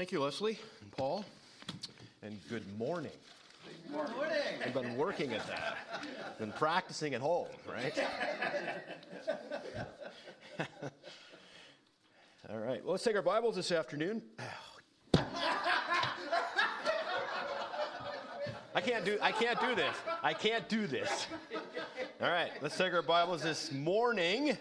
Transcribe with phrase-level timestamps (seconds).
[0.00, 1.26] Thank you, Leslie and Paul.
[2.22, 3.12] And good morning.
[3.86, 4.32] Good morning.
[4.64, 5.76] I've been working at that.
[6.38, 7.92] Been practicing at home, right?
[12.48, 12.82] All right.
[12.82, 14.22] Well, let's take our Bibles this afternoon.
[18.74, 19.94] I can't do I can't do this.
[20.22, 21.26] I can't do this.
[22.22, 24.56] All right, let's take our Bibles this morning.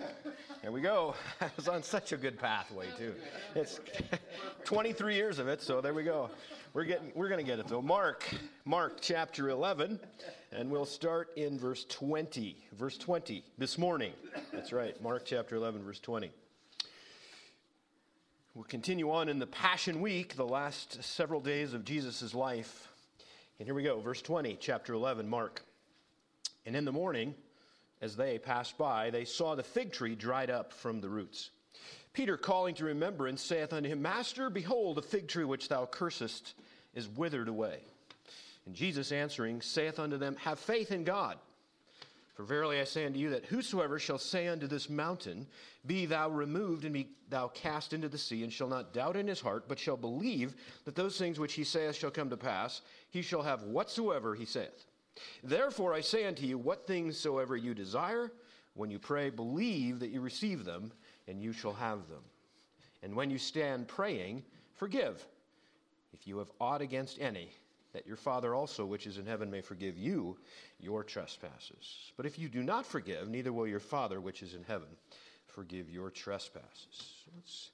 [0.70, 1.16] Here we go.
[1.42, 3.16] I was on such a good pathway too.
[3.56, 3.80] It's
[4.66, 6.30] 23 years of it, so there we go.
[6.76, 7.82] We're getting we're going to get it though.
[7.82, 8.24] Mark,
[8.66, 10.00] Mark chapter 11,
[10.52, 12.56] and we'll start in verse 20.
[12.78, 14.14] Verse 20 this morning.
[14.54, 15.02] That's right.
[15.02, 16.30] Mark chapter 11 verse 20.
[18.54, 22.90] We'll continue on in the Passion Week, the last several days of Jesus' life.
[23.58, 25.64] And here we go, verse 20, chapter 11, Mark.
[26.68, 27.34] And in the morning,
[28.02, 31.52] as they passed by, they saw the fig tree dried up from the roots.
[32.14, 36.54] Peter, calling to remembrance, saith unto him, Master, behold, the fig tree which thou cursest
[36.96, 37.80] is withered away.
[38.66, 41.38] And Jesus answering saith unto them, Have faith in God.
[42.36, 45.46] For verily I say unto you that whosoever shall say unto this mountain,
[45.86, 49.28] Be thou removed and be thou cast into the sea, and shall not doubt in
[49.28, 52.82] his heart, but shall believe that those things which he saith shall come to pass,
[53.10, 54.86] he shall have whatsoever he saith.
[55.44, 58.32] Therefore I say unto you, what things soever you desire,
[58.74, 60.92] when you pray, believe that you receive them,
[61.28, 62.24] and you shall have them.
[63.04, 64.44] And when you stand praying,
[64.76, 65.26] forgive,
[66.14, 67.50] if you have aught against any,
[67.94, 70.38] that your Father also, which is in heaven, may forgive you
[70.80, 72.12] your trespasses.
[72.18, 74.90] But if you do not forgive, neither will your Father, which is in heaven,
[75.48, 77.24] forgive your trespasses.
[77.36, 77.70] Let's,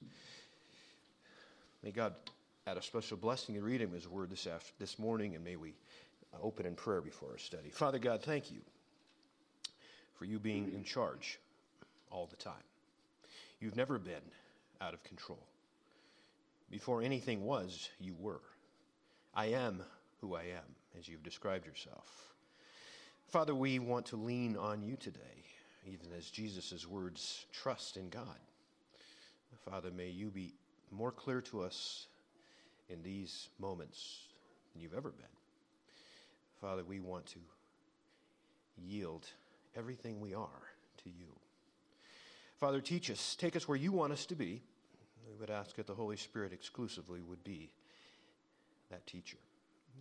[1.82, 2.14] may God
[2.66, 5.74] add a special blessing in reading His word this, after, this morning, and may we
[6.42, 7.70] open in prayer before our study.
[7.70, 8.60] Father God, thank you
[10.14, 11.38] for you being in charge
[12.10, 12.54] all the time.
[13.60, 14.14] You've never been
[14.80, 15.46] out of control.
[16.70, 18.40] Before anything was, you were.
[19.34, 19.82] I am
[20.20, 22.34] who I am, as you've described yourself.
[23.28, 25.44] Father, we want to lean on you today,
[25.86, 28.38] even as Jesus' words trust in God.
[29.68, 30.54] Father, may you be
[30.90, 32.06] more clear to us
[32.88, 34.18] in these moments
[34.72, 35.35] than you've ever been.
[36.66, 37.38] Father, we want to
[38.76, 39.24] yield
[39.76, 40.48] everything we are
[41.04, 41.28] to you.
[42.56, 44.62] Father, teach us, take us where you want us to be.
[45.28, 47.70] We would ask that the Holy Spirit exclusively would be
[48.90, 49.36] that teacher.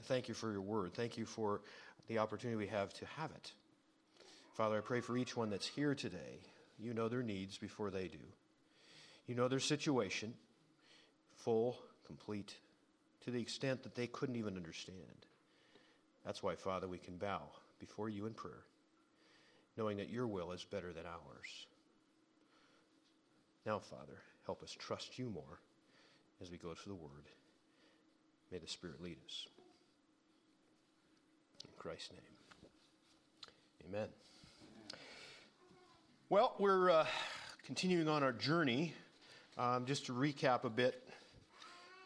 [0.05, 0.95] Thank you for your word.
[0.95, 1.61] Thank you for
[2.07, 3.51] the opportunity we have to have it.
[4.55, 6.39] Father, I pray for each one that's here today.
[6.79, 8.17] You know their needs before they do.
[9.27, 10.33] You know their situation,
[11.35, 11.77] full,
[12.07, 12.55] complete,
[13.23, 15.27] to the extent that they couldn't even understand.
[16.25, 17.41] That's why, Father, we can bow
[17.80, 18.63] before you in prayer,
[19.78, 21.68] knowing that your will is better than ours.
[23.66, 25.59] Now, Father, help us trust you more
[26.41, 27.30] as we go to the Word.
[28.52, 29.47] May the Spirit lead us.
[31.63, 32.22] In Christ's name.
[33.90, 34.07] Amen.
[36.30, 37.06] Well, we're uh,
[37.66, 38.94] continuing on our journey.
[39.57, 41.02] Um, just to recap a bit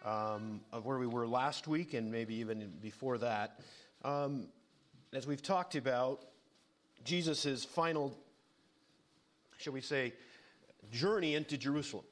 [0.06, 3.60] um, of where we were last week and maybe even before that.
[4.04, 4.48] Um,
[5.14, 6.26] as we've talked about,
[7.04, 8.18] Jesus' final,
[9.58, 10.14] shall we say,
[10.92, 12.06] journey into Jerusalem.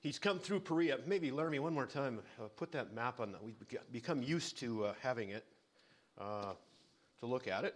[0.00, 0.98] He's come through Perea.
[1.06, 3.34] Maybe, Laramie, one more time, uh, put that map on.
[3.42, 3.56] We've
[3.92, 5.44] become used to uh, having it
[6.18, 6.52] uh,
[7.20, 7.74] to look at it.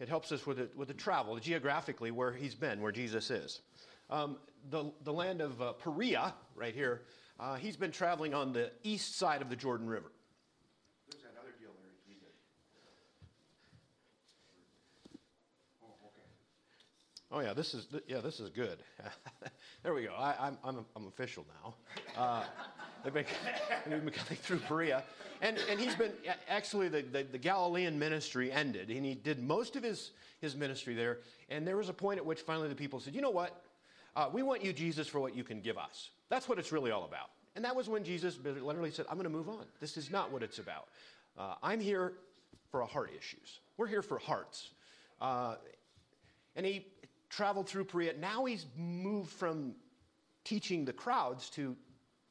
[0.00, 3.60] It helps us with the, with the travel, geographically, where he's been, where Jesus is.
[4.10, 4.38] Um,
[4.70, 7.02] the, the land of uh, Perea, right here,
[7.38, 10.10] uh, he's been traveling on the east side of the Jordan River.
[17.34, 18.78] Oh yeah, this is yeah, this is good.
[19.82, 20.12] there we go.
[20.12, 21.74] I, am I'm, I'm, I'm official now.
[22.14, 22.44] Uh,
[23.02, 23.24] they've been,
[23.84, 25.02] coming through Perea,
[25.40, 26.12] and and he's been
[26.46, 30.10] actually the, the, the Galilean ministry ended, and he did most of his
[30.42, 31.20] his ministry there.
[31.48, 33.64] And there was a point at which finally the people said, you know what,
[34.14, 36.10] uh, we want you Jesus for what you can give us.
[36.28, 37.30] That's what it's really all about.
[37.54, 39.64] And that was when Jesus literally said, I'm going to move on.
[39.80, 40.88] This is not what it's about.
[41.38, 42.14] Uh, I'm here
[42.70, 43.60] for heart issues.
[43.76, 44.70] We're here for hearts.
[45.20, 45.56] Uh,
[46.56, 46.86] and he
[47.32, 48.12] traveled through Perea.
[48.18, 49.74] Now he's moved from
[50.44, 51.74] teaching the crowds to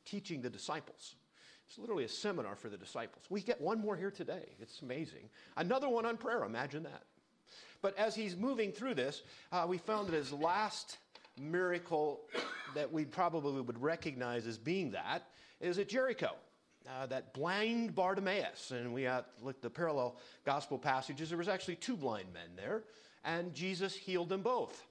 [0.05, 1.15] teaching the disciples.
[1.67, 3.25] It's literally a seminar for the disciples.
[3.29, 4.49] We get one more here today.
[4.59, 5.29] It's amazing.
[5.57, 6.43] Another one on prayer.
[6.43, 7.03] Imagine that.
[7.81, 10.97] But as he's moving through this, uh, we found that his last
[11.39, 12.21] miracle
[12.75, 15.23] that we probably would recognize as being that
[15.59, 16.31] is at Jericho.
[16.89, 21.29] Uh, that blind Bartimaeus, and we uh, looked the parallel gospel passages.
[21.29, 22.83] There was actually two blind men there,
[23.23, 24.83] and Jesus healed them both.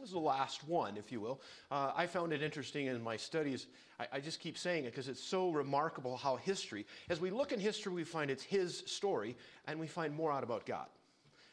[0.00, 1.40] Was the last one, if you will.
[1.70, 3.66] Uh, I found it interesting in my studies.
[4.00, 7.52] I, I just keep saying it because it's so remarkable how history, as we look
[7.52, 9.36] in history, we find it's his story
[9.66, 10.86] and we find more out about God.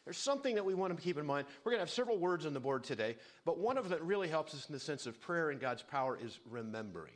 [0.05, 1.45] There's something that we want to keep in mind.
[1.63, 4.03] We're going to have several words on the board today, but one of them that
[4.03, 7.13] really helps us in the sense of prayer and God's power is remembering.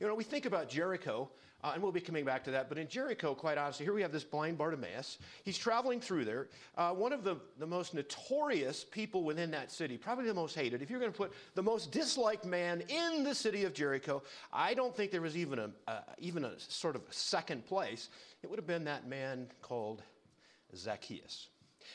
[0.00, 1.30] You know, we think about Jericho,
[1.64, 4.02] uh, and we'll be coming back to that, but in Jericho, quite honestly, here we
[4.02, 5.18] have this blind Bartimaeus.
[5.44, 6.48] He's traveling through there.
[6.76, 10.82] Uh, one of the, the most notorious people within that city, probably the most hated.
[10.82, 14.22] If you're going to put the most disliked man in the city of Jericho,
[14.52, 18.10] I don't think there was even a, uh, even a sort of second place.
[18.42, 20.02] It would have been that man called
[20.76, 21.48] Zacchaeus.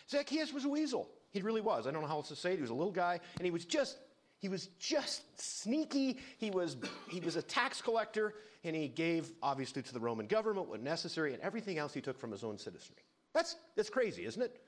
[0.10, 1.08] Zacchaeus was a weasel.
[1.30, 1.86] He really was.
[1.86, 2.56] I don't know how else to say it.
[2.56, 4.00] He was a little guy, and he was just
[4.40, 6.18] he was just sneaky.
[6.38, 6.78] He was,
[7.10, 11.34] he was a tax collector, and he gave, obviously, to the Roman government what necessary,
[11.34, 13.04] and everything else he took from his own citizenry.
[13.34, 14.62] That's, that's crazy, isn't it?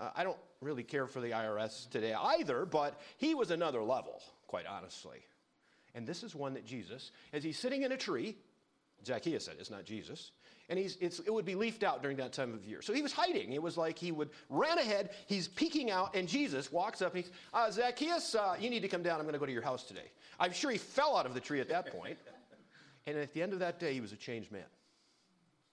[0.00, 4.22] Uh, I don't really care for the IRS today either, but he was another level,
[4.46, 5.18] quite honestly.
[5.94, 8.36] And this is one that Jesus, as he's sitting in a tree,
[9.04, 10.32] Zacchaeus said, it's not Jesus,
[10.70, 12.80] and he's, it would be leafed out during that time of year.
[12.80, 13.52] So he was hiding.
[13.52, 15.10] It was like he would ran ahead.
[15.26, 18.88] He's peeking out, and Jesus walks up and he's, uh, Zacchaeus, uh, you need to
[18.88, 19.20] come down.
[19.20, 20.10] I'm going to go to your house today.
[20.40, 22.16] I'm sure he fell out of the tree at that point.
[23.06, 24.64] And at the end of that day, he was a changed man.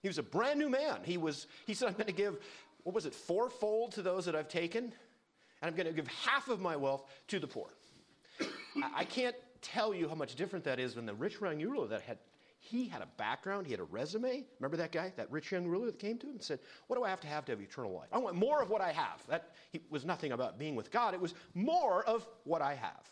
[0.00, 0.98] He was a brand new man.
[1.04, 1.46] He was.
[1.66, 2.38] He said, "I'm going to give,
[2.82, 4.92] what was it, fourfold to those that I've taken, and
[5.62, 7.68] I'm going to give half of my wealth to the poor."
[8.96, 12.02] I, can't tell you how much different that is than the rich young ruler that
[12.02, 12.18] had
[12.64, 14.44] he had a background, he had a resume.
[14.60, 17.02] Remember that guy, that rich young ruler that came to him and said, What do
[17.02, 18.08] I have to have to have eternal life?
[18.12, 19.20] I want more of what I have.
[19.28, 19.50] That
[19.90, 23.08] was nothing about being with God, it was more of what I have.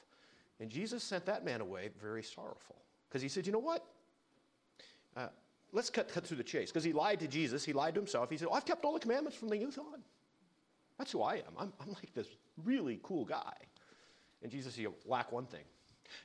[0.61, 2.77] And Jesus sent that man away very sorrowful
[3.09, 3.85] because he said, You know what?
[5.17, 5.29] Uh,
[5.73, 8.31] let's cut, cut through the chase because he lied to Jesus, he lied to himself.
[8.31, 10.01] He said, oh, I've kept all the commandments from the youth on.
[10.99, 11.53] That's who I am.
[11.59, 12.29] I'm, I'm like this
[12.65, 13.55] really cool guy.
[14.43, 15.65] And Jesus said, You lack one thing.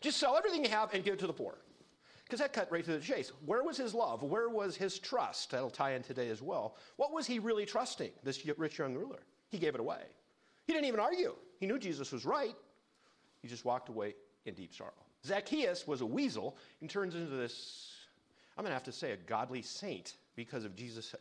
[0.01, 1.55] Just sell everything you have and give it to the poor.
[2.23, 3.31] Because that cut right to the chase.
[3.45, 4.23] Where was his love?
[4.23, 5.51] Where was his trust?
[5.51, 6.75] That'll tie in today as well.
[6.95, 9.19] What was he really trusting, this rich young ruler?
[9.49, 10.01] He gave it away.
[10.65, 11.35] He didn't even argue.
[11.59, 12.55] He knew Jesus was right.
[13.41, 14.15] He just walked away
[14.45, 14.91] in deep sorrow.
[15.23, 17.94] Zacchaeus was a weasel and turns into this,
[18.57, 21.13] I'm going to have to say, a godly saint because of Jesus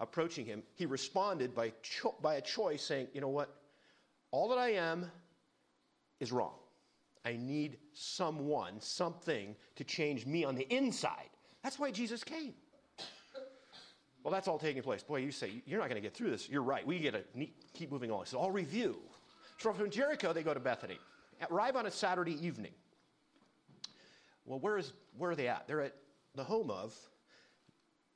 [0.00, 0.62] approaching him.
[0.74, 3.54] He responded by, cho- by a choice saying, You know what?
[4.30, 5.10] All that I am
[6.20, 6.54] is wrong.
[7.24, 11.30] I need someone, something to change me on the inside.
[11.62, 12.54] That's why Jesus came.
[14.22, 15.02] Well, that's all taking place.
[15.02, 16.48] Boy, you say, you're not going to get through this.
[16.48, 16.86] You're right.
[16.86, 18.12] We get to keep moving.
[18.24, 18.98] So I'll review.
[19.58, 20.98] So from Jericho, they go to Bethany.
[21.50, 22.72] Arrive on a Saturday evening.
[24.44, 25.66] Well, where, is, where are they at?
[25.66, 25.94] They're at
[26.34, 26.94] the home of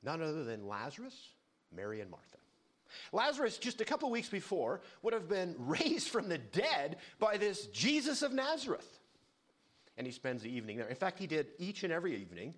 [0.03, 1.15] none other than Lazarus,
[1.75, 2.37] Mary, and Martha.
[3.11, 7.67] Lazarus, just a couple weeks before, would have been raised from the dead by this
[7.67, 8.99] Jesus of Nazareth.
[9.97, 10.87] And he spends the evening there.
[10.87, 12.53] In fact, he did each and every evening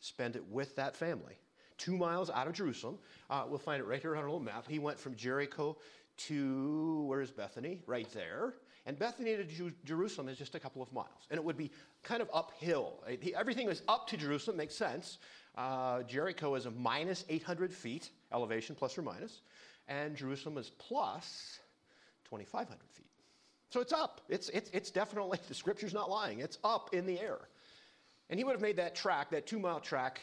[0.00, 1.38] spend it with that family.
[1.78, 2.98] Two miles out of Jerusalem.
[3.30, 4.66] Uh, we'll find it right here on our little map.
[4.68, 5.76] He went from Jericho
[6.28, 7.80] to, where's Bethany?
[7.86, 8.54] Right there.
[8.86, 11.26] And Bethany to Jerusalem is just a couple of miles.
[11.30, 11.70] And it would be
[12.02, 13.04] kind of uphill.
[13.36, 15.18] Everything is up to Jerusalem, makes sense.
[15.56, 19.42] Uh, Jericho is a minus 800 feet elevation, plus or minus
[19.90, 21.58] and Jerusalem is plus
[22.24, 23.06] 2,500 feet.
[23.70, 24.22] So it's up.
[24.28, 27.38] It's, it's, it's definitely, the scripture's not lying, it's up in the air.
[28.30, 30.20] And he would have made that track, that two mile track,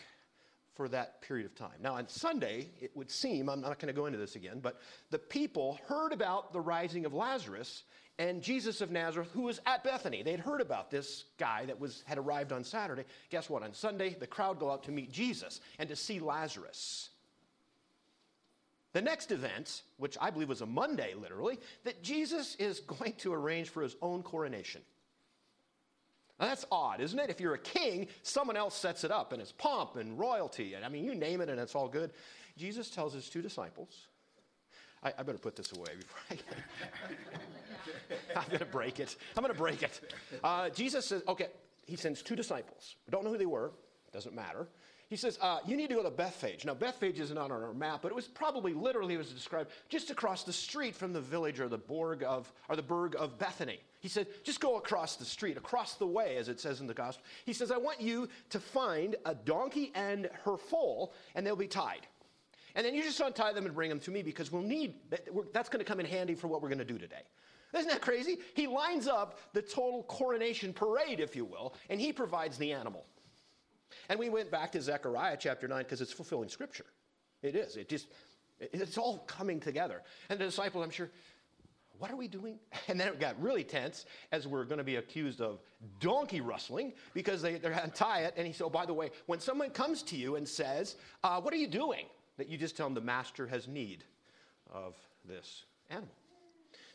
[0.76, 1.74] for that period of time.
[1.82, 4.80] Now, on Sunday, it would seem, I'm not going to go into this again, but
[5.10, 7.82] the people heard about the rising of Lazarus
[8.20, 10.24] and Jesus of Nazareth, who was at Bethany.
[10.24, 13.04] They had heard about this guy that was, had arrived on Saturday.
[13.30, 13.64] Guess what?
[13.64, 17.10] On Sunday, the crowd go out to meet Jesus and to see Lazarus.
[18.94, 23.34] The next event, which I believe was a Monday literally, that Jesus is going to
[23.34, 24.82] arrange for his own coronation.
[26.40, 27.30] Now that's odd, isn't it?
[27.30, 30.74] If you're a king, someone else sets it up and it's pomp and royalty.
[30.74, 32.12] And I mean, you name it and it's all good.
[32.58, 34.08] Jesus tells his two disciples,
[35.04, 36.38] I, I better put this away before I.
[38.40, 39.16] I'm going to break it.
[39.36, 40.14] I'm going to break it.
[40.44, 41.48] Uh, Jesus says, okay,
[41.86, 42.96] he sends two disciples.
[43.06, 43.72] We don't know who they were,
[44.12, 44.68] doesn't matter.
[45.10, 46.66] He says, uh, you need to go to Bethphage.
[46.66, 49.72] Now, Bethphage is not on our map, but it was probably literally, it was described
[49.88, 53.40] just across the street from the village or the burg of, or the burg of
[53.40, 53.80] Bethany.
[54.02, 56.94] He said, just go across the street, across the way, as it says in the
[56.94, 57.26] gospel.
[57.46, 61.68] He says, I want you to find a donkey and her foal, and they'll be
[61.68, 62.06] tied.
[62.78, 64.94] And then you just untie them and bring them to me because we'll need,
[65.52, 67.24] that's going to come in handy for what we're going to do today.
[67.76, 68.38] Isn't that crazy?
[68.54, 73.04] He lines up the total coronation parade, if you will, and he provides the animal.
[74.10, 76.86] And we went back to Zechariah chapter 9 because it's fulfilling scripture.
[77.42, 77.78] It is.
[77.78, 78.10] It just,
[78.60, 80.04] it's all coming together.
[80.30, 81.10] And the disciples, I'm sure,
[81.98, 82.60] what are we doing?
[82.90, 85.60] And then it got really tense as we're going to be accused of
[86.00, 88.36] donkey rustling because they, they're going to tie it.
[88.38, 91.42] And he said, oh, by the way, when someone comes to you and says, uh,
[91.42, 92.06] what are you doing?
[92.38, 94.04] That you just tell them the master has need
[94.72, 96.10] of this animal.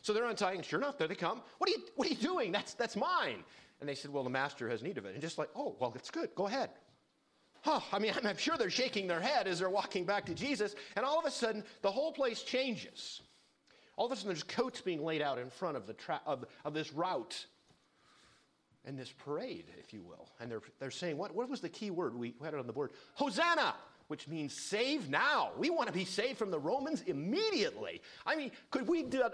[0.01, 0.61] So they're untying.
[0.61, 1.41] Sure enough, there they come.
[1.57, 2.51] What are you, what are you doing?
[2.51, 3.43] That's, that's mine.
[3.79, 5.13] And they said, well, the master has need of it.
[5.13, 6.29] And just like, oh, well, it's good.
[6.35, 6.69] Go ahead.
[7.61, 10.75] Huh, I mean, I'm sure they're shaking their head as they're walking back to Jesus.
[10.95, 13.21] And all of a sudden, the whole place changes.
[13.95, 16.45] All of a sudden, there's coats being laid out in front of, the tra- of,
[16.65, 17.45] of this route
[18.85, 20.29] and this parade, if you will.
[20.39, 22.15] And they're, they're saying, what, what was the key word?
[22.15, 23.75] We had it on the board Hosanna,
[24.13, 25.49] which means save now.
[25.57, 27.99] We want to be saved from the Romans immediately.
[28.27, 29.33] I mean, could we not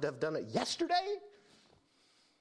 [0.00, 1.16] have done it yesterday?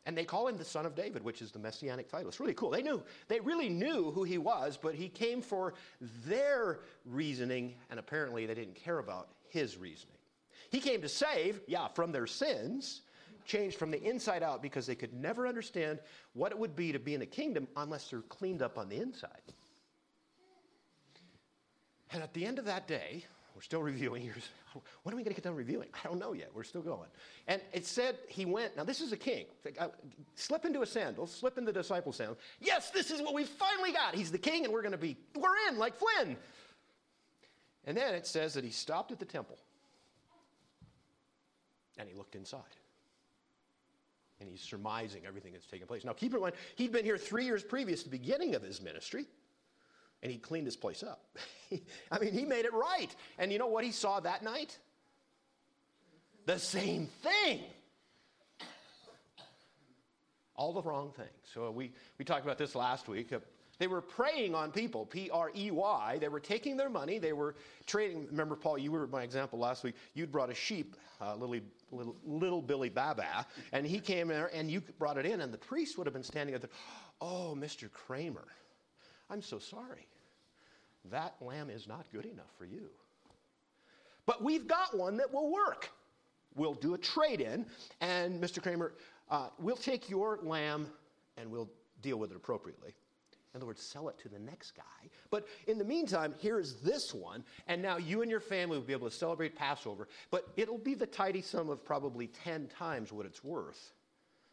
[0.06, 2.28] And they call him the son of David, which is the messianic title.
[2.28, 2.70] It's really cool.
[2.70, 5.74] They knew, they really knew who he was, but he came for
[6.24, 10.18] their reasoning, and apparently they didn't care about his reasoning.
[10.70, 13.02] He came to save, yeah, from their sins,
[13.44, 15.98] changed from the inside out because they could never understand
[16.34, 18.98] what it would be to be in a kingdom unless they're cleaned up on the
[18.98, 19.42] inside.
[22.12, 23.26] And at the end of that day,
[23.56, 24.30] we're still reviewing.
[25.04, 25.90] When are we going to get done reviewing?
[25.94, 26.50] I don't know yet.
[26.54, 27.10] We're still going.
[27.48, 28.76] And it said he went.
[28.78, 29.46] Now, this is a king.
[29.80, 29.88] Uh,
[30.36, 32.38] slip into a sandal, slip into the disciple sandal.
[32.60, 34.16] Yes, this is what we finally got.
[34.16, 36.38] He's the king, and we're going to be, we're in like Flynn.
[37.86, 39.58] And then it says that he stopped at the temple
[41.98, 42.62] and he looked inside.
[44.40, 46.04] And he's surmising everything that's taken place.
[46.04, 48.82] Now, keep in mind, he'd been here three years previous to the beginning of his
[48.82, 49.26] ministry,
[50.24, 51.26] and he cleaned his place up.
[52.12, 53.14] I mean, he made it right.
[53.38, 54.78] And you know what he saw that night?
[56.46, 57.62] The same thing.
[60.56, 61.30] All the wrong things.
[61.54, 63.34] So we, we talked about this last week.
[63.80, 66.18] They were preying on people, P R E Y.
[66.20, 67.18] They were taking their money.
[67.18, 67.56] They were
[67.88, 68.28] trading.
[68.28, 69.96] Remember, Paul, you were my example last week.
[70.14, 71.56] You'd brought a sheep, uh, little,
[71.92, 75.58] little, little Billy Baba, and he came there and you brought it in, and the
[75.58, 76.70] priest would have been standing there.
[77.20, 77.92] Oh, Mr.
[77.92, 78.46] Kramer,
[79.32, 80.08] I'm so sorry.
[81.10, 82.90] That lamb is not good enough for you.
[84.26, 85.90] But we've got one that will work.
[86.56, 87.66] We'll do a trade in,
[88.02, 88.62] and Mr.
[88.62, 88.94] Kramer,
[89.30, 90.88] uh, we'll take your lamb
[91.38, 91.70] and we'll
[92.02, 92.94] deal with it appropriately.
[93.54, 95.10] In other words, sell it to the next guy.
[95.30, 98.94] But in the meantime, here's this one, and now you and your family will be
[98.94, 103.26] able to celebrate Passover, but it'll be the tidy sum of probably 10 times what
[103.26, 103.92] it's worth.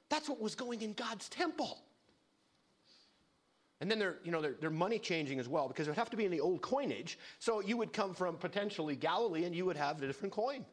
[0.09, 1.78] That's what was going in God's temple.
[3.80, 6.11] And then they're, you know, they're, they're money changing as well because it would have
[6.11, 7.18] to be in the old coinage.
[7.38, 10.64] So you would come from potentially Galilee and you would have a different coin.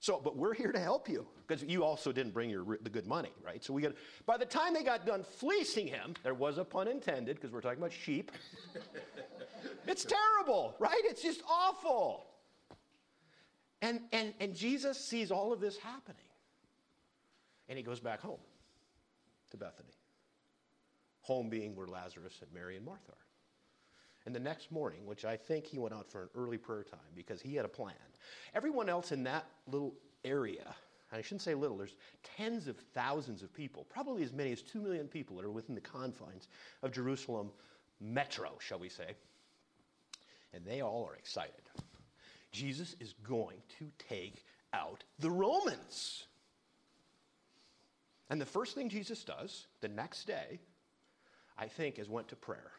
[0.00, 3.06] So, but we're here to help you because you also didn't bring your the good
[3.06, 3.62] money, right?
[3.62, 3.92] So we got.
[4.24, 7.60] By the time they got done fleecing him, there was a pun intended because we're
[7.60, 8.32] talking about sheep.
[9.86, 11.02] it's terrible, right?
[11.04, 12.24] It's just awful.
[13.82, 16.16] And and and Jesus sees all of this happening,
[17.68, 18.40] and he goes back home
[19.50, 19.99] to Bethany.
[21.30, 23.26] Home being where Lazarus and Mary and Martha are.
[24.26, 26.98] And the next morning, which I think he went out for an early prayer time
[27.14, 27.94] because he had a plan,
[28.52, 29.94] everyone else in that little
[30.24, 30.74] area,
[31.12, 31.94] I shouldn't say little, there's
[32.36, 35.76] tens of thousands of people, probably as many as two million people that are within
[35.76, 36.48] the confines
[36.82, 37.52] of Jerusalem
[38.00, 39.14] metro, shall we say.
[40.52, 41.54] And they all are excited.
[42.50, 44.44] Jesus is going to take
[44.74, 46.24] out the Romans.
[48.30, 50.58] And the first thing Jesus does the next day,
[51.60, 52.72] I think, is went to prayer.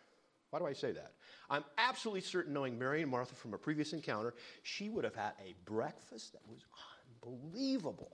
[0.50, 1.14] Why do I say that?
[1.50, 4.34] I'm absolutely certain, knowing Mary and Martha from a previous encounter,
[4.64, 6.66] she would have had a breakfast that was
[7.24, 8.12] unbelievable.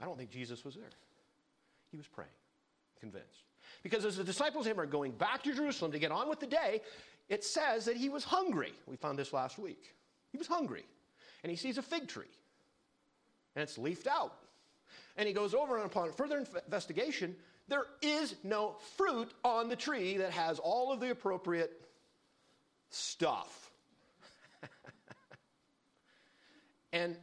[0.00, 0.90] I don't think Jesus was there.
[1.90, 2.30] He was praying,
[3.00, 3.44] convinced.
[3.82, 6.46] Because as the disciples him are going back to Jerusalem to get on with the
[6.46, 6.82] day,
[7.28, 8.72] it says that he was hungry.
[8.86, 9.94] We found this last week.
[10.30, 10.84] He was hungry.
[11.42, 12.30] And he sees a fig tree,
[13.56, 14.34] and it's leafed out.
[15.16, 17.34] And he goes over and upon further investigation,
[17.70, 21.80] there is no fruit on the tree that has all of the appropriate
[22.90, 23.70] stuff.
[26.92, 27.16] and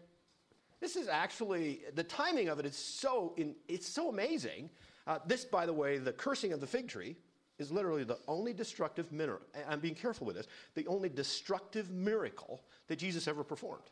[0.79, 4.69] this is actually the timing of it is so in, it's so amazing.
[5.05, 7.17] Uh, this, by the way, the cursing of the fig tree
[7.59, 9.45] is literally the only destructive miracle.
[9.67, 10.47] I'm being careful with this.
[10.75, 13.83] The only destructive miracle that Jesus ever performed.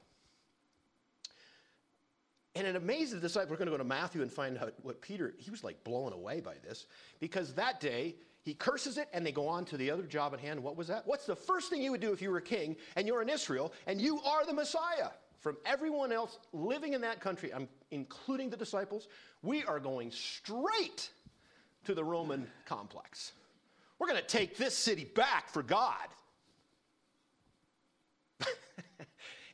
[2.56, 3.50] And it amazed the disciples.
[3.52, 6.14] We're going to go to Matthew and find out what Peter, he was like blown
[6.14, 6.86] away by this
[7.20, 10.40] because that day he curses it and they go on to the other job at
[10.40, 10.62] hand.
[10.62, 11.06] What was that?
[11.06, 13.30] What's the first thing you would do if you were a king and you're in
[13.30, 15.10] Israel and you are the Messiah?
[15.40, 19.08] From everyone else living in that country, I'm including the disciples,
[19.44, 21.10] we are going straight
[21.86, 23.34] to the Roman complex.
[24.00, 26.08] We're going to take this city back for God.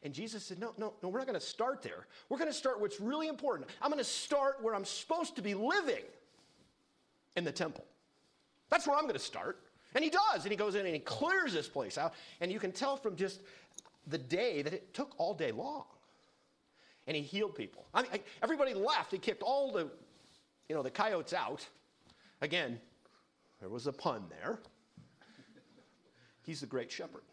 [0.03, 2.07] And Jesus said, No, no, no, we're not going to start there.
[2.29, 3.69] We're going to start what's really important.
[3.81, 6.03] I'm going to start where I'm supposed to be living
[7.35, 7.85] in the temple.
[8.69, 9.59] That's where I'm going to start.
[9.93, 10.43] And he does.
[10.43, 12.13] And he goes in and he clears this place out.
[12.39, 13.41] And you can tell from just
[14.07, 15.83] the day that it took all day long.
[17.07, 17.85] And he healed people.
[17.93, 19.11] I mean, everybody left.
[19.11, 19.89] He kicked all the,
[20.69, 21.67] you know, the coyotes out.
[22.41, 22.79] Again,
[23.59, 24.59] there was a pun there.
[26.43, 27.23] He's the great shepherd.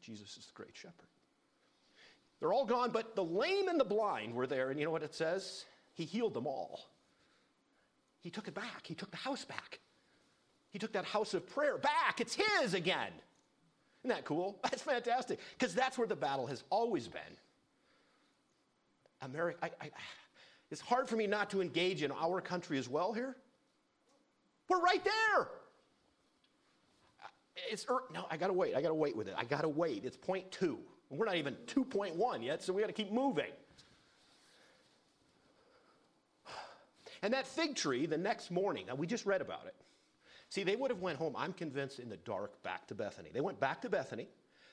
[0.00, 1.08] Jesus is the great shepherd.
[2.42, 4.70] They're all gone, but the lame and the blind were there.
[4.70, 5.64] And you know what it says?
[5.94, 6.80] He healed them all.
[8.18, 8.84] He took it back.
[8.84, 9.78] He took the house back.
[10.70, 12.20] He took that house of prayer back.
[12.20, 13.12] It's his again.
[14.02, 14.58] Isn't that cool?
[14.64, 15.38] That's fantastic.
[15.56, 17.22] Because that's where the battle has always been.
[19.20, 19.90] America, I, I,
[20.72, 23.36] it's hard for me not to engage in our country as well here.
[24.68, 25.48] We're right there.
[27.70, 28.74] It's er, no, I gotta wait.
[28.74, 29.34] I gotta wait with it.
[29.38, 30.04] I gotta wait.
[30.04, 30.80] It's point two.
[31.12, 33.50] We're not even 2.1 yet, so we gotta keep moving.
[37.22, 39.74] And that fig tree, the next morning, now we just read about it.
[40.48, 43.30] See, they would have went home, I'm convinced, in the dark back to Bethany.
[43.32, 44.28] They went back to Bethany.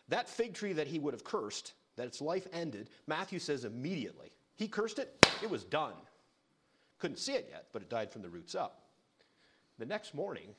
[0.07, 4.31] That fig tree that he would have cursed, that its life ended, Matthew says immediately.
[4.55, 5.93] He cursed it, it was done.
[6.97, 8.81] Couldn't see it yet, but it died from the roots up.
[9.77, 10.55] The next morning,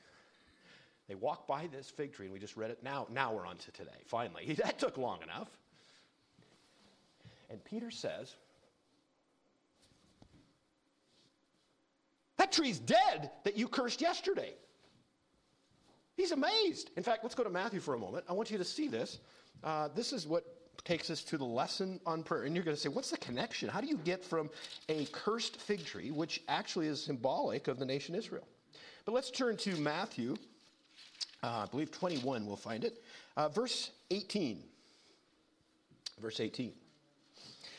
[1.07, 2.81] they walk by this fig tree, and we just read it.
[2.81, 4.55] Now, now we're on to today, finally.
[4.63, 5.49] That took long enough.
[7.51, 8.35] And Peter says,
[12.37, 14.53] That tree's dead that you cursed yesterday.
[16.15, 16.89] He's amazed.
[16.97, 18.25] In fact, let's go to Matthew for a moment.
[18.27, 19.19] I want you to see this.
[19.63, 20.43] Uh, this is what
[20.83, 22.43] takes us to the lesson on prayer.
[22.43, 23.69] And you're going to say, what's the connection?
[23.69, 24.49] How do you get from
[24.89, 28.47] a cursed fig tree, which actually is symbolic of the nation Israel?
[29.05, 30.35] But let's turn to Matthew,
[31.43, 33.03] uh, I believe 21, we'll find it.
[33.37, 34.63] Uh, verse 18.
[36.19, 36.73] Verse 18.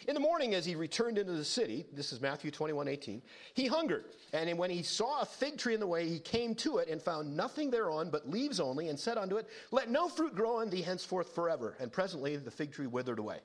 [0.09, 3.23] In the morning, as he returned into the city, this is Matthew 21 18,
[3.55, 4.07] he hungered.
[4.33, 7.01] And when he saw a fig tree in the way, he came to it and
[7.01, 10.71] found nothing thereon but leaves only, and said unto it, Let no fruit grow on
[10.71, 11.77] thee henceforth forever.
[11.79, 13.39] And presently the fig tree withered away.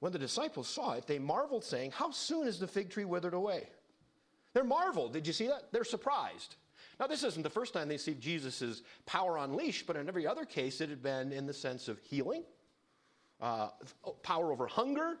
[0.00, 3.34] When the disciples saw it, they marveled, saying, How soon is the fig tree withered
[3.34, 3.68] away?
[4.54, 5.12] They're marveled.
[5.12, 5.72] Did you see that?
[5.72, 6.56] They're surprised.
[6.98, 10.46] Now, this isn't the first time they see Jesus' power unleashed, but in every other
[10.46, 12.42] case, it had been in the sense of healing,
[13.40, 13.68] uh,
[14.22, 15.18] power over hunger,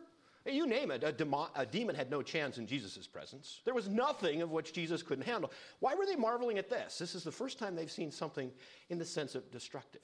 [0.54, 3.60] you name it, a, demo- a demon had no chance in Jesus' presence.
[3.64, 5.52] There was nothing of which Jesus couldn't handle.
[5.80, 6.98] Why were they marveling at this?
[6.98, 8.50] This is the first time they've seen something
[8.88, 10.02] in the sense of destructive.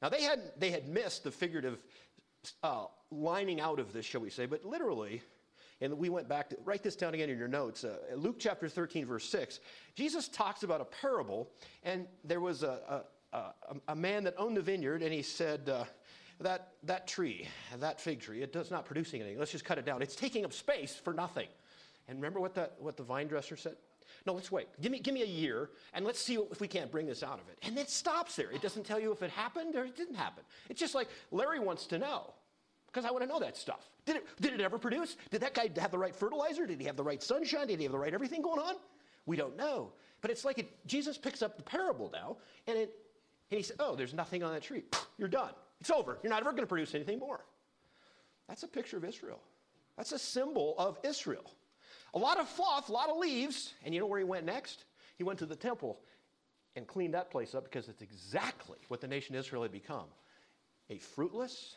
[0.00, 1.78] Now, they had, they had missed the figurative
[2.62, 5.22] uh, lining out of this, shall we say, but literally,
[5.80, 7.84] and we went back to write this down again in your notes.
[7.84, 9.60] Uh, Luke chapter 13, verse 6,
[9.94, 11.50] Jesus talks about a parable,
[11.84, 13.54] and there was a, a, a,
[13.88, 15.84] a man that owned the vineyard, and he said, uh,
[16.40, 17.48] that, that tree,
[17.78, 19.38] that fig tree, it does not produce anything.
[19.38, 20.02] Let's just cut it down.
[20.02, 21.48] It's taking up space for nothing.
[22.06, 23.76] And remember what the, what the vine dresser said?
[24.26, 24.68] No, let's wait.
[24.80, 27.40] Give me, give me a year, and let's see if we can't bring this out
[27.40, 27.58] of it.
[27.62, 28.50] And it stops there.
[28.50, 30.44] It doesn't tell you if it happened or it didn't happen.
[30.68, 32.34] It's just like Larry wants to know,
[32.86, 33.90] because I want to know that stuff.
[34.06, 35.16] Did it, did it ever produce?
[35.30, 36.66] Did that guy have the right fertilizer?
[36.66, 37.66] Did he have the right sunshine?
[37.66, 38.74] Did he have the right everything going on?
[39.26, 39.92] We don't know.
[40.20, 42.94] But it's like it, Jesus picks up the parable now, and, it,
[43.50, 44.82] and he said, Oh, there's nothing on that tree.
[45.18, 45.52] You're done.
[45.80, 46.18] It's over.
[46.22, 47.40] You're not ever going to produce anything more.
[48.48, 49.40] That's a picture of Israel.
[49.96, 51.50] That's a symbol of Israel.
[52.14, 53.74] A lot of fluff, a lot of leaves.
[53.84, 54.84] And you know where he went next?
[55.16, 56.00] He went to the temple
[56.76, 60.06] and cleaned that place up because it's exactly what the nation Israel had become
[60.90, 61.76] a fruitless,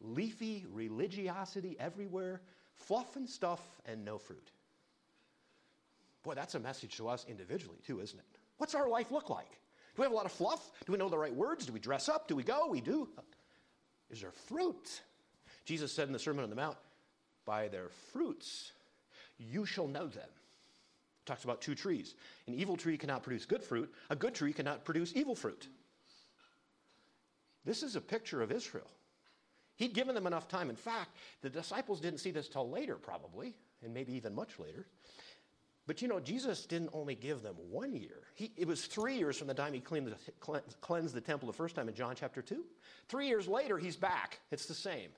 [0.00, 2.40] leafy religiosity everywhere,
[2.74, 4.52] fluff and stuff, and no fruit.
[6.22, 8.38] Boy, that's a message to us individually, too, isn't it?
[8.58, 9.58] What's our life look like?
[9.94, 10.70] Do we have a lot of fluff?
[10.86, 11.66] Do we know the right words?
[11.66, 12.26] Do we dress up?
[12.28, 12.68] Do we go?
[12.68, 13.08] We do.
[14.10, 15.02] Is there fruit?
[15.64, 16.76] Jesus said in the Sermon on the Mount,
[17.44, 18.72] By their fruits
[19.38, 20.28] you shall know them.
[21.24, 22.14] Talks about two trees.
[22.46, 25.68] An evil tree cannot produce good fruit, a good tree cannot produce evil fruit.
[27.64, 28.90] This is a picture of Israel.
[29.76, 30.68] He'd given them enough time.
[30.68, 31.10] In fact,
[31.42, 34.86] the disciples didn't see this till later, probably, and maybe even much later.
[35.86, 38.20] But you know, Jesus didn't only give them one year.
[38.34, 40.14] He, it was three years from the time he the,
[40.80, 42.64] cleansed the temple the first time in John chapter 2.
[43.08, 44.38] Three years later, he's back.
[44.52, 45.10] It's the same.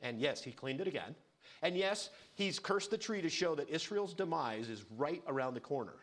[0.00, 1.14] And yes, he cleaned it again.
[1.62, 5.60] And yes, he's cursed the tree to show that Israel's demise is right around the
[5.60, 5.94] corner.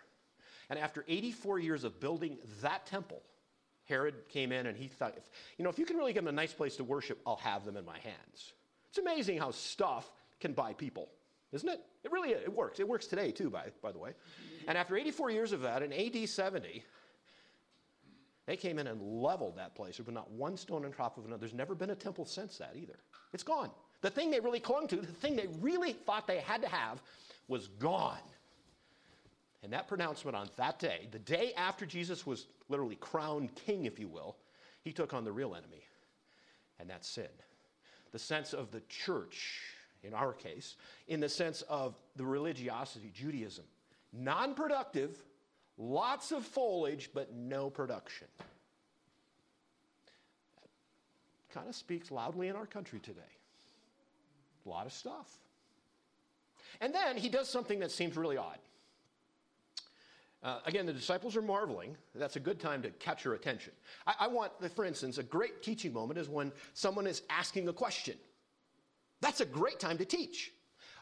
[0.70, 3.22] And after 84 years of building that temple,
[3.86, 6.34] Herod came in and he thought, if, you know, if you can really give them
[6.34, 8.54] a nice place to worship, I'll have them in my hands.
[8.90, 10.10] It's amazing how stuff
[10.40, 11.10] can buy people
[11.52, 11.82] isn't it?
[12.04, 12.80] It really it works.
[12.80, 14.12] It works today too, by, by the way.
[14.68, 16.84] And after 84 years of that, in AD 70,
[18.46, 19.98] They came in and leveled that place.
[19.98, 21.40] There's been not one stone on top of another.
[21.40, 23.00] There's never been a temple since that either.
[23.34, 23.70] It's gone.
[24.02, 27.02] The thing they really clung to, the thing they really thought they had to have,
[27.48, 28.18] was gone.
[29.64, 34.00] And that pronouncement on that day, the day after Jesus was literally crowned king, if
[34.00, 34.38] you will,
[34.84, 35.84] he took on the real enemy,
[36.80, 37.30] and that's sin.
[38.12, 39.62] The sense of the church,
[40.04, 40.76] in our case,
[41.08, 43.66] in the sense of the religiosity, Judaism.
[44.14, 45.24] Non productive,
[45.78, 48.28] lots of foliage, but no production.
[50.62, 53.22] That kind of speaks loudly in our country today.
[54.66, 55.38] A lot of stuff.
[56.80, 58.58] And then he does something that seems really odd.
[60.44, 61.96] Uh, again, the disciples are marveling.
[62.16, 63.74] That's a good time to catch your attention.
[64.08, 67.74] I, I want, for instance, a great teaching moment is when someone is asking a
[67.74, 68.16] question.
[69.22, 70.52] That's a great time to teach.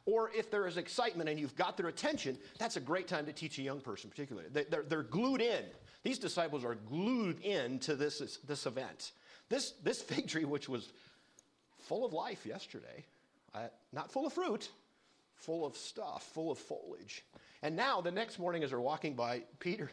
[0.06, 3.34] Or if there is excitement and you've got their attention, that's a great time to
[3.34, 4.50] teach a young person, particularly.
[4.52, 5.64] They, are they're glued in.
[6.04, 9.12] These disciples are glued in to this, this event.
[9.50, 10.92] This, this fig tree, which was
[11.80, 13.06] full of life yesterday,
[13.54, 14.70] uh, not full of fruit,
[15.36, 17.24] full of stuff, full of foliage.
[17.62, 19.92] And now, the next morning, as they're walking by, Peter,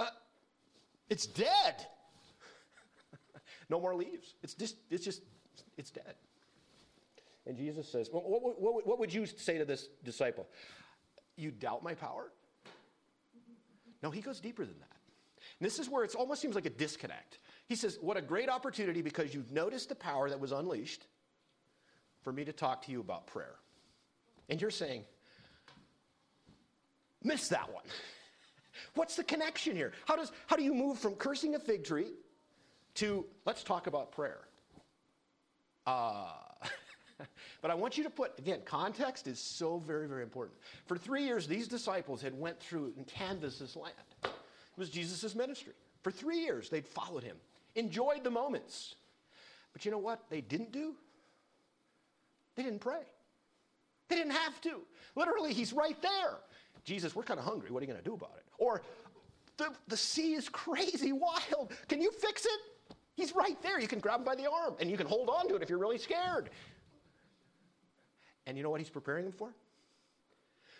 [0.00, 0.06] uh,
[1.08, 1.86] it's dead.
[3.68, 4.34] no more leaves.
[4.42, 5.22] It's just, it's just,
[5.76, 6.14] it's dead.
[7.46, 10.48] And Jesus says, well, what, what, what would you say to this disciple?
[11.36, 12.30] You doubt my power?
[14.02, 14.96] No, he goes deeper than that.
[15.58, 17.38] And this is where it almost seems like a disconnect.
[17.66, 21.06] He says, What a great opportunity because you've noticed the power that was unleashed
[22.22, 23.56] for me to talk to you about prayer.
[24.48, 25.04] And you're saying,
[27.24, 27.84] Miss that one.
[28.94, 29.92] What's the connection here?
[30.06, 32.12] How, does, how do you move from cursing a fig tree
[32.94, 34.40] to let's talk about prayer?
[35.86, 36.32] Uh,
[37.62, 40.56] but I want you to put, again, context is so very, very important.
[40.86, 43.94] For three years, these disciples had went through and canvassed this land.
[44.24, 44.30] It
[44.78, 45.74] was Jesus' ministry.
[46.02, 47.36] For three years, they'd followed him,
[47.74, 48.94] enjoyed the moments.
[49.72, 50.94] But you know what they didn't do?
[52.56, 53.02] They didn't pray.
[54.08, 54.80] They didn't have to.
[55.14, 56.38] Literally, he's right there.
[56.84, 57.70] Jesus, we're kind of hungry.
[57.70, 58.44] What are you going to do about it?
[58.58, 58.82] Or,
[59.56, 61.72] the, the sea is crazy wild.
[61.88, 62.96] Can you fix it?
[63.14, 63.78] He's right there.
[63.78, 65.68] You can grab him by the arm and you can hold on to it if
[65.68, 66.50] you're really scared.
[68.46, 69.54] And you know what he's preparing them for?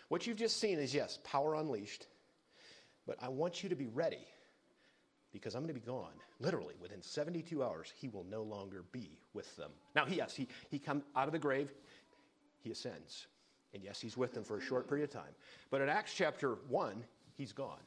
[0.09, 2.07] What you've just seen is yes, power unleashed.
[3.05, 4.25] But I want you to be ready
[5.31, 6.13] because I'm going to be gone.
[6.39, 9.71] Literally, within 72 hours, he will no longer be with them.
[9.95, 11.71] Now, yes, he, he comes out of the grave,
[12.61, 13.27] he ascends.
[13.73, 15.33] And yes, he's with them for a short period of time.
[15.71, 17.79] But in Acts chapter 1, he's gone.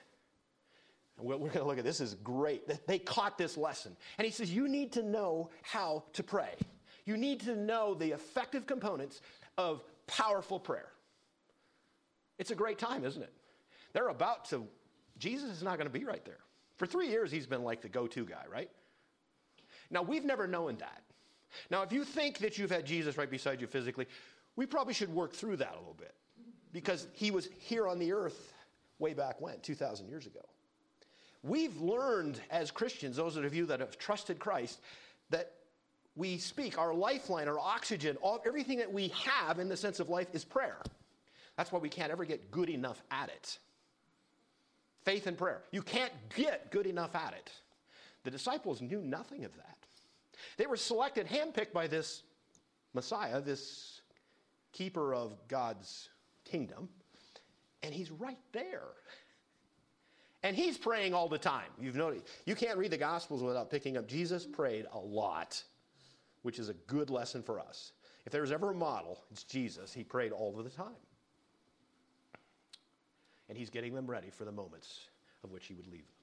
[1.17, 2.87] And we're going to look at this is great.
[2.87, 3.97] They caught this lesson.
[4.19, 6.55] And he says, You need to know how to pray.
[7.07, 9.21] You need to know the effective components
[9.59, 10.89] of powerful prayer.
[12.39, 13.33] It's a great time, isn't it?
[13.93, 14.67] They're about to,
[15.19, 16.39] Jesus is not going to be right there.
[16.77, 18.71] For three years, he's been like the go to guy, right?
[19.91, 21.03] Now, we've never known that.
[21.71, 24.07] Now, if you think that you've had Jesus right beside you physically,
[24.57, 26.15] we probably should work through that a little bit
[26.73, 28.53] because he was here on the earth
[28.99, 30.41] way back when, 2,000 years ago.
[31.43, 34.81] We've learned as Christians, those of you that have trusted Christ,
[35.31, 35.53] that
[36.17, 40.09] we speak, our lifeline, our oxygen, all, everything that we have in the sense of
[40.09, 40.79] life is prayer.
[41.57, 43.59] That's why we can't ever get good enough at it.
[45.05, 45.63] Faith and prayer.
[45.71, 47.53] You can't get good enough at it.
[48.25, 49.77] The disciples knew nothing of that.
[50.57, 52.23] They were selected, handpicked by this
[52.93, 54.01] Messiah, this
[54.73, 56.09] keeper of God's
[56.45, 56.89] kingdom,
[57.83, 58.89] and he's right there.
[60.43, 61.69] And he's praying all the time.
[61.81, 62.27] You've noticed.
[62.45, 65.63] You can't read the Gospels without picking up Jesus prayed a lot,
[66.47, 67.91] which is a good lesson for us.
[68.25, 69.93] If there's ever a model, it's Jesus.
[69.93, 70.95] He prayed all of the time.
[73.49, 75.09] And he's getting them ready for the moments
[75.43, 76.15] of which he would leave them.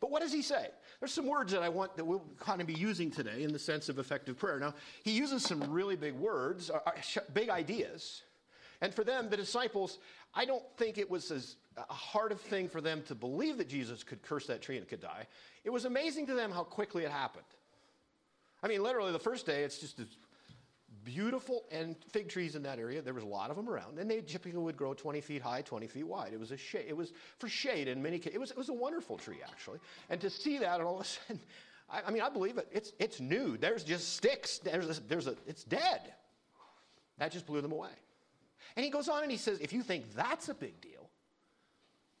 [0.00, 0.68] But what does he say?
[1.00, 3.58] There's some words that I want that we'll kind of be using today in the
[3.58, 4.58] sense of effective prayer.
[4.58, 4.72] Now,
[5.04, 8.22] he uses some really big words, uh, uh, big ideas.
[8.80, 9.98] And for them, the disciples,
[10.34, 13.68] I don't think it was as a hard of thing for them to believe that
[13.68, 15.26] Jesus could curse that tree and could die.
[15.62, 17.44] It was amazing to them how quickly it happened.
[18.62, 20.08] I mean, literally, the first day, it's just this
[21.02, 23.00] beautiful and fig trees in that area.
[23.00, 25.62] There was a lot of them around, and they typically would grow 20 feet high,
[25.62, 26.32] 20 feet wide.
[26.32, 26.86] It was a shade.
[26.88, 28.34] It was for shade in many cases.
[28.34, 31.06] It was, it was a wonderful tree actually, and to see that, and all of
[31.06, 31.40] a sudden,
[31.90, 32.68] I, I mean, I believe it.
[32.70, 33.56] It's it's new.
[33.56, 34.58] There's just sticks.
[34.58, 35.36] There's a, there's a.
[35.46, 36.00] It's dead.
[37.18, 37.90] That just blew them away.
[38.76, 40.99] And he goes on and he says, if you think that's a big deal,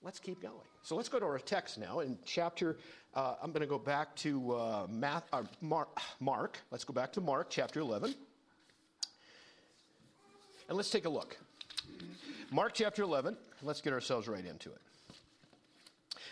[0.02, 0.54] let's keep going.
[0.82, 2.78] So let's go to our text now in chapter.
[3.14, 6.58] Uh, I'm going to go back to uh, Math, uh, Mark, Mark.
[6.70, 8.14] Let's go back to Mark chapter 11.
[10.68, 11.36] And let's take a look.
[12.52, 14.80] Mark chapter 11, let's get ourselves right into it.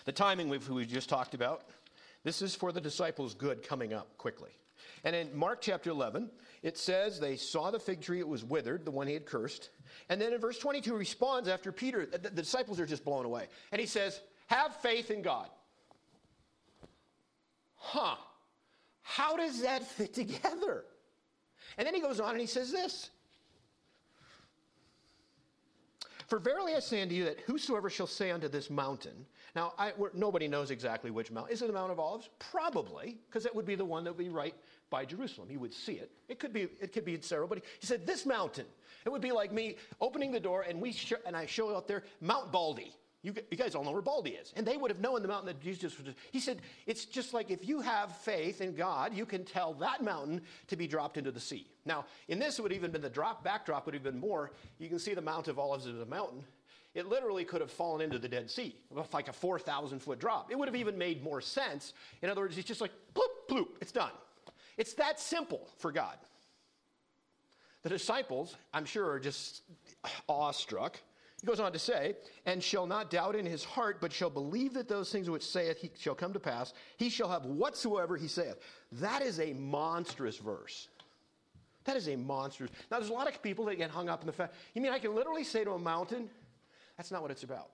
[0.04, 1.62] The timing we've, we just talked about,
[2.24, 4.50] this is for the disciples' good coming up quickly.
[5.04, 6.30] And in Mark chapter 11,
[6.62, 9.70] it says they saw the fig tree, it was withered, the one he had cursed.
[10.08, 13.46] And then in verse 22, he responds after Peter, the, disciples are just blown away.
[13.72, 15.48] And he says, Have faith in God.
[17.76, 18.16] Huh.
[19.02, 20.84] How does that fit together?
[21.76, 23.10] And then he goes on and he says this
[26.26, 29.92] For verily I say unto you that whosoever shall say unto this mountain, now I,
[30.14, 31.52] nobody knows exactly which mountain.
[31.52, 32.28] Is it the Mount of Olives?
[32.38, 34.54] Probably, because it would be the one that would be right
[34.90, 35.48] by Jerusalem.
[35.50, 36.10] You would see it.
[36.28, 38.66] It could be it could be in several, but he said this mountain.
[39.04, 41.86] It would be like me opening the door and we sh- and I show out
[41.88, 42.92] there Mount Baldy.
[43.22, 44.52] You, you, guys all know where Baldy is.
[44.56, 46.14] And they would have known the mountain that Jesus was.
[46.30, 50.04] He said, it's just like if you have faith in God, you can tell that
[50.04, 51.66] mountain to be dropped into the sea.
[51.84, 54.52] Now, in this, it would even been the drop, backdrop would have been more.
[54.78, 56.44] You can see the Mount of Olives as a mountain.
[56.94, 58.74] It literally could have fallen into the Dead Sea,
[59.12, 60.50] like a 4,000 foot drop.
[60.50, 61.94] It would have even made more sense.
[62.22, 64.12] In other words, it's just like bloop, bloop, it's done.
[64.76, 66.16] It's that simple for God.
[67.82, 69.62] The disciples, I'm sure, are just
[70.28, 71.00] awestruck.
[71.40, 74.74] He goes on to say, and shall not doubt in his heart, but shall believe
[74.74, 76.72] that those things which saith he shall come to pass.
[76.96, 78.58] He shall have whatsoever he saith.
[78.92, 80.88] That is a monstrous verse.
[81.84, 82.70] That is a monstrous.
[82.90, 84.56] Now, there's a lot of people that get hung up in the fact.
[84.74, 86.28] You mean I can literally say to a mountain?
[86.96, 87.70] That's not what it's about.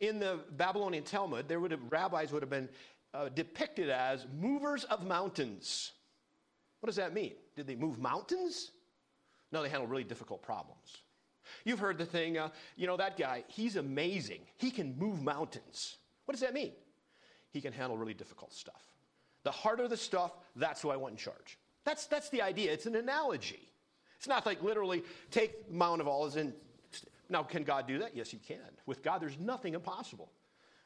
[0.00, 2.68] In the Babylonian Talmud, there would have, rabbis would have been
[3.14, 5.92] uh, depicted as movers of mountains.
[6.80, 7.34] What does that mean?
[7.54, 8.72] Did they move mountains?
[9.52, 10.98] No, they handle really difficult problems.
[11.64, 14.40] You've heard the thing, uh, you know, that guy, he's amazing.
[14.56, 15.96] He can move mountains.
[16.24, 16.72] What does that mean?
[17.50, 18.82] He can handle really difficult stuff.
[19.42, 21.58] The harder the stuff, that's who I want in charge.
[21.84, 22.72] That's, that's the idea.
[22.72, 23.70] It's an analogy.
[24.18, 26.52] It's not like literally take Mount of Olives and.
[27.30, 28.16] Now, can God do that?
[28.16, 28.58] Yes, He can.
[28.86, 30.30] With God, there's nothing impossible.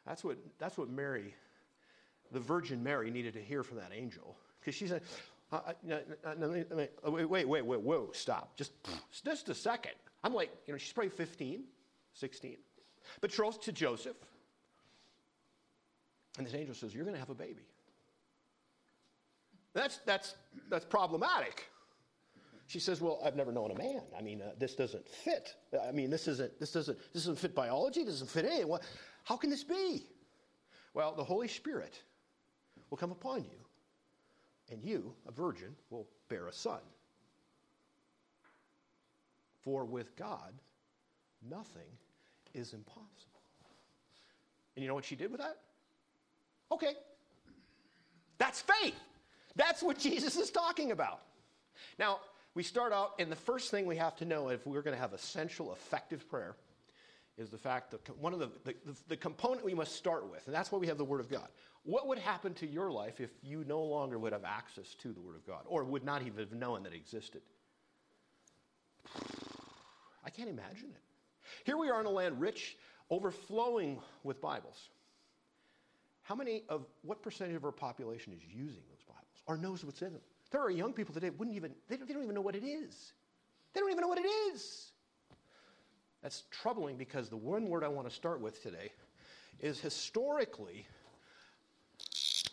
[0.07, 1.35] That's what, that's what Mary,
[2.33, 4.37] the Virgin Mary, needed to hear from that angel.
[4.61, 5.03] Because she said,
[5.55, 5.73] uh,
[6.25, 6.29] uh,
[7.07, 8.57] uh, wait, wait, wait, wait, whoa, stop.
[8.57, 8.73] Just,
[9.25, 9.95] just a second.
[10.23, 11.64] I'm like, you know, she's probably 15,
[12.14, 12.57] 16,
[13.21, 14.17] betrothed to Joseph.
[16.38, 17.67] And this angel says, You're going to have a baby.
[19.73, 20.35] That's, that's,
[20.71, 21.69] that's problematic.
[22.67, 24.03] She says, Well, I've never known a man.
[24.19, 25.55] I mean, uh, this doesn't fit.
[25.87, 28.75] I mean, this isn't, this doesn't, this doesn't fit biology, this doesn't fit anything.
[29.25, 30.07] How can this be?
[30.95, 32.03] Well, the Holy Spirit
[32.90, 33.63] will come upon you,
[34.70, 36.81] and you, a virgin, will bear a son.
[39.62, 40.53] For with God,
[41.48, 41.83] nothing
[42.55, 43.40] is impossible.
[44.77, 45.59] And you know what she did with that?
[46.70, 46.94] Okay.
[48.38, 48.94] That's faith.
[49.57, 51.20] That's what Jesus is talking about.
[51.98, 52.18] Now,
[52.55, 55.00] we start out, and the first thing we have to know if we're going to
[55.00, 56.57] have essential, effective prayer
[57.37, 58.75] is the fact that one of the, the,
[59.09, 61.49] the, component we must start with, and that's why we have the Word of God.
[61.83, 65.20] What would happen to your life if you no longer would have access to the
[65.20, 67.42] Word of God, or would not even have known that it existed?
[70.25, 71.03] I can't imagine it.
[71.64, 72.77] Here we are in a land rich,
[73.11, 74.90] overflowing with Bibles.
[76.23, 80.03] How many of, what percentage of our population is using those Bibles or knows what's
[80.03, 80.23] in them?
[80.51, 82.64] There are young people today wouldn't even, they don't, they don't even know what it
[82.64, 83.12] is.
[83.73, 84.92] They don't even know what it is.
[86.25, 88.91] That's troubling because the one word I want to start with today
[89.61, 90.87] is historically,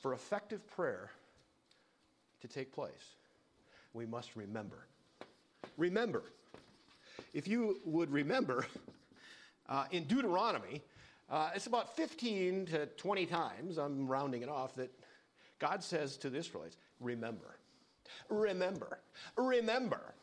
[0.02, 1.10] for effective prayer
[2.42, 3.16] to take place,
[3.94, 4.86] we must remember.
[5.78, 6.24] Remember.
[7.34, 8.68] If you would remember,
[9.70, 10.82] uh, in Deuteronomy,
[11.30, 14.92] uh, it's about 15 to 20 times, I'm rounding it off, that
[15.60, 17.56] God says to the Israelites, remember,
[18.28, 19.00] remember,
[19.38, 20.14] remember.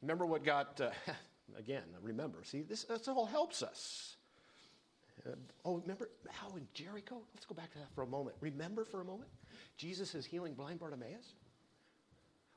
[0.00, 0.90] Remember what got, uh,
[1.58, 2.38] again, remember.
[2.44, 4.16] See, this, this all helps us.
[5.26, 5.34] Uh,
[5.64, 7.16] oh, remember how in Jericho?
[7.34, 8.36] Let's go back to that for a moment.
[8.40, 9.30] Remember for a moment?
[9.76, 11.34] Jesus is healing blind Bartimaeus.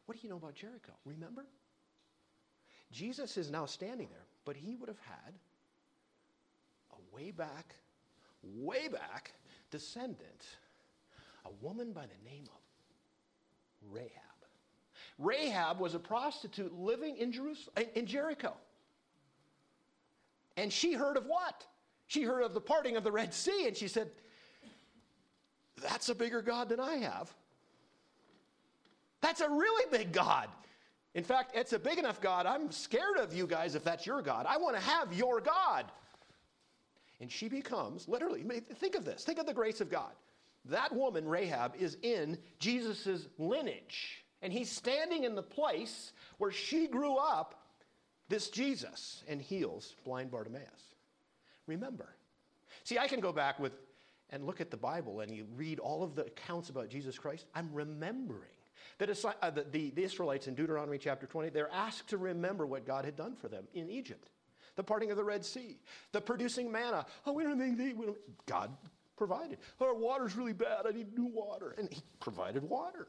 [0.06, 0.94] What do you know about Jericho?
[1.06, 1.46] Remember?
[2.92, 5.34] Jesus is now standing there, but he would have had
[6.92, 7.76] a way back,
[8.44, 9.34] way back
[9.72, 10.46] descendant,
[11.46, 14.12] a woman by the name of Rahab.
[15.18, 18.54] Rahab was a prostitute living in Jerusalem, in Jericho.
[20.58, 21.66] And she heard of what?
[22.08, 24.10] She heard of the parting of the Red Sea, and she said,
[25.82, 27.34] That's a bigger God than I have.
[29.22, 30.50] That's a really big God.
[31.16, 32.46] In fact, it's a big enough God.
[32.46, 34.46] I'm scared of you guys if that's your God.
[34.48, 35.86] I want to have your God.
[37.22, 38.44] And she becomes, literally,
[38.76, 39.24] think of this.
[39.24, 40.12] Think of the grace of God.
[40.66, 44.26] That woman, Rahab, is in Jesus' lineage.
[44.42, 47.65] And he's standing in the place where she grew up,
[48.30, 50.96] this Jesus, and heals blind Bartimaeus.
[51.68, 52.16] Remember.
[52.84, 53.74] See, I can go back with
[54.32, 57.46] and look at the Bible and you read all of the accounts about Jesus Christ,
[57.54, 58.50] I'm remembering.
[58.98, 62.86] That uh, the, the, the Israelites in Deuteronomy chapter 20, they're asked to remember what
[62.86, 64.30] God had done for them in Egypt
[64.76, 65.78] the parting of the Red Sea,
[66.12, 67.06] the producing manna.
[67.26, 67.98] Oh, we don't have anything.
[67.98, 68.18] We don't.
[68.46, 68.72] God
[69.16, 69.58] provided.
[69.80, 70.86] Our water's really bad.
[70.86, 71.74] I need new water.
[71.78, 73.08] And He provided water.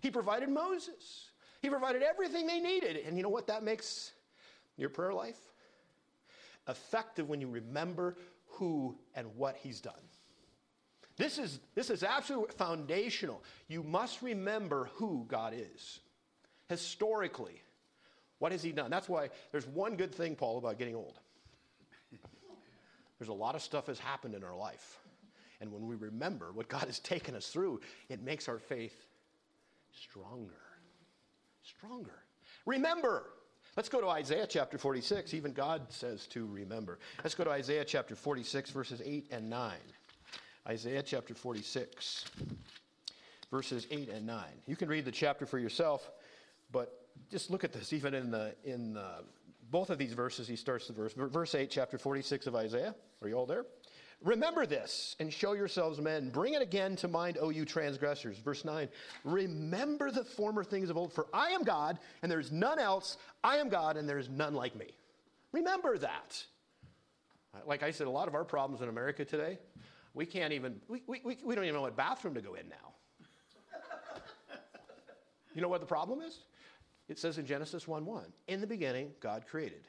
[0.00, 1.28] He provided Moses.
[1.60, 2.96] He provided everything they needed.
[3.06, 4.12] And you know what that makes
[4.76, 5.38] your prayer life?
[6.68, 9.94] Effective when you remember who and what He's done.
[11.16, 13.42] This is, this is absolutely foundational.
[13.68, 16.00] You must remember who God is.
[16.68, 17.62] Historically,
[18.38, 18.90] what has He done?
[18.90, 21.18] That's why there's one good thing, Paul, about getting old.
[23.18, 24.98] There's a lot of stuff has happened in our life.
[25.60, 29.06] And when we remember what God has taken us through, it makes our faith
[29.92, 30.52] stronger.
[31.62, 32.24] Stronger.
[32.66, 33.30] Remember.
[33.76, 35.34] Let's go to Isaiah chapter 46.
[35.34, 36.98] Even God says to remember.
[37.24, 39.72] Let's go to Isaiah chapter 46, verses 8 and 9.
[40.68, 42.24] Isaiah chapter 46,
[43.50, 44.44] verses 8 and 9.
[44.66, 46.08] You can read the chapter for yourself,
[46.70, 47.92] but just look at this.
[47.92, 49.24] Even in, the, in the,
[49.70, 51.12] both of these verses, he starts the verse.
[51.14, 52.94] Verse 8, chapter 46 of Isaiah.
[53.22, 53.66] Are you all there?
[54.24, 56.30] Remember this and show yourselves men.
[56.30, 58.38] Bring it again to mind, O you transgressors.
[58.38, 58.88] Verse 9.
[59.22, 63.18] Remember the former things of old, for I am God, and there is none else.
[63.44, 64.86] I am God, and there is none like me.
[65.52, 66.42] Remember that.
[67.66, 69.58] Like I said, a lot of our problems in America today
[70.14, 72.94] we can't even, we, we, we don't even know what bathroom to go in now.
[75.54, 76.38] you know what the problem is?
[77.08, 79.86] It says in Genesis 1 1, in the beginning, God created.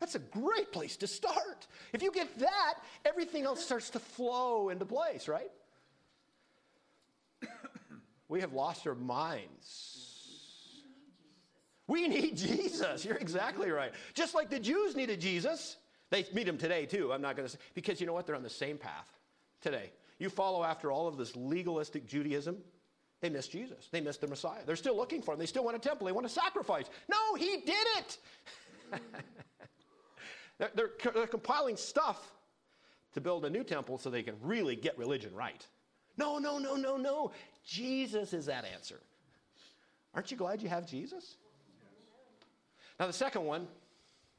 [0.00, 1.66] That's a great place to start.
[1.92, 5.50] If you get that, everything else starts to flow into place, right?
[8.28, 9.98] we have lost our minds.
[11.88, 13.04] We need Jesus.
[13.04, 13.92] You're exactly right.
[14.14, 15.76] Just like the Jews needed Jesus.
[16.10, 17.12] They meet him today, too.
[17.12, 18.26] I'm not going to say, because you know what?
[18.26, 19.08] They're on the same path
[19.60, 19.90] today.
[20.18, 22.58] You follow after all of this legalistic Judaism,
[23.20, 23.88] they miss Jesus.
[23.90, 24.60] They miss the Messiah.
[24.64, 25.40] They're still looking for him.
[25.40, 26.06] They still want a temple.
[26.06, 26.86] They want a sacrifice.
[27.08, 28.18] No, he did it.
[30.58, 32.32] they're, they're, they're, compiling stuff
[33.14, 35.66] to build a new temple so they can really get religion right.
[36.16, 37.32] No, no, no, no, no.
[37.64, 39.00] Jesus is that answer.
[40.14, 41.36] Aren't you glad you have Jesus?
[42.98, 43.68] Now, the second one,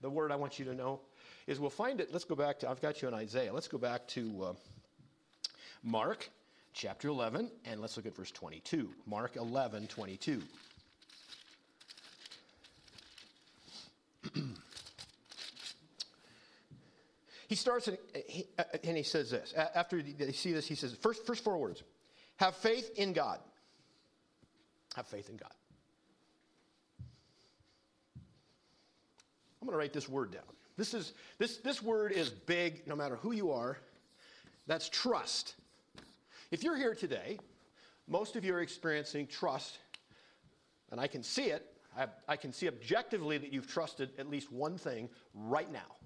[0.01, 0.99] the word I want you to know,
[1.47, 2.11] is we'll find it.
[2.11, 3.53] Let's go back to, I've got you in Isaiah.
[3.53, 4.43] Let's go back to.
[4.43, 4.53] Uh,
[5.83, 6.29] Mark
[6.73, 8.89] chapter 11, and let's look at verse 22.
[9.05, 10.41] Mark 11, 22.
[17.49, 19.55] He starts and uh, he, uh, uh, and he says this.
[19.73, 21.81] After they see this, he says, first, first four words
[22.37, 23.39] Have faith in God.
[24.95, 25.51] Have faith in God.
[29.59, 30.43] I'm going to write this word down.
[30.77, 33.77] This, is, this, this word is big no matter who you are.
[34.67, 35.55] That's trust.
[36.51, 37.39] If you're here today,
[38.07, 39.79] most of you are experiencing trust,
[40.91, 41.65] and I can see it.
[41.97, 45.98] I, I, can see objectively that you've trusted at least one thing right now.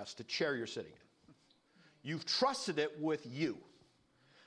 [0.00, 1.34] That's the chair you're sitting in.
[2.02, 3.58] You've trusted it with you.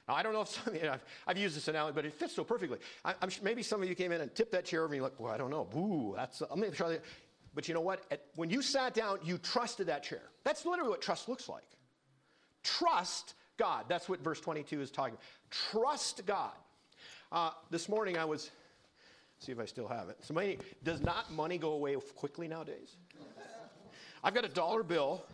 [0.07, 2.33] Now, I don't know if some you, I've, I've used this analogy, but it fits
[2.35, 2.79] so perfectly.
[3.05, 5.03] I, am maybe some of you came in and tipped that chair over and you're
[5.03, 5.69] like, well, I don't know.
[5.77, 7.03] Ooh, that's, I'm going to try that.
[7.53, 8.01] But you know what?
[8.09, 10.23] At, when you sat down, you trusted that chair.
[10.43, 11.61] That's literally what trust looks like.
[12.63, 13.85] Trust God.
[13.87, 15.23] That's what verse 22 is talking about.
[15.51, 16.53] Trust God.
[17.31, 18.49] Uh, this morning I was,
[19.37, 20.17] see if I still have it.
[20.83, 22.95] Does not money go away quickly nowadays?
[24.23, 25.25] I've got a dollar bill.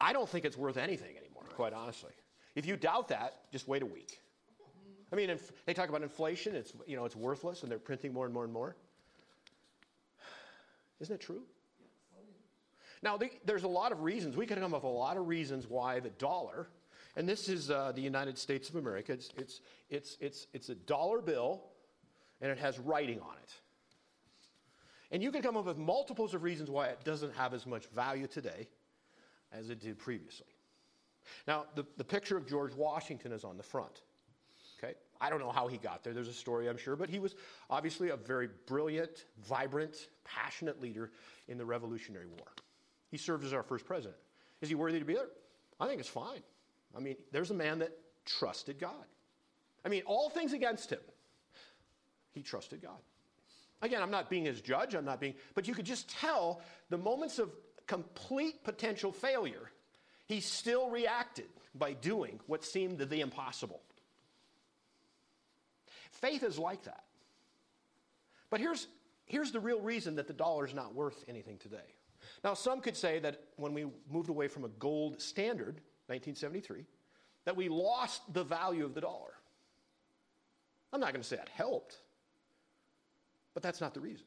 [0.00, 2.12] I don't think it's worth anything anymore, quite honestly.
[2.54, 4.20] If you doubt that, just wait a week.
[5.12, 6.54] I mean, if they talk about inflation.
[6.54, 8.76] It's, you know, it's worthless and they're printing more and more and more.
[11.00, 11.42] Isn't it true?
[13.02, 14.36] Now, there's a lot of reasons.
[14.36, 16.68] We could come up with a lot of reasons why the dollar
[17.18, 19.12] and this is uh, the United States of America.
[19.12, 21.64] It's, it's, it's, it's, it's a dollar bill,
[22.40, 23.54] and it has writing on it.
[25.10, 27.86] And you can come up with multiples of reasons why it doesn't have as much
[27.86, 28.68] value today
[29.52, 30.46] as it did previously.
[31.46, 34.02] Now, the, the picture of George Washington is on the front.
[34.82, 34.94] Okay?
[35.20, 36.12] I don't know how he got there.
[36.12, 37.34] There's a story, I'm sure, but he was
[37.68, 41.10] obviously a very brilliant, vibrant, passionate leader
[41.48, 42.46] in the Revolutionary War.
[43.10, 44.16] He served as our first president.
[44.60, 45.28] Is he worthy to be there?
[45.80, 46.42] I think it's fine.
[46.96, 47.92] I mean, there's a man that
[48.24, 49.04] trusted God.
[49.84, 51.00] I mean, all things against him,
[52.32, 52.98] he trusted God.
[53.80, 56.60] Again, I'm not being his judge, I'm not being, but you could just tell
[56.90, 57.50] the moments of
[57.88, 59.72] complete potential failure,
[60.26, 63.80] he still reacted by doing what seemed the impossible.
[66.12, 67.04] Faith is like that.
[68.50, 68.86] But here's,
[69.26, 71.94] here's the real reason that the dollar is not worth anything today.
[72.44, 76.84] Now, some could say that when we moved away from a gold standard 1973,
[77.44, 79.32] that we lost the value of the dollar.
[80.92, 81.96] I'm not going to say that helped,
[83.54, 84.26] but that's not the reason.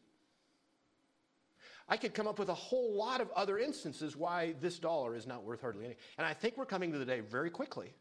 [1.92, 5.28] I could come up with a whole lot of other instances why this dollar is
[5.28, 6.02] not worth hardly anything.
[6.18, 7.94] And I think we're coming to the day very quickly.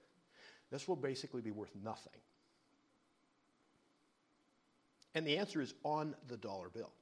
[0.70, 2.20] This will basically be worth nothing.
[5.16, 6.92] And the answer is on the dollar bill.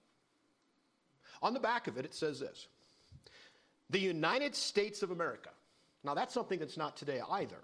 [1.42, 2.68] On the back of it, it says this
[3.90, 5.50] The United States of America.
[6.04, 7.60] Now, that's something that's not today either.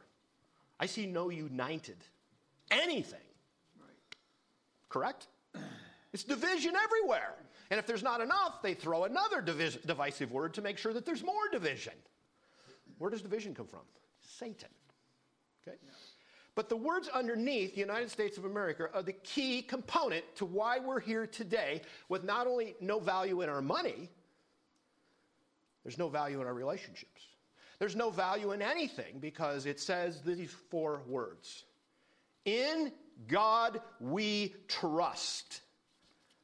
[0.78, 1.96] I see no united
[2.70, 3.20] anything.
[3.80, 4.16] Right.
[4.90, 5.28] Correct?
[6.12, 7.36] It's division everywhere.
[7.70, 11.06] And if there's not enough, they throw another divis- divisive word to make sure that
[11.06, 11.94] there's more division.
[12.98, 13.80] Where does division come from?
[14.20, 14.68] Satan.
[15.66, 15.76] Okay?
[16.54, 20.78] But the words underneath the United States of America are the key component to why
[20.78, 24.08] we're here today with not only no value in our money,
[25.82, 27.22] there's no value in our relationships.
[27.78, 31.64] There's no value in anything because it says these four words
[32.44, 32.92] In
[33.26, 35.60] God we trust.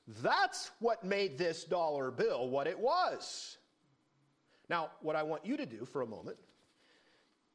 [0.07, 3.59] That's what made this dollar bill what it was.
[4.69, 6.37] Now, what I want you to do for a moment,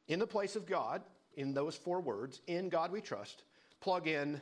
[0.08, 1.02] in the place of God,
[1.34, 3.42] in those four words, in God we trust,
[3.80, 4.40] plug in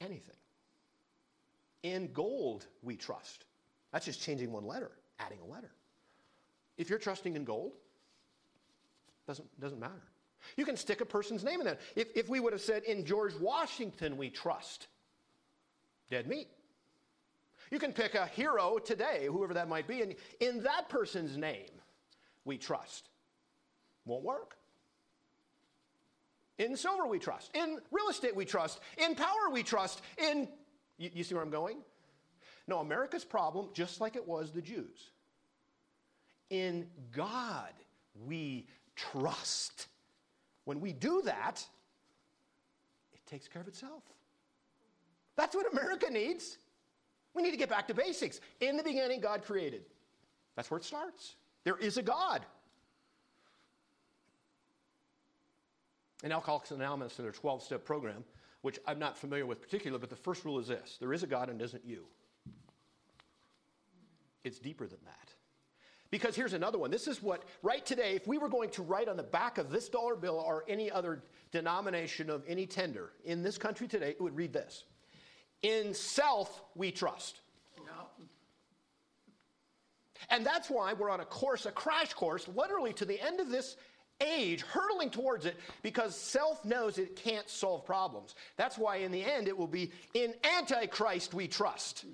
[0.00, 0.36] anything.
[1.82, 3.44] In gold we trust.
[3.92, 5.70] That's just changing one letter, adding a letter.
[6.76, 7.72] If you're trusting in gold,
[9.26, 10.02] doesn't, doesn't matter.
[10.56, 11.78] You can stick a person's name in there.
[11.94, 14.88] If, if we would have said, in George Washington we trust,
[16.10, 16.48] dead meat.
[17.70, 21.70] You can pick a hero today, whoever that might be, and in that person's name
[22.44, 23.08] we trust.
[24.04, 24.56] Won't work.
[26.58, 27.50] In silver we trust.
[27.54, 28.80] In real estate we trust.
[28.98, 30.02] In power we trust.
[30.18, 30.48] In,
[30.98, 31.78] you, you see where I'm going?
[32.66, 35.10] No, America's problem, just like it was the Jews.
[36.50, 37.72] In God
[38.26, 39.86] we trust.
[40.64, 41.64] When we do that,
[43.12, 44.02] it takes care of itself.
[45.40, 46.58] That's what America needs.
[47.32, 48.42] We need to get back to basics.
[48.60, 49.84] In the beginning, God created.
[50.54, 51.36] That's where it starts.
[51.64, 52.44] There is a God.
[56.22, 58.22] In Alcoholics Anonymous, in their 12 step program,
[58.60, 61.26] which I'm not familiar with particularly, but the first rule is this there is a
[61.26, 62.04] God and isn't you.
[64.44, 65.32] It's deeper than that.
[66.10, 66.90] Because here's another one.
[66.90, 69.70] This is what, right today, if we were going to write on the back of
[69.70, 74.20] this dollar bill or any other denomination of any tender in this country today, it
[74.20, 74.84] would read this
[75.62, 77.40] in self we trust.
[80.28, 83.50] And that's why we're on a course, a crash course, literally to the end of
[83.50, 83.76] this
[84.20, 88.34] age, hurtling towards it, because self knows it can't solve problems.
[88.56, 92.04] That's why in the end it will be in Antichrist we trust.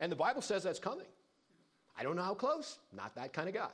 [0.00, 1.06] And the Bible says that's coming.
[1.96, 3.70] I don't know how close, not that kind of guy.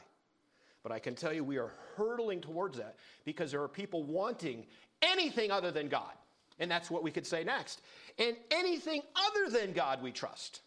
[0.83, 4.67] But I can tell you we are hurtling towards that because there are people wanting
[5.03, 6.13] anything other than God.
[6.61, 7.81] And that's what we could say next.
[8.19, 10.61] And anything other than God we trust.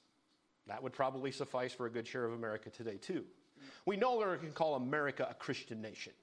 [0.68, 3.24] That would probably suffice for a good share of America today, too.
[3.86, 6.14] We no longer can call America a Christian nation.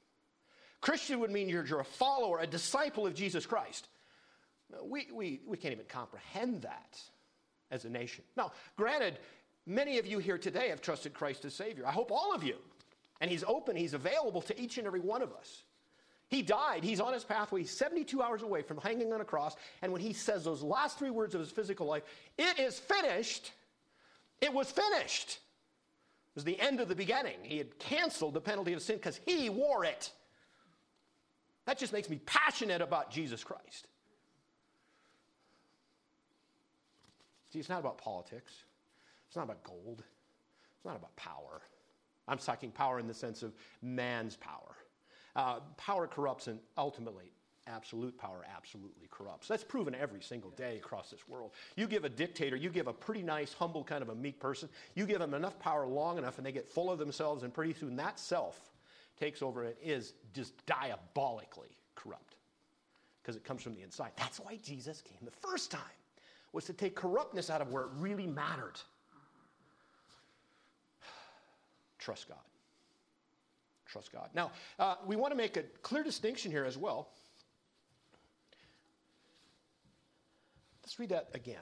[0.81, 3.89] Christian would mean you're, you're a follower, a disciple of Jesus Christ.
[4.83, 6.99] We, we, we can't even comprehend that
[7.71, 8.25] as a nation.
[8.37, 9.19] Now, granted,
[9.67, 11.87] many of you here today have trusted Christ as Savior.
[11.87, 12.57] I hope all of you.
[13.21, 15.65] And He's open, He's available to each and every one of us.
[16.31, 16.85] He died.
[16.85, 19.57] He's on his pathway, 72 hours away from hanging on a cross.
[19.83, 22.05] And when he says those last three words of his physical life,
[22.39, 23.53] it is finished,
[24.41, 25.41] it was finished.
[26.31, 27.39] It was the end of the beginning.
[27.43, 30.13] He had canceled the penalty of sin because he wore it.
[31.67, 33.89] That just makes me passionate about Jesus Christ.
[37.53, 38.53] See, it's not about politics.
[39.27, 40.05] It's not about gold.
[40.77, 41.63] It's not about power.
[42.29, 43.53] I'm talking power in the sense of
[43.83, 44.77] man's power.
[45.37, 47.33] Uh, power corrupts, and ultimately,
[47.67, 49.49] absolute power absolutely corrupts.
[49.49, 51.53] That's proven every single day across this world.
[51.77, 54.69] You give a dictator, you give a pretty nice, humble, kind of a meek person,
[54.95, 57.75] you give them enough power long enough, and they get full of themselves, and pretty
[57.75, 58.71] soon that self
[59.19, 62.37] takes over and is just diabolically corrupt
[63.23, 64.11] because it comes from the inside.
[64.17, 65.83] That's why Jesus came the first time,
[66.53, 68.81] was to take corruptness out of where it really mattered.
[71.99, 72.39] Trust God.
[73.91, 74.29] Trust God.
[74.35, 77.09] Now, uh, we want to make a clear distinction here as well.
[80.83, 81.57] Let's read that again.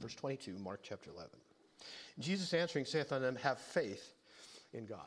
[0.00, 1.30] Verse 22, Mark chapter 11.
[2.18, 4.14] Jesus answering saith unto them, Have faith
[4.72, 5.06] in God.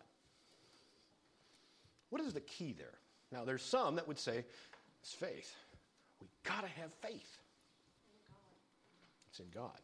[2.10, 2.98] What is the key there?
[3.32, 4.46] Now, there's some that would say,
[5.02, 5.54] It's faith.
[6.22, 7.38] We got to have faith.
[9.30, 9.80] It's in God.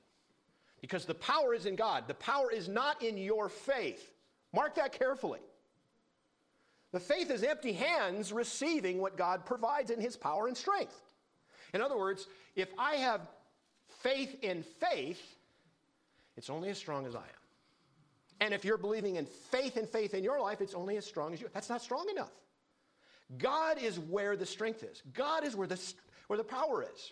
[0.79, 2.07] Because the power is in God.
[2.07, 4.13] The power is not in your faith.
[4.53, 5.39] Mark that carefully.
[6.97, 10.99] But faith is empty hands receiving what God provides in his power and strength.
[11.75, 12.25] In other words,
[12.55, 13.21] if I have
[14.01, 15.21] faith in faith,
[16.37, 17.43] it's only as strong as I am.
[18.39, 21.35] And if you're believing in faith and faith in your life, it's only as strong
[21.35, 21.47] as you.
[21.53, 22.31] That's not strong enough.
[23.37, 25.03] God is where the strength is.
[25.13, 25.79] God is where the,
[26.25, 27.11] where the power is.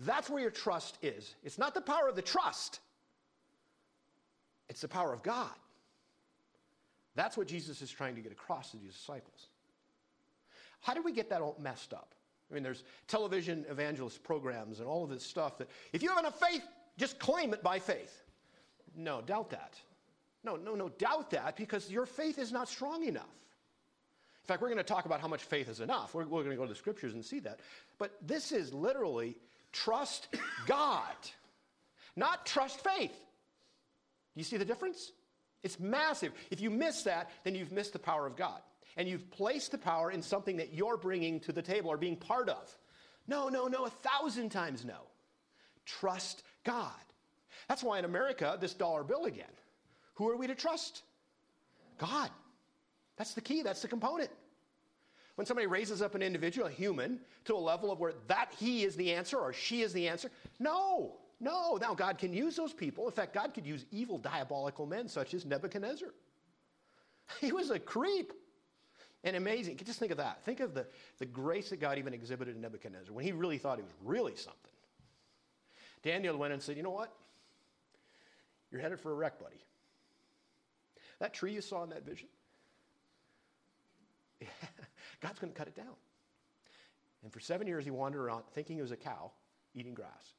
[0.00, 1.36] That's where your trust is.
[1.44, 2.80] It's not the power of the trust,
[4.68, 5.54] it's the power of God.
[7.14, 9.48] That's what Jesus is trying to get across to these disciples.
[10.80, 12.14] How did we get that all messed up?
[12.50, 16.18] I mean, there's television evangelist programs and all of this stuff that if you have
[16.18, 16.62] enough faith,
[16.98, 18.22] just claim it by faith.
[18.94, 19.78] No, doubt that.
[20.44, 23.22] No, no, no, doubt that because your faith is not strong enough.
[23.22, 26.14] In fact, we're going to talk about how much faith is enough.
[26.14, 27.60] We're, we're going to go to the scriptures and see that.
[27.98, 29.36] But this is literally
[29.72, 30.34] trust
[30.66, 31.14] God,
[32.16, 33.12] not trust faith.
[33.12, 35.12] Do you see the difference?
[35.62, 36.32] It's massive.
[36.50, 38.60] If you miss that, then you've missed the power of God.
[38.96, 42.16] And you've placed the power in something that you're bringing to the table or being
[42.16, 42.76] part of.
[43.26, 45.06] No, no, no, a thousand times no.
[45.86, 46.90] Trust God.
[47.68, 49.44] That's why in America, this dollar bill again.
[50.14, 51.02] Who are we to trust?
[51.98, 52.30] God.
[53.16, 54.30] That's the key, that's the component.
[55.36, 58.84] When somebody raises up an individual, a human, to a level of where that he
[58.84, 61.76] is the answer or she is the answer, no, no.
[61.76, 63.04] Now, God can use those people.
[63.06, 66.08] In fact, God could use evil, diabolical men such as Nebuchadnezzar.
[67.40, 68.32] He was a creep.
[69.24, 69.78] And amazing.
[69.84, 70.44] Just think of that.
[70.44, 70.86] Think of the,
[71.18, 74.34] the grace that God even exhibited in Nebuchadnezzar when he really thought he was really
[74.34, 74.72] something.
[76.02, 77.12] Daniel went and said, You know what?
[78.70, 79.64] You're headed for a wreck, buddy.
[81.20, 82.28] That tree you saw in that vision,
[85.20, 85.94] God's going to cut it down.
[87.22, 89.30] And for seven years, he wandered around thinking he was a cow
[89.74, 90.34] eating grass.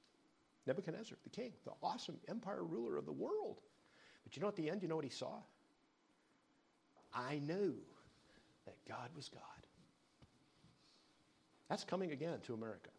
[0.65, 3.59] Nebuchadnezzar, the king, the awesome empire ruler of the world.
[4.23, 5.41] But you know, at the end, you know what he saw?
[7.13, 7.75] I knew
[8.65, 9.41] that God was God.
[11.69, 12.89] That's coming again to America.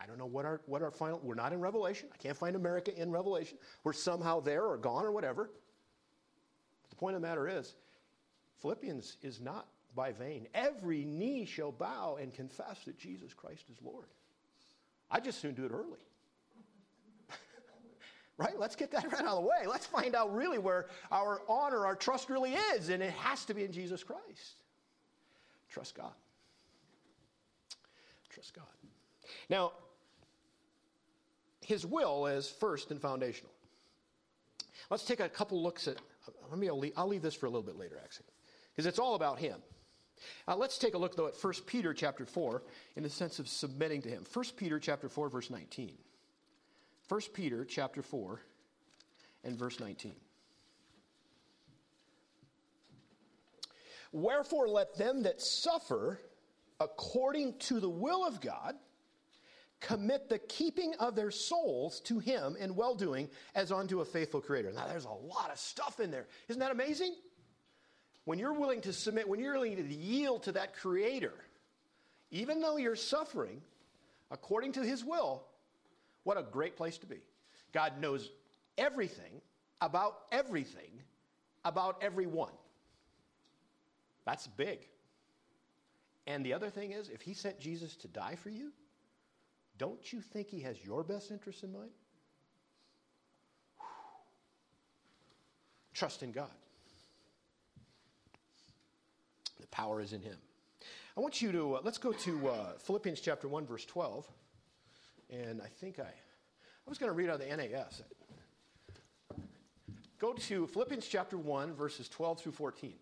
[0.00, 2.08] I don't know what our, what our final, we're not in Revelation.
[2.12, 3.58] I can't find America in Revelation.
[3.84, 5.50] We're somehow there or gone or whatever.
[6.82, 7.74] But the point of the matter is,
[8.60, 10.48] Philippians is not by vain.
[10.54, 14.06] Every knee shall bow and confess that Jesus Christ is Lord.
[15.10, 16.00] I just soon do it early.
[18.40, 18.58] Right?
[18.58, 19.66] Let's get that right out of the way.
[19.68, 23.54] Let's find out really where our honor, our trust really is, and it has to
[23.54, 24.62] be in Jesus Christ.
[25.70, 26.12] Trust God.
[28.30, 28.64] Trust God.
[29.48, 29.72] Now,
[31.60, 33.52] his will is first and foundational.
[34.90, 35.96] Let's take a couple looks at,
[36.48, 38.26] let me, I'll leave, I'll leave this for a little bit later, actually,
[38.72, 39.56] because it's all about him.
[40.48, 42.62] Uh, let's take a look, though, at 1 Peter chapter 4
[42.96, 44.24] in the sense of submitting to him.
[44.32, 45.92] 1 Peter chapter 4, verse 19.
[47.10, 48.40] 1 Peter chapter 4
[49.42, 50.14] and verse 19.
[54.12, 56.20] Wherefore, let them that suffer
[56.78, 58.76] according to the will of God
[59.80, 64.40] commit the keeping of their souls to Him in well doing as unto a faithful
[64.40, 64.70] Creator.
[64.72, 66.28] Now, there's a lot of stuff in there.
[66.46, 67.16] Isn't that amazing?
[68.24, 71.34] When you're willing to submit, when you're willing to yield to that Creator,
[72.30, 73.62] even though you're suffering
[74.30, 75.49] according to His will,
[76.24, 77.18] what a great place to be.
[77.72, 78.30] God knows
[78.76, 79.40] everything
[79.80, 80.90] about everything
[81.64, 82.52] about everyone.
[84.24, 84.86] That's big.
[86.26, 88.72] And the other thing is, if he sent Jesus to die for you,
[89.78, 91.90] don't you think he has your best interest in mind?
[95.94, 96.50] Trust in God.
[99.60, 100.36] The power is in him.
[101.16, 104.26] I want you to, uh, let's go to uh, Philippians chapter 1, verse 12.
[105.30, 108.02] And I think I, I was going to read out of the NAS.
[110.18, 112.94] Go to Philippians chapter 1, verses 12 through 14.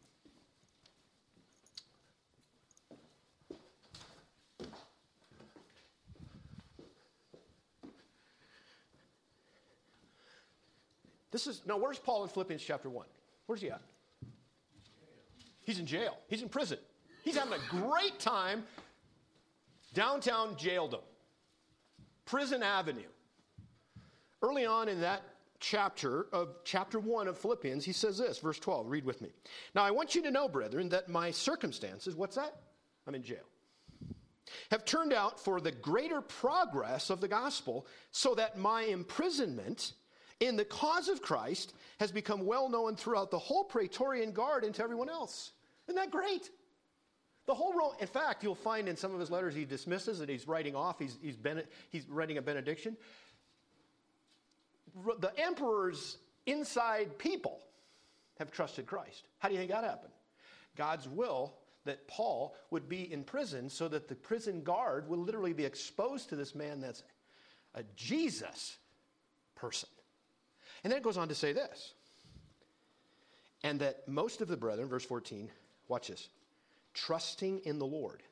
[11.30, 13.06] This is, now where's Paul in Philippians chapter 1?
[13.46, 13.82] Where's he at?
[15.64, 16.16] He's in jail.
[16.28, 16.78] He's in prison.
[17.24, 18.64] He's having a great time
[19.92, 21.02] downtown jaildom,
[22.28, 23.08] Prison Avenue.
[24.42, 25.22] Early on in that
[25.60, 29.30] chapter of chapter 1 of Philippians, he says this, verse 12, read with me.
[29.74, 32.54] Now I want you to know, brethren, that my circumstances, what's that?
[33.06, 33.48] I'm in jail.
[34.70, 39.94] Have turned out for the greater progress of the gospel, so that my imprisonment
[40.40, 44.74] in the cause of Christ has become well known throughout the whole Praetorian Guard and
[44.74, 45.52] to everyone else.
[45.88, 46.50] Isn't that great?
[47.48, 50.28] The whole row, in fact, you'll find in some of his letters he dismisses that
[50.28, 52.94] he's writing off, he's, he's, bene, he's writing a benediction.
[55.18, 57.58] The emperor's inside people
[58.38, 59.28] have trusted Christ.
[59.38, 60.12] How do you think that happened?
[60.76, 61.54] God's will
[61.86, 66.28] that Paul would be in prison so that the prison guard would literally be exposed
[66.28, 67.02] to this man that's
[67.74, 68.76] a Jesus
[69.54, 69.88] person.
[70.84, 71.94] And then it goes on to say this
[73.64, 75.48] and that most of the brethren, verse 14,
[75.88, 76.28] watch this,
[77.06, 78.22] trusting in the Lord,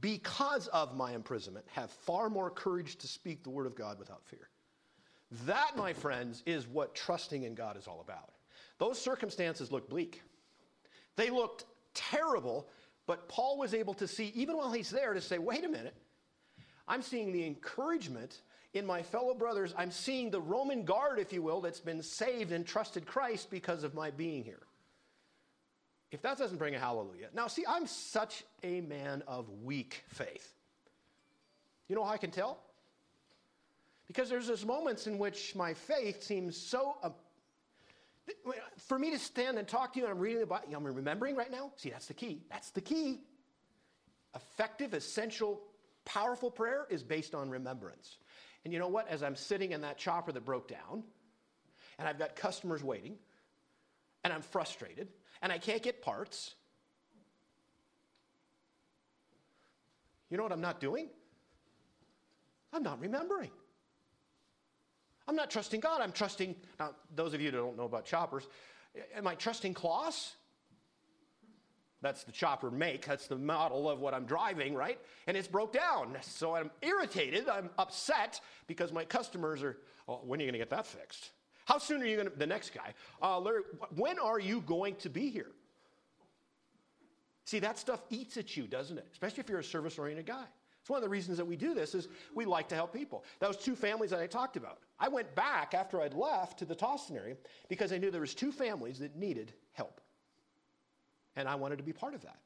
[0.00, 4.24] because of my imprisonment, have far more courage to speak the word of God without
[4.26, 4.48] fear.
[5.46, 8.30] That, my friends, is what trusting in God is all about.
[8.78, 10.22] Those circumstances looked bleak.
[11.16, 11.64] They looked
[11.94, 12.68] terrible,
[13.06, 15.94] but Paul was able to see, even while he's there, to say, wait a minute,
[16.88, 18.42] I'm seeing the encouragement
[18.74, 22.52] in my fellow brothers, I'm seeing the Roman guard, if you will, that's been saved
[22.52, 24.62] and trusted Christ because of my being here.
[26.12, 27.28] If that doesn't bring a hallelujah.
[27.34, 30.52] Now, see, I'm such a man of weak faith.
[31.88, 32.58] You know how I can tell?
[34.06, 36.96] Because there's those moments in which my faith seems so.
[37.02, 37.10] Uh,
[38.76, 40.84] for me to stand and talk to you and I'm reading about, you know, I'm
[40.84, 41.72] remembering right now.
[41.76, 42.42] See, that's the key.
[42.50, 43.22] That's the key.
[44.36, 45.62] Effective, essential,
[46.04, 48.18] powerful prayer is based on remembrance.
[48.64, 49.08] And you know what?
[49.08, 51.02] As I'm sitting in that chopper that broke down,
[51.98, 53.16] and I've got customers waiting,
[54.24, 55.08] and I'm frustrated,
[55.42, 56.54] and I can't get parts,
[60.30, 61.08] you know what I'm not doing?
[62.72, 63.50] I'm not remembering.
[65.28, 66.00] I'm not trusting God.
[66.00, 68.46] I'm trusting, now, those of you that don't know about choppers,
[69.14, 70.32] am I trusting Claas?
[72.00, 73.06] That's the chopper make.
[73.06, 74.98] That's the model of what I'm driving, right?
[75.26, 76.16] And it's broke down.
[76.22, 77.48] So I'm irritated.
[77.48, 79.76] I'm upset because my customers are,
[80.08, 81.30] oh, when are you going to get that fixed?
[81.64, 83.62] How soon are you going to, be the next guy, uh, Larry,
[83.96, 85.50] when are you going to be here?
[87.44, 89.06] See, that stuff eats at you, doesn't it?
[89.12, 90.44] Especially if you're a service oriented guy.
[90.80, 93.24] It's one of the reasons that we do this is we like to help people.
[93.38, 94.78] Those two families that I talked about.
[94.98, 97.36] I went back after I'd left to the Toston area
[97.68, 100.00] because I knew there was two families that needed help.
[101.36, 102.38] And I wanted to be part of that.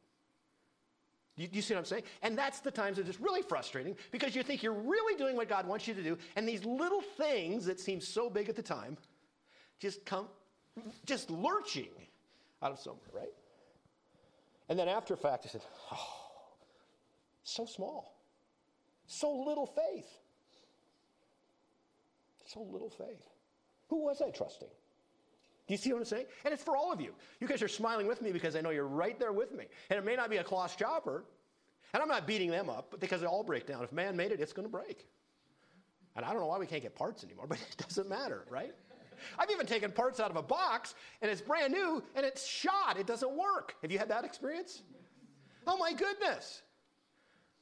[1.36, 2.04] You, you, see what I'm saying?
[2.22, 5.48] And that's the times that it's really frustrating because you think you're really doing what
[5.48, 8.62] God wants you to do, and these little things that seem so big at the
[8.62, 8.96] time
[9.78, 10.28] just come,
[11.04, 11.90] just lurching
[12.62, 13.34] out of somewhere, right?
[14.68, 15.60] And then after fact, I said,
[15.92, 16.14] oh,
[17.44, 18.16] so small,
[19.06, 20.08] so little faith.
[22.46, 23.22] So little faith.
[23.88, 24.68] Who was I trusting?
[25.66, 26.26] Do you see what I'm saying?
[26.44, 27.12] And it's for all of you.
[27.40, 29.64] You guys are smiling with me because I know you're right there with me.
[29.90, 31.24] And it may not be a Claas chopper,
[31.92, 33.82] and I'm not beating them up because they all break down.
[33.82, 35.06] If man made it, it's going to break.
[36.14, 38.74] And I don't know why we can't get parts anymore, but it doesn't matter, right?
[39.38, 42.98] I've even taken parts out of a box and it's brand new and it's shot.
[42.98, 43.74] It doesn't work.
[43.82, 44.82] Have you had that experience?
[45.66, 46.62] Oh my goodness.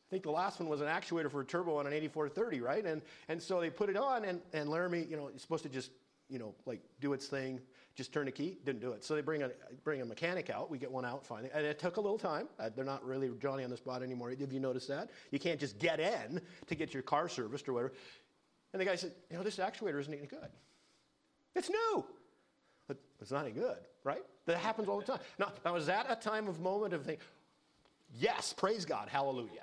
[0.09, 2.85] I think the last one was an actuator for a turbo on an 8430, right?
[2.85, 5.69] And, and so they put it on and, and Laramie, you know, is supposed to
[5.69, 5.91] just,
[6.29, 7.61] you know, like do its thing
[7.95, 9.05] just turn a key, didn't do it.
[9.05, 9.51] So they bring a,
[9.84, 10.70] bring a mechanic out.
[10.70, 11.51] We get one out finally.
[11.55, 12.49] And it took a little time.
[12.59, 14.30] Uh, they're not really Johnny on the spot anymore.
[14.30, 15.11] Have you noticed that?
[15.30, 17.95] You can't just get in to get your car serviced or whatever.
[18.72, 20.49] And the guy said, You know, this actuator isn't any good.
[21.55, 22.05] It's new.
[22.88, 24.22] But it's not any good, right?
[24.47, 25.20] That happens all the time.
[25.38, 27.24] Now, now is that a time of moment of thinking,
[28.12, 29.62] yes, praise God, hallelujah?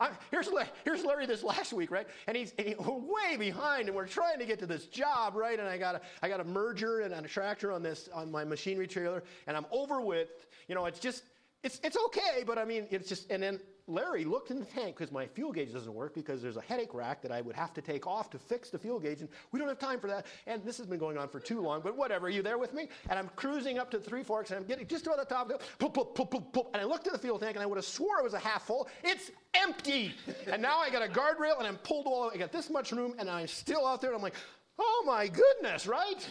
[0.00, 0.48] I, here's,
[0.84, 2.06] here's Larry this last week, right?
[2.26, 5.58] And he's, and he's way behind, and we're trying to get to this job, right?
[5.58, 8.44] And I got a, I got a merger and a tractor on this on my
[8.44, 10.28] machinery trailer, and I'm over with,
[10.68, 11.24] you know, it's just
[11.62, 14.96] it's it's okay, but I mean, it's just and then Larry looked in the tank
[14.96, 17.72] because my fuel gauge doesn't work because there's a headache rack that I would have
[17.74, 20.26] to take off to fix the fuel gauge, and we don't have time for that.
[20.46, 22.26] And this has been going on for too long, but whatever.
[22.26, 22.88] Are you there with me?
[23.08, 25.50] And I'm cruising up to Three Forks, and I'm getting just about the top.
[25.78, 28.24] Poop, poop, and I looked at the fuel tank, and I would have swore it
[28.24, 28.88] was a half full.
[29.02, 30.14] It's empty.
[30.46, 32.30] and now I got a guardrail, and I'm pulled all.
[32.32, 34.10] I got this much room, and I'm still out there.
[34.10, 34.34] And I'm like,
[34.78, 36.28] oh my goodness, right?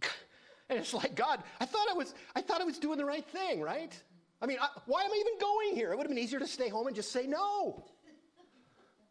[0.70, 1.42] and it's like God.
[1.60, 2.14] I thought I was.
[2.34, 3.92] I thought I was doing the right thing, right?
[4.42, 5.92] I mean, I, why am I even going here?
[5.92, 7.84] It would have been easier to stay home and just say no.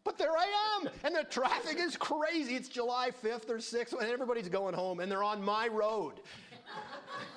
[0.02, 2.56] But there I am, and the traffic is crazy.
[2.56, 6.14] It's July 5th or 6th, and everybody's going home, and they're on my road.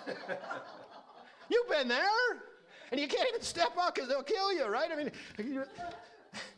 [1.50, 2.08] You've been there,
[2.92, 4.90] and you can't even step out because they'll kill you, right?
[4.92, 5.12] I mean,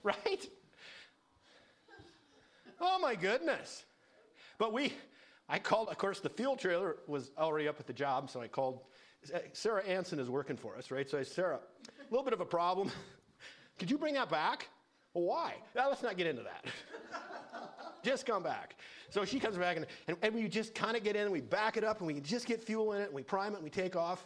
[0.04, 0.50] right?
[2.80, 3.84] Oh my goodness.
[4.58, 4.94] But we,
[5.50, 8.48] I called, of course, the fuel trailer was already up at the job, so I
[8.48, 8.82] called
[9.54, 11.10] Sarah Anson is working for us, right?
[11.10, 11.60] So I said, Sarah,
[12.00, 12.92] a little bit of a problem.
[13.80, 14.70] Could you bring that back?
[15.14, 15.56] Well, why?
[15.76, 16.66] Now, let's not get into that.
[18.04, 18.76] just come back.
[19.10, 21.42] So she comes back, and, and, and we just kind of get in, and we
[21.42, 23.64] back it up, and we just get fuel in it, and we prime it, and
[23.64, 24.26] we take off.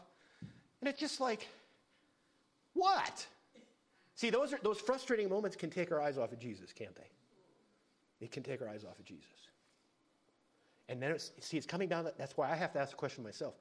[0.81, 1.47] And it's just like,
[2.73, 3.25] what?
[4.15, 7.09] See, those, are, those frustrating moments can take our eyes off of Jesus, can't they?
[8.19, 9.27] It can take our eyes off of Jesus.
[10.89, 12.09] And then, it's, see, it's coming down.
[12.17, 13.53] That's why I have to ask the question myself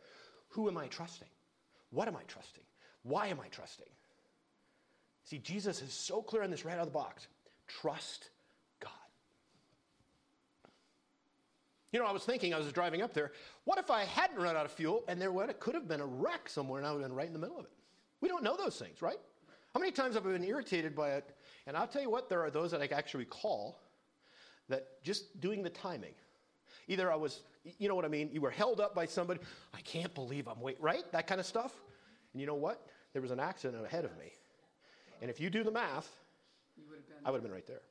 [0.50, 1.28] Who am I trusting?
[1.90, 2.64] What am I trusting?
[3.02, 3.86] Why am I trusting?
[5.24, 7.28] See, Jesus is so clear on this right out of the box.
[7.66, 8.30] Trust
[8.80, 8.90] God.
[11.92, 13.32] You know, I was thinking, I was driving up there,
[13.64, 16.06] what if I hadn't run out of fuel and there would, could have been a
[16.06, 17.72] wreck somewhere and I would have been right in the middle of it?
[18.20, 19.18] We don't know those things, right?
[19.74, 21.36] How many times have I been irritated by it?
[21.66, 23.80] And I'll tell you what, there are those that I actually call
[24.68, 26.14] that just doing the timing.
[26.88, 27.42] Either I was,
[27.78, 28.30] you know what I mean?
[28.32, 29.40] You were held up by somebody.
[29.74, 31.04] I can't believe I'm waiting, right?
[31.12, 31.72] That kind of stuff.
[32.32, 32.86] And you know what?
[33.12, 34.32] There was an accident ahead of me.
[35.20, 36.08] And if you do the math,
[36.88, 37.82] would I would have been right there.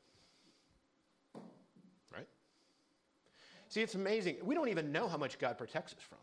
[2.14, 2.28] Right?
[3.70, 4.38] See, it's amazing.
[4.43, 6.20] We don't even know how much God protects us from.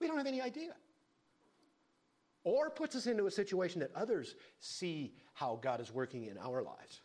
[0.00, 0.72] We don't have any idea.
[2.44, 6.62] Or puts us into a situation that others see how God is working in our
[6.62, 7.00] lives.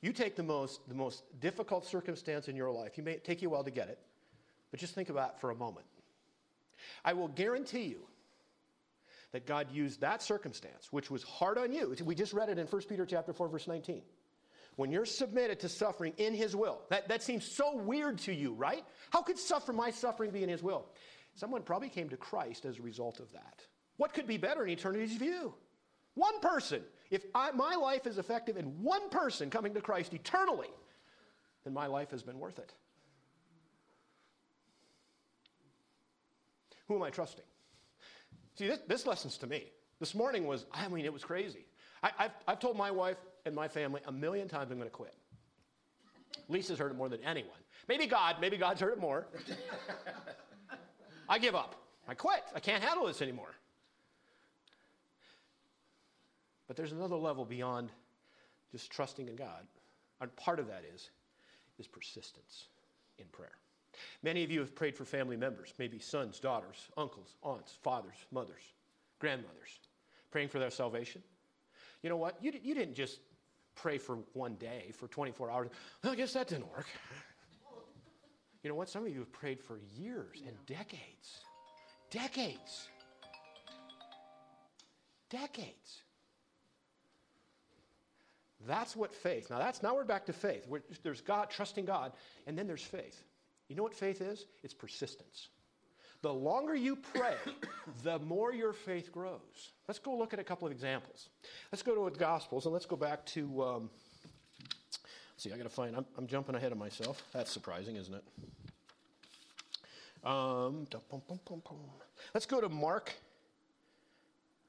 [0.00, 3.48] You take the most, the most difficult circumstance in your life, you may take you
[3.48, 3.98] a while to get it,
[4.76, 5.86] but just think about it for a moment.
[7.02, 8.00] I will guarantee you
[9.32, 11.96] that God used that circumstance, which was hard on you.
[12.04, 14.02] We just read it in 1 Peter chapter 4, verse 19.
[14.76, 18.52] When you're submitted to suffering in his will, that, that seems so weird to you,
[18.52, 18.84] right?
[19.08, 20.84] How could suffer my suffering be in his will?
[21.34, 23.62] Someone probably came to Christ as a result of that.
[23.96, 25.54] What could be better in eternity's view?
[26.16, 26.82] One person.
[27.10, 30.68] If I, my life is effective in one person coming to Christ eternally,
[31.64, 32.74] then my life has been worth it.
[36.88, 37.44] Who am I trusting?
[38.56, 39.64] See, this, this lesson's to me.
[39.98, 41.66] This morning was, I mean, it was crazy.
[42.02, 44.94] I, have I've told my wife and my family a million times I'm going to
[44.94, 45.14] quit.
[46.48, 47.58] Lisa's heard it more than anyone.
[47.88, 49.26] Maybe God, maybe God's heard it more.
[51.28, 51.74] I give up.
[52.08, 52.42] I quit.
[52.54, 53.54] I can't handle this anymore.
[56.68, 57.90] But there's another level beyond
[58.72, 59.66] just trusting in God.
[60.20, 61.10] And part of that is,
[61.78, 62.66] is persistence
[63.18, 63.52] in prayer.
[64.22, 68.62] Many of you have prayed for family members, maybe sons, daughters, uncles, aunts, fathers, mothers,
[69.18, 69.80] grandmothers,
[70.30, 71.22] praying for their salvation.
[72.02, 72.36] You know what?
[72.42, 73.20] You, you didn't just
[73.74, 75.68] pray for one day, for 24 hours.
[76.02, 76.86] Well, I guess that didn't work.
[78.62, 78.88] You know what?
[78.88, 81.40] Some of you have prayed for years and decades.
[82.10, 82.88] Decades.
[85.30, 86.02] Decades.
[88.66, 89.50] That's what faith.
[89.50, 90.66] Now that's now we're back to faith.
[90.68, 92.12] We're, there's God, trusting God,
[92.46, 93.22] and then there's faith.
[93.68, 94.46] You know what faith is?
[94.62, 95.48] It's persistence.
[96.22, 97.34] The longer you pray,
[98.02, 99.72] the more your faith grows.
[99.86, 101.28] Let's go look at a couple of examples.
[101.70, 103.62] Let's go to the Gospels and let's go back to.
[103.62, 103.90] Um,
[105.36, 105.96] see, I got to find.
[105.96, 107.22] I'm, I'm, jumping ahead of myself.
[107.32, 108.24] That's surprising, isn't it?
[110.24, 110.86] Um,
[112.34, 113.12] let's go to Mark.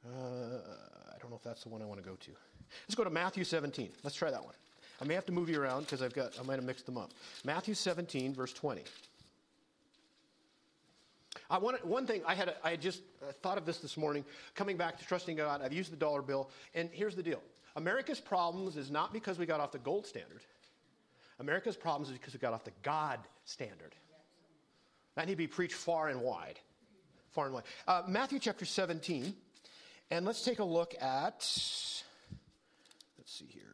[0.06, 2.32] Uh, I don't know if that's the one I want to go to.
[2.88, 3.89] Let's go to Matthew 17.
[4.04, 4.54] Let's try that one.
[5.02, 6.98] I may have to move you around because I've got I might have mixed them
[6.98, 7.12] up.
[7.43, 8.84] Matthew 17, verse 20.
[11.50, 14.26] I wanted, one thing I had I had just uh, thought of this this morning.
[14.56, 17.41] Coming back to trusting God, I've used the dollar bill, and here's the deal:
[17.76, 20.41] America's problems is not because we got off the gold standard.
[21.39, 23.95] America's problems is because we got off the God standard.
[25.16, 26.60] That need to be preached far and wide,
[27.32, 27.64] far and wide.
[27.88, 29.34] Uh, Matthew chapter 17,
[30.10, 31.45] and let's take a look at
[33.28, 33.66] Let's see here.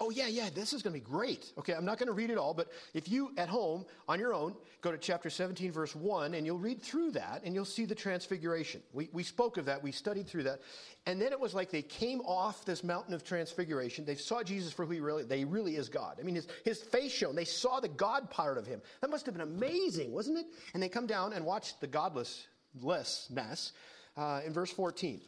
[0.00, 1.52] Oh, yeah, yeah, this is going to be great.
[1.58, 4.32] Okay, I'm not going to read it all, but if you at home on your
[4.32, 7.84] own go to chapter 17, verse 1, and you'll read through that and you'll see
[7.84, 8.80] the transfiguration.
[8.92, 10.60] We, we spoke of that, we studied through that.
[11.06, 14.04] And then it was like they came off this mountain of transfiguration.
[14.04, 16.18] They saw Jesus for who he really, they really is God.
[16.20, 17.34] I mean, his, his face shone.
[17.34, 18.80] They saw the God part of him.
[19.00, 20.46] That must have been amazing, wasn't it?
[20.74, 23.72] And they come down and watch the godlessness
[24.16, 25.20] uh, in verse 14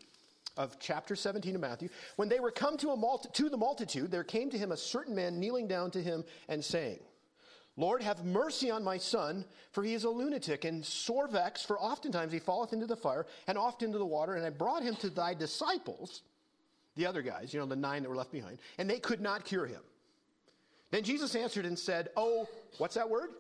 [0.61, 4.51] of chapter 17 of Matthew, when they were come to, to the multitude, there came
[4.51, 6.99] to him a certain man kneeling down to him and saying,
[7.77, 11.81] Lord, have mercy on my son, for he is a lunatic and sore vexed, for
[11.81, 14.35] oftentimes he falleth into the fire and oft into the water.
[14.35, 16.23] And I brought him to thy disciples,
[16.95, 19.47] the other guys, you know, the nine that were left behind, and they could not
[19.47, 19.81] cure him.
[20.91, 22.47] Then Jesus answered and said, Oh,
[22.77, 23.31] what's that word?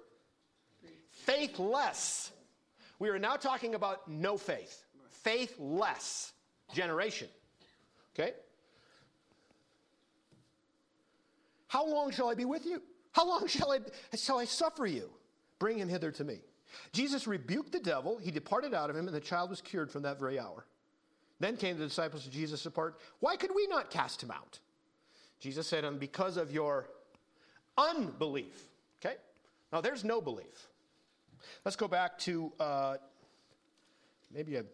[1.10, 2.30] Faithless.
[2.98, 4.84] We are now talking about no faith.
[5.22, 6.32] Faithless
[6.74, 7.28] generation.
[8.14, 8.32] Okay?
[11.68, 12.82] How long shall I be with you?
[13.12, 13.78] How long shall I,
[14.16, 15.10] shall I suffer you?
[15.58, 16.40] Bring him hither to me.
[16.92, 18.18] Jesus rebuked the devil.
[18.18, 20.64] He departed out of him, and the child was cured from that very hour.
[21.40, 22.98] Then came the disciples of Jesus apart.
[23.20, 24.58] Why could we not cast him out?
[25.40, 26.88] Jesus said, "And because of your
[27.78, 28.68] unbelief.
[29.04, 29.16] Okay?
[29.72, 30.68] Now there's no belief.
[31.64, 32.96] Let's go back to uh,
[34.32, 34.64] maybe a.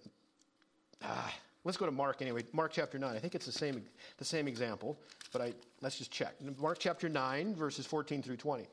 [1.02, 1.32] Ah,
[1.66, 2.44] Let's go to Mark anyway.
[2.52, 3.16] Mark chapter 9.
[3.16, 3.82] I think it's the same,
[4.18, 4.96] the same example,
[5.32, 6.34] but I, let's just check.
[6.58, 8.68] Mark chapter 9, verses 14 through 20.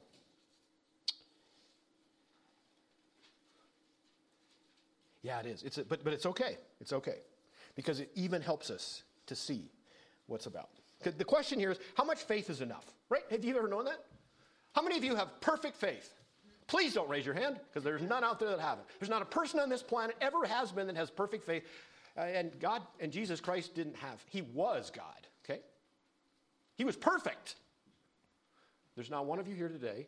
[5.24, 5.64] Yeah, it is.
[5.64, 6.58] It's a, but, but it's okay.
[6.80, 7.18] It's okay.
[7.76, 9.72] Because it even helps us to see
[10.28, 10.70] what's about.
[11.02, 12.86] The question here is how much faith is enough?
[13.10, 13.24] Right?
[13.32, 14.06] Have you ever known that?
[14.76, 16.14] How many of you have perfect faith?
[16.68, 18.86] Please don't raise your hand because there's none out there that have it.
[19.00, 21.64] There's not a person on this planet ever has been that has perfect faith.
[22.18, 24.24] Uh, and God and Jesus Christ didn't have.
[24.30, 25.62] He was God, okay?
[26.76, 27.56] He was perfect.
[28.96, 30.08] There's not one of you here today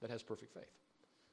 [0.00, 0.70] that has perfect faith.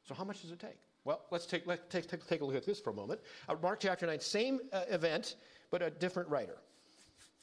[0.08, 0.78] So, how much does it take?
[1.04, 3.20] Well, let's take, let's take, take, take a look at this for a moment.
[3.50, 5.36] Uh, Mark chapter 9, same uh, event,
[5.70, 6.58] but a different writer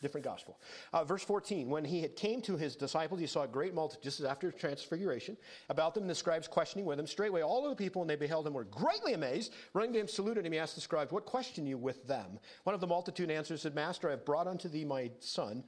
[0.00, 0.58] different gospel.
[0.92, 4.04] Uh, verse 14, when he had came to his disciples, he saw a great multitude,
[4.04, 5.36] just as after transfiguration,
[5.68, 7.06] about them, the scribes questioning with him.
[7.06, 9.52] Straightway all of the people, when they beheld him, were greatly amazed.
[9.74, 12.38] Running to him, saluted him, he asked the scribes, What question you with them?
[12.64, 15.64] One of the multitude answered, said, Master, I have brought unto thee my son,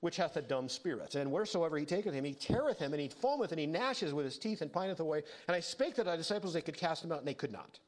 [0.00, 1.14] which hath a dumb spirit.
[1.14, 4.24] And wheresoever he taketh him, he teareth him, and he foameth, and he gnasheth with
[4.24, 5.22] his teeth, and pineth away.
[5.48, 7.78] And I spake to thy disciples, they could cast him out, and they could not.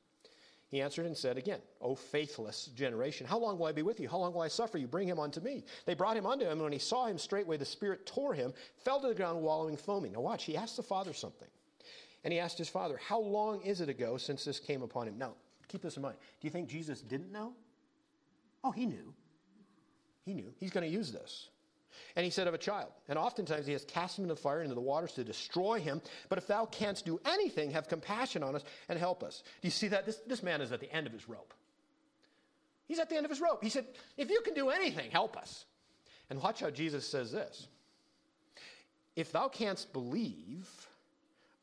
[0.72, 4.08] He answered and said again, O faithless generation, how long will I be with you?
[4.08, 4.86] How long will I suffer you?
[4.86, 5.64] Bring him unto me.
[5.84, 8.54] They brought him unto him, and when he saw him straightway, the Spirit tore him,
[8.78, 10.12] fell to the ground, wallowing, foaming.
[10.12, 11.48] Now watch, he asked the Father something.
[12.24, 15.18] And he asked his Father, How long is it ago since this came upon him?
[15.18, 15.34] Now,
[15.68, 16.16] keep this in mind.
[16.40, 17.52] Do you think Jesus didn't know?
[18.64, 19.12] Oh, he knew.
[20.24, 20.54] He knew.
[20.58, 21.50] He's going to use this.
[22.16, 24.62] And he said of a child, and oftentimes he has cast him into the fire,
[24.62, 26.00] into the waters to destroy him.
[26.28, 29.42] But if thou canst do anything, have compassion on us and help us.
[29.60, 30.06] Do you see that?
[30.06, 31.54] This, this man is at the end of his rope.
[32.86, 33.62] He's at the end of his rope.
[33.62, 33.86] He said,
[34.16, 35.64] If you can do anything, help us.
[36.30, 37.68] And watch how Jesus says this
[39.16, 40.68] If thou canst believe,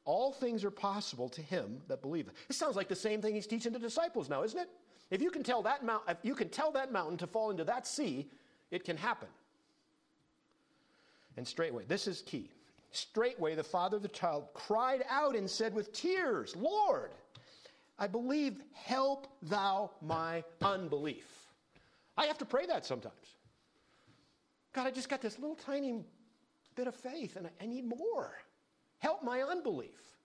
[0.05, 2.33] all things are possible to him that believeth.
[2.47, 4.69] This sounds like the same thing he's teaching the disciples now, isn't it?
[5.11, 7.63] If you can tell that mount, if you can tell that mountain to fall into
[7.65, 8.29] that sea,
[8.71, 9.27] it can happen.
[11.39, 12.49] And straightway, this is key.
[12.91, 17.11] Straightway, the father of the child cried out and said with tears, Lord,
[17.97, 21.23] I believe, help thou my unbelief.
[22.17, 23.37] I have to pray that sometimes.
[24.73, 26.03] God, I just got this little tiny
[26.75, 28.33] bit of faith and I, need more.
[28.97, 30.17] Help my unbelief.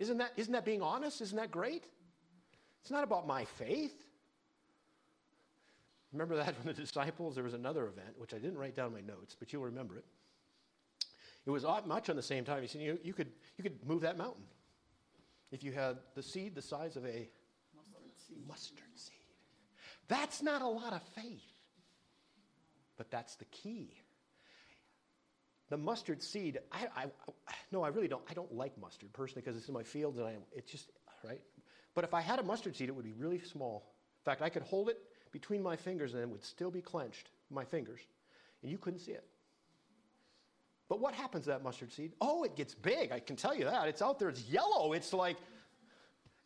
[0.00, 1.20] Isn't that, isn't that being honest?
[1.20, 1.84] Isn't that great?
[2.80, 3.94] It's not about my faith.
[6.12, 8.94] Remember that from the disciples, there was another event, which I didn't write down in
[8.94, 10.04] my notes, but you'll remember it.
[11.48, 12.60] It was much on the same time.
[12.60, 14.44] He said, you, you, could, you could move that mountain
[15.50, 17.26] if you had the seed the size of a
[17.74, 18.46] mustard seed.
[18.46, 19.14] mustard seed.
[20.08, 21.40] That's not a lot of faith,
[22.98, 23.94] but that's the key.
[25.70, 27.06] The mustard seed, I, I,
[27.72, 28.22] no, I really don't.
[28.28, 30.90] I don't like mustard personally because it's in my fields and I, it's just,
[31.24, 31.40] right?
[31.94, 33.86] But if I had a mustard seed, it would be really small.
[34.20, 34.98] In fact, I could hold it
[35.32, 38.00] between my fingers and it would still be clenched, my fingers,
[38.60, 39.24] and you couldn't see it.
[40.88, 42.12] But what happens to that mustard seed?
[42.20, 43.12] Oh, it gets big.
[43.12, 43.88] I can tell you that.
[43.88, 44.28] It's out there.
[44.28, 44.94] It's yellow.
[44.94, 45.36] It's like,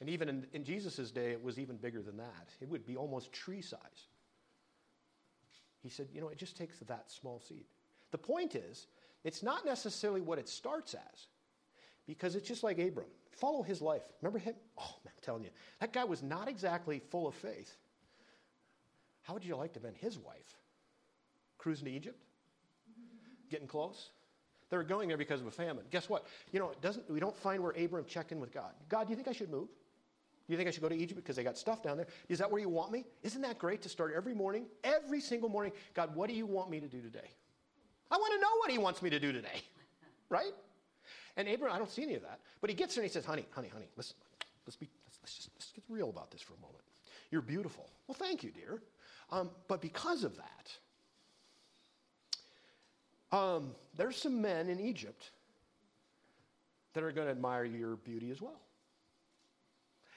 [0.00, 2.48] and even in, in Jesus' day, it was even bigger than that.
[2.60, 4.08] It would be almost tree size.
[5.80, 7.64] He said, you know, it just takes that small seed.
[8.10, 8.88] The point is,
[9.24, 11.26] it's not necessarily what it starts as,
[12.06, 13.06] because it's just like Abram.
[13.30, 14.02] Follow his life.
[14.20, 14.54] Remember him?
[14.76, 17.76] Oh, I'm telling you, that guy was not exactly full of faith.
[19.22, 20.58] How would you like to have been his wife?
[21.58, 22.24] Cruising to Egypt?
[23.50, 24.10] Getting close?
[24.72, 25.84] They were going there because of a famine.
[25.90, 26.24] Guess what?
[26.50, 28.72] You know, doesn't, we don't find where Abram checked in with God.
[28.88, 29.68] God, do you think I should move?
[29.68, 32.06] Do you think I should go to Egypt because they got stuff down there?
[32.30, 33.04] Is that where you want me?
[33.22, 35.72] Isn't that great to start every morning, every single morning?
[35.92, 37.28] God, what do you want me to do today?
[38.10, 39.60] I want to know what he wants me to do today,
[40.30, 40.54] right?
[41.36, 42.40] And Abram, I don't see any of that.
[42.62, 44.16] But he gets there and he says, honey, honey, honey, listen,
[44.66, 46.82] let's, be, let's, let's just let's get real about this for a moment.
[47.30, 47.90] You're beautiful.
[48.06, 48.82] Well, thank you, dear.
[49.30, 50.72] Um, but because of that,
[53.32, 55.30] um, there's some men in Egypt
[56.92, 58.60] that are going to admire your beauty as well.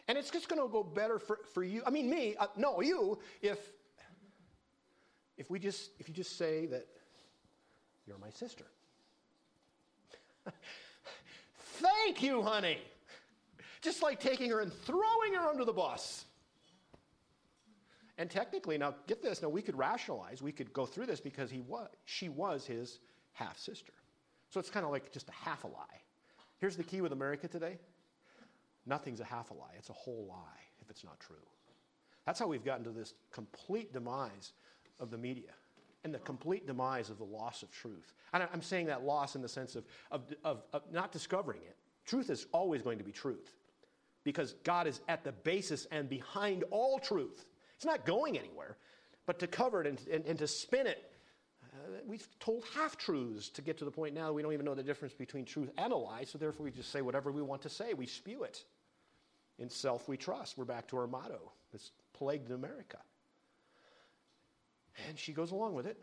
[0.08, 1.82] And it's just going to go better for, for you.
[1.86, 3.58] I mean, me, uh, no, you, if,
[5.38, 6.86] if, we just, if you just say that
[8.06, 8.66] you're my sister.
[11.58, 12.78] Thank you, honey.
[13.82, 16.26] Just like taking her and throwing her under the bus.
[18.18, 21.52] And technically, now get this, now we could rationalize, we could go through this because
[21.52, 23.00] he was, she was his
[23.34, 23.94] half sister.
[24.50, 26.02] So it's kind of like just a half a lie.
[26.60, 27.78] Here's the key with America today
[28.88, 31.36] nothing's a half a lie, it's a whole lie if it's not true.
[32.26, 34.54] That's how we've gotten to this complete demise
[35.00, 35.52] of the media
[36.04, 38.14] and the complete demise of the loss of truth.
[38.32, 41.76] And I'm saying that loss in the sense of, of, of, of not discovering it.
[42.06, 43.56] Truth is always going to be truth
[44.24, 47.50] because God is at the basis and behind all truth.
[47.76, 48.78] It's not going anywhere,
[49.26, 51.12] but to cover it and, and, and to spin it
[51.76, 54.76] uh, we've told half truths to get to the point now we don't even know
[54.76, 57.62] the difference between truth and a lie, so therefore we just say whatever we want
[57.64, 57.94] to say.
[57.94, 58.64] We spew it.
[59.60, 60.58] In self we trust.
[60.58, 61.52] We're back to our motto.
[61.74, 62.98] It's plagued America.
[65.08, 65.98] And she goes along with it.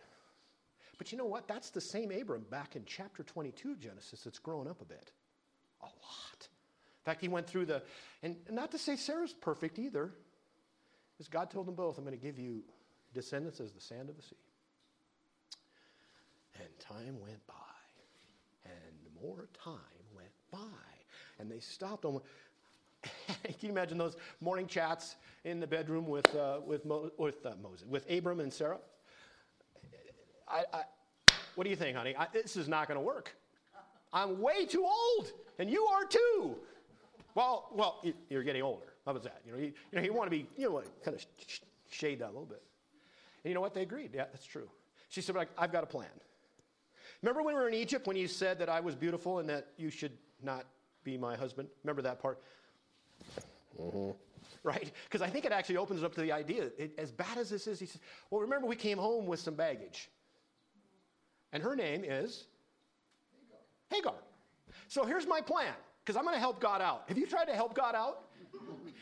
[0.99, 1.49] But you know what?
[1.49, 5.11] That's the same Abram back in chapter 22 of Genesis that's grown up a bit.
[5.81, 6.41] A lot.
[6.41, 7.83] In fact, he went through the,
[8.23, 10.13] and not to say Sarah's perfect either,
[11.23, 12.65] because God told them both, I'm going to give you
[13.15, 14.35] descendants as the sand of the sea.
[16.59, 17.55] And time went by,
[18.65, 19.79] and more time
[20.17, 20.59] went by,
[21.39, 22.21] and they stopped on.
[23.45, 25.15] Can you imagine those morning chats
[25.45, 28.79] in the bedroom with, uh, with, Mo, with uh, Moses, with Abram and Sarah?
[30.49, 30.83] I, I,
[31.55, 32.17] what do you think, honey?
[32.19, 33.37] I, this is not going to work.
[34.13, 36.57] I'm way too old, and you are too.
[37.37, 38.92] Well, well, you're getting older.
[39.05, 39.43] How about that?
[39.45, 41.25] You know, you, you, know, you want to be, you know, kind of
[41.91, 42.63] shade that a little bit.
[43.45, 43.75] And you know what?
[43.75, 44.11] They agreed.
[44.15, 44.69] Yeah, that's true.
[45.09, 46.09] She said, I've got a plan.
[47.23, 49.69] Remember when we were in Egypt when you said that I was beautiful and that
[49.77, 50.67] you should not
[51.05, 51.69] be my husband?
[51.85, 52.41] Remember that part?
[53.81, 54.11] Mm-hmm.
[54.65, 54.93] Right?
[55.05, 56.71] Because I think it actually opens up to the idea.
[56.79, 58.01] It, as bad as this is, he says,
[58.31, 60.09] Well, remember we came home with some baggage.
[61.53, 62.45] And her name is
[63.91, 64.13] Hagar.
[64.13, 64.21] Hagar.
[64.89, 65.75] So here's my plan,
[66.05, 67.05] because I'm going to help God out.
[67.09, 68.25] Have you tried to help God out?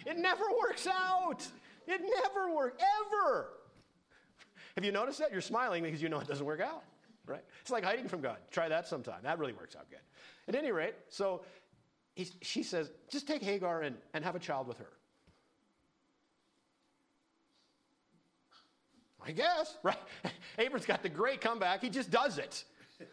[0.07, 1.47] It never works out.
[1.87, 3.49] It never works, ever.
[4.77, 5.33] Have you noticed that?
[5.33, 6.85] You're smiling because you know it doesn't work out,
[7.27, 7.43] right?
[7.61, 8.37] It's like hiding from God.
[8.51, 9.21] Try that sometime.
[9.23, 10.01] That really works out good.
[10.49, 11.43] At any rate, so
[12.15, 14.91] he, she says, just take Hagar and, and have a child with her.
[19.27, 19.99] I guess, right?
[20.59, 21.83] Abram's got the great comeback.
[21.83, 22.65] He just does it.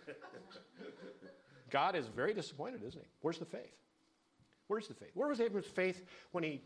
[1.70, 3.08] God is very disappointed, isn't he?
[3.22, 3.76] Where's the faith?
[4.68, 5.12] Where's the faith?
[5.14, 6.62] Where was Abram's faith when he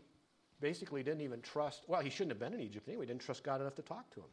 [0.60, 1.84] basically didn't even trust?
[1.88, 3.04] Well, he shouldn't have been in Egypt anyway.
[3.04, 4.26] He didn't trust God enough to talk to him.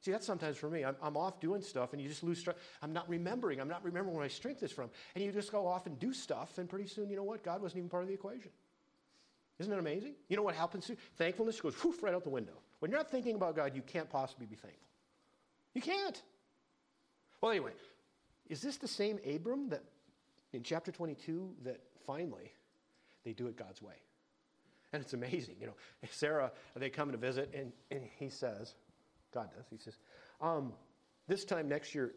[0.00, 0.84] See, that's sometimes for me.
[0.84, 2.60] I'm, I'm off doing stuff and you just lose strength.
[2.82, 3.60] I'm not remembering.
[3.60, 4.90] I'm not remembering where my strength is from.
[5.14, 7.44] And you just go off and do stuff, and pretty soon, you know what?
[7.44, 8.50] God wasn't even part of the equation.
[9.60, 10.14] Isn't that amazing?
[10.28, 12.54] You know what happens to thankfulness goes whoof, right out the window.
[12.80, 14.88] When you're not thinking about God, you can't possibly be thankful.
[15.74, 16.20] You can't.
[17.40, 17.70] Well, anyway,
[18.48, 19.84] is this the same Abram that
[20.52, 22.52] in chapter 22 that finally
[23.24, 23.94] they do it God's way?
[24.92, 25.56] And it's amazing.
[25.60, 25.74] You know,
[26.10, 28.74] Sarah, they come to visit, and, and he says,
[29.32, 29.64] God does.
[29.70, 29.96] He says,
[30.40, 30.72] um,
[31.28, 32.12] This time next year,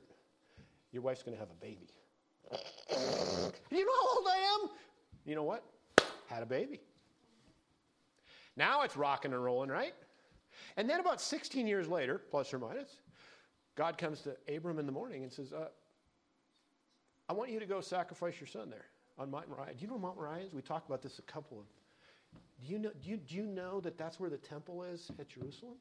[0.92, 1.90] your wife's going to have a baby.
[3.72, 4.70] you know how old I am?
[5.26, 5.64] You know what?
[6.28, 6.82] Had a baby.
[8.58, 9.94] Now it's rocking and rolling, right?
[10.78, 12.90] And then about 16 years later, plus or minus,
[13.76, 15.68] God comes to Abram in the morning and says, uh,
[17.28, 18.86] I want you to go sacrifice your son there
[19.18, 19.74] on Mount Moriah.
[19.74, 20.54] Do you know Mount Moriah is?
[20.54, 21.66] We talked about this a couple of.
[22.66, 25.30] Do you know, do you, do you know that that's where the temple is at
[25.30, 25.76] Jerusalem?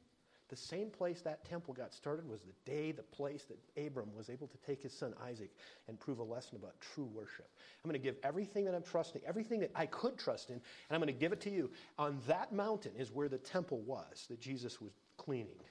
[0.51, 4.29] The same place that temple got started was the day, the place that Abram was
[4.29, 5.51] able to take his son Isaac
[5.89, 7.49] and prove a lesson about true worship.
[7.83, 10.63] I'm going to give everything that I'm trusting, everything that I could trust in, and
[10.91, 11.71] I'm going to give it to you.
[11.99, 15.63] On that mountain is where the temple was that Jesus was cleaning,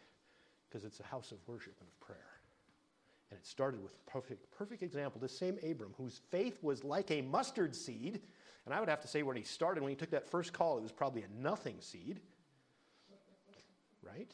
[0.67, 2.32] because it's a house of worship and of prayer.
[3.33, 5.19] And it started with perfect, perfect example.
[5.19, 8.21] The same Abram, whose faith was like a mustard seed,
[8.65, 10.77] and I would have to say when he started, when he took that first call,
[10.77, 12.19] it was probably a nothing seed,
[14.03, 14.31] right?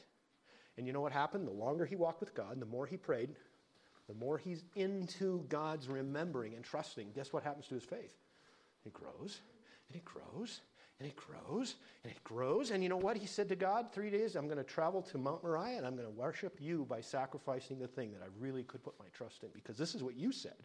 [0.78, 1.48] And you know what happened?
[1.48, 3.30] The longer he walked with God, the more he prayed,
[4.10, 7.12] the more he's into God's remembering and trusting.
[7.16, 8.18] Guess what happens to his faith?
[8.86, 9.40] It grows
[9.88, 10.60] and it grows
[11.00, 12.72] and it grows and it grows.
[12.72, 13.16] And you know what?
[13.16, 15.96] He said to God, Three days, I'm going to travel to Mount Moriah and I'm
[15.96, 19.44] going to worship you by sacrificing the thing that I really could put my trust
[19.44, 19.50] in.
[19.54, 20.56] Because this is what you said,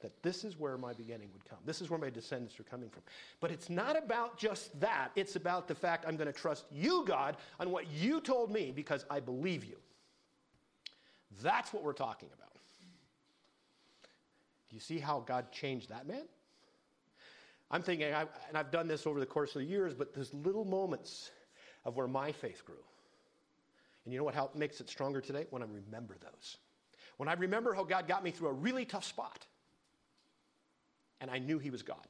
[0.00, 1.58] that this is where my beginning would come.
[1.64, 3.02] This is where my descendants are coming from.
[3.40, 7.04] But it's not about just that, it's about the fact I'm going to trust you,
[7.06, 9.76] God, on what you told me because I believe you.
[11.40, 12.50] That's what we're talking about.
[14.70, 16.24] Do you see how God changed that man?
[17.70, 20.64] I'm thinking, and I've done this over the course of the years, but there's little
[20.64, 21.30] moments
[21.84, 22.74] of where my faith grew.
[24.04, 25.46] And you know what help makes it stronger today?
[25.50, 26.58] When I remember those.
[27.16, 29.46] When I remember how God got me through a really tough spot,
[31.20, 32.06] and I knew He was God.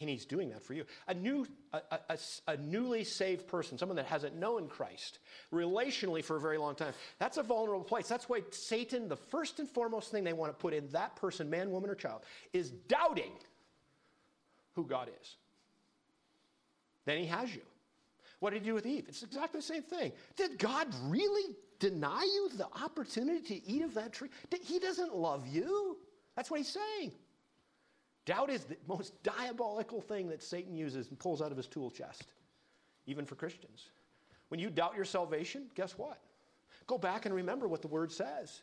[0.00, 0.84] And He's doing that for you.
[1.08, 2.18] A, new, a, a,
[2.48, 5.20] a newly saved person, someone that hasn't known Christ
[5.52, 8.06] relationally for a very long time, that's a vulnerable place.
[8.08, 11.48] That's why Satan, the first and foremost thing they want to put in that person,
[11.48, 12.22] man, woman, or child,
[12.52, 13.32] is doubting
[14.78, 15.36] who God is.
[17.04, 17.62] Then he has you.
[18.38, 19.06] What did he do with Eve?
[19.08, 20.12] It's exactly the same thing.
[20.36, 24.28] Did God really deny you the opportunity to eat of that tree?
[24.62, 25.98] He doesn't love you.
[26.36, 27.10] That's what he's saying.
[28.24, 31.90] Doubt is the most diabolical thing that Satan uses and pulls out of his tool
[31.90, 32.32] chest,
[33.06, 33.88] even for Christians.
[34.48, 36.18] When you doubt your salvation, guess what?
[36.86, 38.62] Go back and remember what the word says.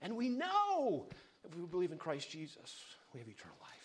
[0.00, 1.08] And we know
[1.44, 3.83] if we believe in Christ Jesus, we have eternal life.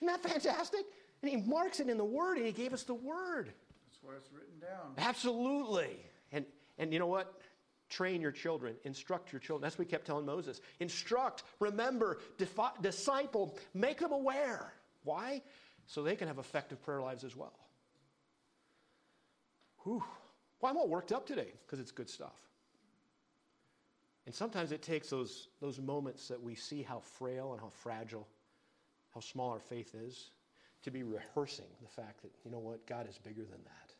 [0.00, 0.80] Isn't that fantastic?
[1.22, 3.52] And he marks it in the Word, and he gave us the Word.
[3.86, 4.94] That's why it's written down.
[4.96, 5.96] Absolutely.
[6.32, 6.44] And,
[6.78, 7.40] and you know what?
[7.88, 9.62] Train your children, instruct your children.
[9.62, 10.60] That's what we kept telling Moses.
[10.78, 14.74] Instruct, remember, defi- disciple, make them aware.
[15.04, 15.42] Why?
[15.86, 17.58] So they can have effective prayer lives as well.
[19.84, 20.04] Whew.
[20.60, 22.36] Well, I'm all worked up today because it's good stuff.
[24.26, 28.28] And sometimes it takes those, those moments that we see how frail and how fragile,
[29.14, 30.30] how small our faith is,
[30.82, 33.94] to be rehearsing the fact that, you know what, God is bigger than that.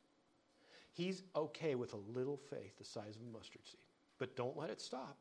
[0.92, 3.80] He's okay with a little faith the size of a mustard seed.
[4.18, 5.16] But don't let it stop.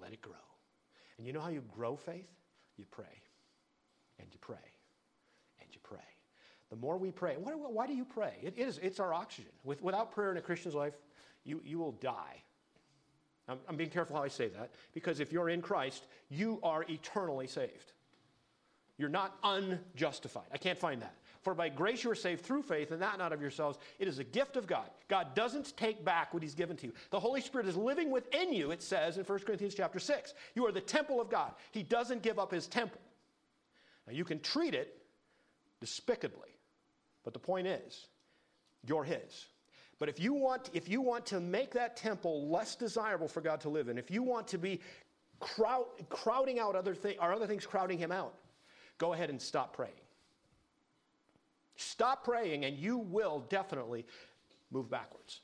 [0.00, 0.34] Let it grow.
[1.18, 2.28] And you know how you grow faith?
[2.76, 3.22] You pray.
[4.18, 4.56] And you pray.
[5.60, 5.98] And you pray.
[6.70, 8.34] The more we pray, why, why do you pray?
[8.42, 9.52] It, is, it's our oxygen.
[9.62, 10.94] With, without prayer in a Christian's life,
[11.44, 12.42] you, you will die.
[13.48, 16.84] I'm, I'm being careful how I say that, because if you're in Christ, you are
[16.88, 17.91] eternally saved.
[18.98, 20.46] You're not unjustified.
[20.52, 21.14] I can't find that.
[21.42, 23.78] For by grace you are saved through faith, and that not of yourselves.
[23.98, 24.88] It is a gift of God.
[25.08, 26.92] God doesn't take back what He's given to you.
[27.10, 30.34] The Holy Spirit is living within you, it says in 1 Corinthians chapter 6.
[30.54, 31.52] You are the temple of God.
[31.72, 33.00] He doesn't give up His temple.
[34.06, 35.02] Now you can treat it
[35.80, 36.50] despicably,
[37.24, 38.06] but the point is,
[38.86, 39.46] you're His.
[39.98, 43.60] But if you want, if you want to make that temple less desirable for God
[43.62, 44.80] to live in, if you want to be
[45.40, 48.34] crowd, crowding out other things, are other things crowding him out,
[49.02, 49.92] go ahead and stop praying.
[51.74, 54.06] Stop praying, and you will definitely
[54.70, 55.40] move backwards.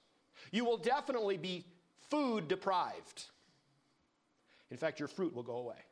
[0.53, 1.65] You will definitely be
[2.09, 3.25] food deprived.
[4.71, 5.83] In fact, your fruit will go away.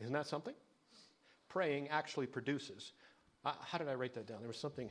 [0.00, 0.54] Isn't that something?
[1.48, 2.90] Praying actually produces.
[3.44, 4.38] Uh, how did I write that down?
[4.40, 4.90] There was something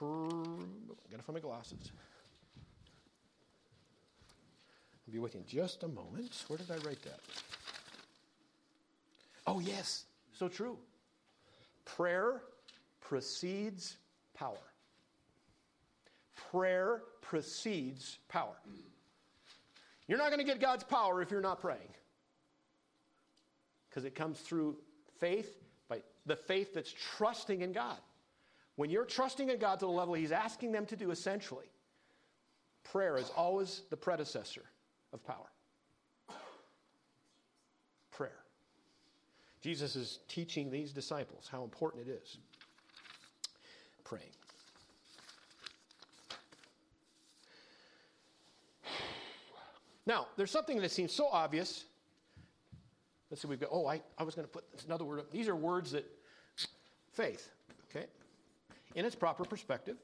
[0.00, 1.92] gotta find my glasses.
[5.06, 6.44] I'll be with you in just a moment.
[6.48, 7.20] Where did I write that?
[9.46, 10.78] Oh, yes, so true.
[11.84, 12.42] Prayer
[13.00, 13.96] precedes
[14.34, 14.56] power.
[16.50, 18.54] Prayer precedes power.
[20.06, 21.80] You're not going to get God's power if you're not praying.
[23.88, 24.76] Because it comes through
[25.18, 27.98] faith, by the faith that's trusting in God.
[28.76, 31.66] When you're trusting in God to the level He's asking them to do, essentially,
[32.84, 34.64] prayer is always the predecessor
[35.12, 35.50] of power.
[38.10, 38.38] Prayer.
[39.62, 42.38] Jesus is teaching these disciples how important it is
[44.04, 44.24] praying.
[50.04, 51.84] Now, there's something that seems so obvious.
[53.30, 55.30] Let's see, we've got, oh, I, I was going to put another word up.
[55.30, 56.04] These are words that,
[57.12, 57.48] faith,
[57.88, 58.06] okay?
[58.94, 59.96] in its proper perspective.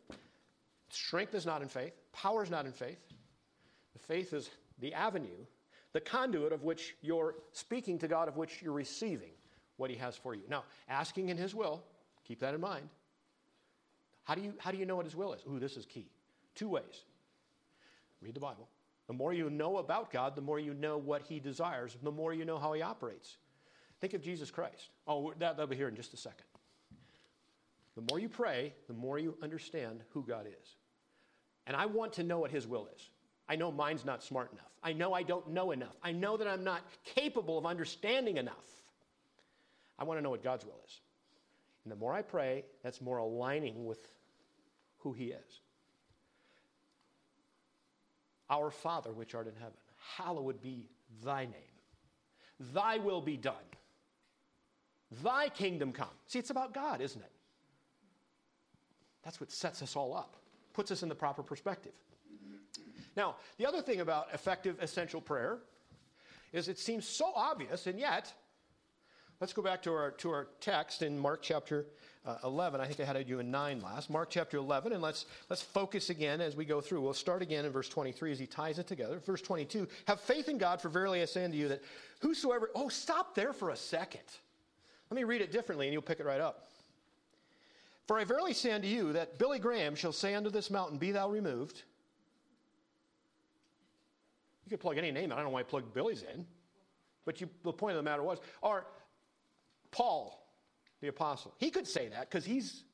[0.90, 2.98] Strength is not in faith, power is not in faith.
[3.92, 5.44] The faith is the avenue,
[5.92, 9.32] the conduit of which you're speaking to God, of which you're receiving
[9.78, 10.42] what He has for you.
[10.48, 11.82] Now, asking in His will,
[12.26, 12.88] keep that in mind.
[14.24, 15.40] How do you, how do you know what His will is?
[15.50, 16.06] Ooh, this is key.
[16.54, 17.04] Two ways
[18.20, 18.68] read the Bible.
[19.06, 22.34] The more you know about God, the more you know what He desires, the more
[22.34, 23.38] you know how He operates.
[24.00, 24.90] Think of Jesus Christ.
[25.06, 26.44] Oh, that, that'll be here in just a second.
[27.96, 30.76] The more you pray, the more you understand who God is.
[31.66, 33.10] And I want to know what His will is.
[33.48, 34.70] I know mine's not smart enough.
[34.82, 35.96] I know I don't know enough.
[36.02, 38.54] I know that I'm not capable of understanding enough.
[39.98, 41.00] I want to know what God's will is.
[41.84, 43.98] And the more I pray, that's more aligning with
[44.98, 45.60] who He is.
[48.50, 49.76] Our Father, which art in heaven,
[50.16, 50.86] hallowed be
[51.24, 51.54] thy name.
[52.72, 53.54] Thy will be done.
[55.22, 56.08] Thy kingdom come.
[56.26, 57.32] See, it's about God, isn't it?
[59.22, 60.36] That's what sets us all up,
[60.72, 61.92] puts us in the proper perspective.
[63.16, 65.58] Now, the other thing about effective essential prayer
[66.52, 68.32] is it seems so obvious, and yet,
[69.40, 71.86] let's go back to our, to our text in Mark chapter
[72.26, 72.80] uh, 11.
[72.80, 74.10] I think I had you in 9 last.
[74.10, 77.00] Mark chapter 11, and let's, let's focus again as we go through.
[77.00, 79.20] We'll start again in verse 23 as he ties it together.
[79.24, 81.82] Verse 22 Have faith in God, for verily I say unto you that
[82.20, 82.70] whosoever.
[82.74, 84.20] Oh, stop there for a second.
[85.10, 86.68] Let me read it differently, and you'll pick it right up.
[88.06, 91.12] For I verily say unto you that Billy Graham shall say unto this mountain, Be
[91.12, 91.82] thou removed.
[94.64, 95.32] You could plug any name.
[95.32, 96.44] I don't know why I plugged Billy's in.
[97.24, 98.86] But you, the point of the matter was, or
[99.90, 100.46] Paul,
[101.00, 102.84] the apostle, he could say that because he's.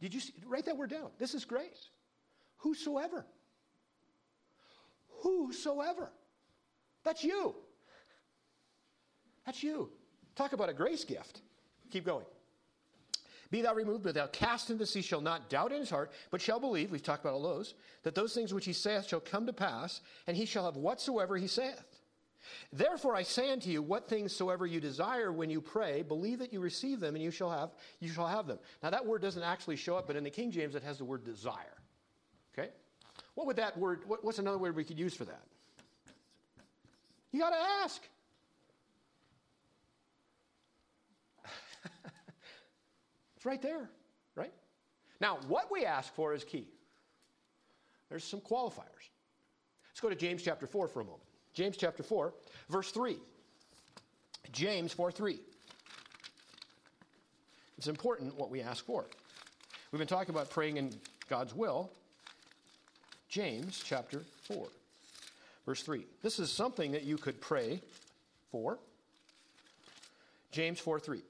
[0.00, 1.10] Did you see, write that word down?
[1.18, 1.88] This is grace.
[2.58, 3.24] Whosoever.
[5.22, 6.10] Whosoever.
[7.04, 7.54] That's you.
[9.46, 9.90] That's you.
[10.34, 11.40] Talk about a grace gift.
[11.90, 12.24] Keep going.
[13.50, 16.10] Be thou removed, but thou cast into the sea shall not doubt in his heart,
[16.30, 19.20] but shall believe, we've talked about all those, that those things which he saith shall
[19.20, 21.93] come to pass, and he shall have whatsoever he saith.
[22.72, 26.52] Therefore I say unto you, what things soever you desire when you pray, believe that
[26.52, 28.58] you receive them and you shall have you shall have them.
[28.82, 31.04] Now that word doesn't actually show up, but in the King James it has the
[31.04, 31.78] word desire.
[32.56, 32.70] Okay?
[33.34, 35.42] What would that word what, what's another word we could use for that?
[37.34, 38.00] You got to ask.
[43.36, 43.90] it's right there,
[44.36, 44.52] right?
[45.20, 46.68] Now, what we ask for is key.
[48.08, 49.08] There's some qualifiers.
[49.90, 51.23] Let's go to James chapter 4 for a moment.
[51.54, 52.34] James chapter 4,
[52.68, 53.16] verse 3.
[54.52, 55.38] James 4 3.
[57.78, 59.04] It's important what we ask for.
[59.90, 60.92] We've been talking about praying in
[61.28, 61.90] God's will.
[63.28, 64.66] James chapter 4,
[65.66, 66.04] verse 3.
[66.22, 67.80] This is something that you could pray
[68.50, 68.78] for.
[70.50, 71.20] James 4 3.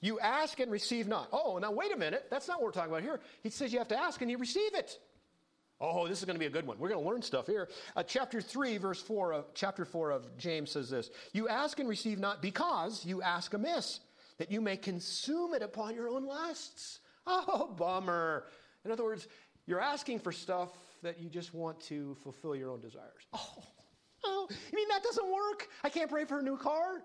[0.00, 1.28] You ask and receive not.
[1.32, 2.26] Oh, now wait a minute.
[2.30, 3.20] That's not what we're talking about here.
[3.42, 4.98] He says you have to ask and you receive it.
[5.80, 6.78] Oh, this is going to be a good one.
[6.78, 7.68] We're going to learn stuff here.
[7.94, 11.88] Uh, chapter 3, verse 4 of chapter 4 of James says this You ask and
[11.88, 14.00] receive not because you ask amiss,
[14.38, 17.00] that you may consume it upon your own lusts.
[17.26, 18.44] Oh, bummer.
[18.84, 19.26] In other words,
[19.66, 20.70] you're asking for stuff
[21.02, 23.26] that you just want to fulfill your own desires.
[23.32, 23.64] Oh,
[24.24, 25.68] oh, you mean that doesn't work?
[25.84, 27.02] I can't pray for a new car?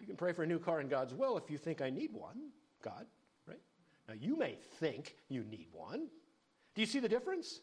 [0.00, 2.12] You can pray for a new car in God's will if you think I need
[2.12, 2.50] one,
[2.82, 3.06] God,
[3.46, 3.60] right?
[4.08, 6.08] Now, you may think you need one.
[6.76, 7.60] Do you see the difference?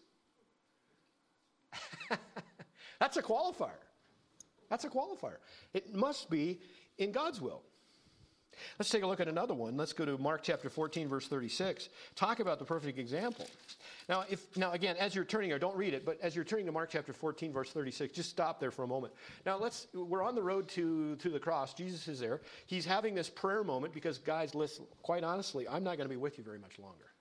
[3.00, 3.70] That's a qualifier.
[4.70, 5.38] That's a qualifier.
[5.74, 6.60] It must be
[6.98, 7.62] in God's will.
[8.80, 9.78] Let's take a look at another one.
[9.78, 11.90] Let's go to Mark chapter 14, verse 36.
[12.16, 13.48] Talk about the perfect example.
[14.10, 16.66] Now, if now again, as you're turning, or don't read it, but as you're turning
[16.68, 19.14] to Mark chapter 14, verse 36, just stop there for a moment.
[19.46, 21.74] Now let's we're on the road to, to the cross.
[21.74, 22.42] Jesus is there.
[22.66, 26.18] He's having this prayer moment because, guys, listen, quite honestly, I'm not going to be
[26.18, 27.13] with you very much longer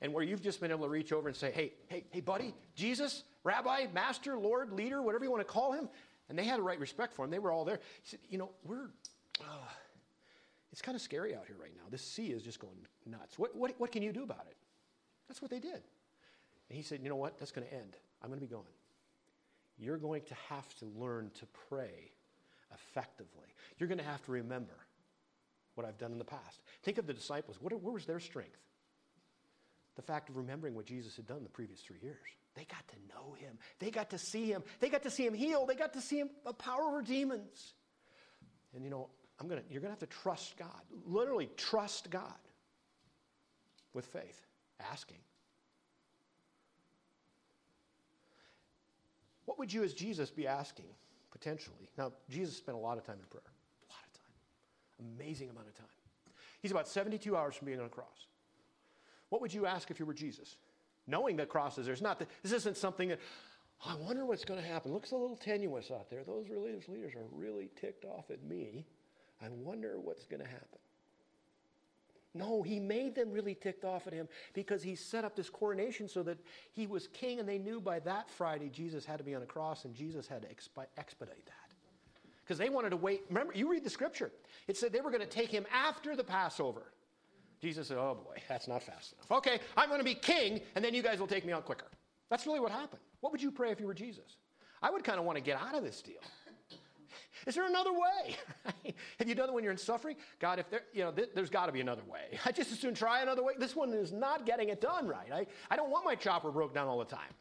[0.00, 2.54] and where you've just been able to reach over and say, hey, hey, hey, buddy,
[2.74, 5.88] Jesus, rabbi, master, Lord, leader, whatever you want to call him.
[6.28, 7.30] And they had a right respect for him.
[7.30, 7.80] They were all there.
[8.02, 8.90] He said, you know, we're,
[9.40, 9.68] uh,
[10.72, 11.84] it's kind of scary out here right now.
[11.90, 13.38] This sea is just going nuts.
[13.38, 14.56] What, what, what can you do about it?
[15.28, 15.82] That's what they did.
[16.68, 17.38] And he said, you know what?
[17.38, 17.96] That's going to end.
[18.22, 18.64] I'm going to be gone.
[19.78, 22.10] You're going to have to learn to pray
[22.74, 23.54] effectively.
[23.78, 24.74] You're going to have to remember
[25.74, 26.60] what I've done in the past.
[26.82, 27.58] Think of the disciples.
[27.60, 28.58] What, where was their strength?
[29.96, 32.16] The fact of remembering what Jesus had done the previous three years.
[32.54, 33.58] They got to know him.
[33.78, 34.62] They got to see him.
[34.80, 35.66] They got to see him heal.
[35.66, 37.74] They got to see him a power over demons.
[38.74, 39.08] And you know,
[39.40, 40.80] I'm gonna, you're going to have to trust God.
[41.06, 42.34] Literally, trust God
[43.92, 44.46] with faith,
[44.92, 45.18] asking.
[49.46, 50.86] What would you, as Jesus, be asking
[51.30, 51.88] potentially?
[51.96, 55.68] Now, Jesus spent a lot of time in prayer, a lot of time, amazing amount
[55.68, 55.86] of time.
[56.60, 58.26] He's about 72 hours from being on a cross.
[59.28, 60.56] What would you ask if you were Jesus?
[61.06, 63.20] Knowing that crosses, there's not, the, this isn't something that,
[63.84, 64.92] oh, I wonder what's going to happen.
[64.92, 66.24] Looks a little tenuous out there.
[66.24, 68.86] Those religious leaders are really ticked off at me.
[69.42, 70.78] I wonder what's going to happen.
[72.34, 76.06] No, he made them really ticked off at him because he set up this coronation
[76.06, 76.38] so that
[76.72, 79.46] he was king, and they knew by that Friday Jesus had to be on a
[79.46, 81.54] cross, and Jesus had to expedite that.
[82.44, 83.22] Because they wanted to wait.
[83.28, 84.30] Remember, you read the scripture.
[84.68, 86.82] It said they were going to take him after the Passover.
[87.66, 89.38] Jesus said, Oh boy, that's not fast enough.
[89.38, 91.88] Okay, I'm going to be king, and then you guys will take me out quicker.
[92.30, 93.02] That's really what happened.
[93.22, 94.36] What would you pray if you were Jesus?
[94.80, 96.20] I would kind of want to get out of this deal.
[97.44, 98.36] Is there another way?
[99.18, 100.14] Have you done it when you're in suffering?
[100.38, 102.38] God, if there, you know, th- there's got to be another way.
[102.44, 103.54] I just as soon try another way.
[103.58, 105.32] This one is not getting it done right.
[105.32, 107.34] I, I don't want my chopper broke down all the time.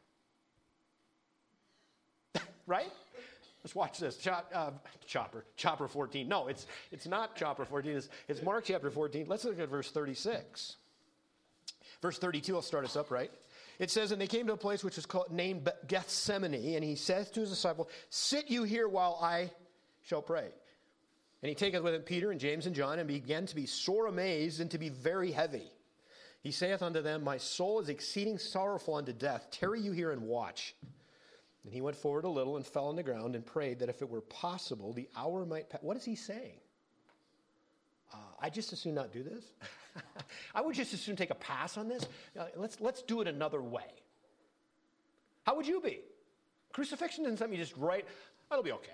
[2.65, 2.91] right?
[3.66, 4.18] Let's watch this.
[4.18, 4.70] Chop, uh,
[5.08, 6.28] chopper, chopper 14.
[6.28, 7.94] No, it's, it's not chopper 14.
[7.94, 9.26] It's, it's Mark chapter 14.
[9.28, 10.76] Let's look at verse 36.
[12.00, 13.32] Verse 32 will start us up, right?
[13.80, 16.94] It says, And they came to a place which was called named Gethsemane, and he
[16.94, 19.50] says to his disciple, Sit you here while I
[20.04, 20.50] shall pray.
[21.42, 24.06] And he taketh with him Peter and James and John, and began to be sore
[24.06, 25.72] amazed and to be very heavy.
[26.44, 29.48] He saith unto them, My soul is exceeding sorrowful unto death.
[29.50, 30.76] Tarry you here and watch.
[31.66, 34.02] And he went forward a little and fell on the ground and prayed that if
[34.02, 35.82] it were possible, the hour might pass.
[35.82, 36.60] What is he saying?
[38.14, 39.52] Uh, I just as soon not do this.
[40.56, 42.08] I would just as soon take a pass on this.
[42.40, 43.82] Uh, let's, let's do it another way.
[45.44, 46.02] How would you be?
[46.72, 48.06] Crucifixion isn't something you just write,
[48.50, 48.92] that'll be okay.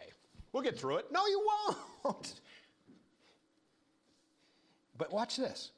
[0.53, 1.11] We'll get through it.
[1.11, 1.47] No, you
[2.05, 2.33] won't.
[5.01, 5.71] But watch this.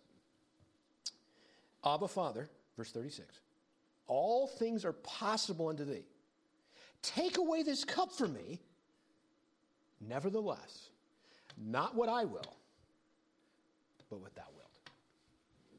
[1.85, 3.25] Abba Father, verse 36.
[4.05, 6.03] All things are possible unto thee.
[7.03, 8.59] Take away this cup from me.
[10.01, 10.89] Nevertheless,
[11.57, 12.57] not what I will,
[14.09, 14.79] but what thou wilt.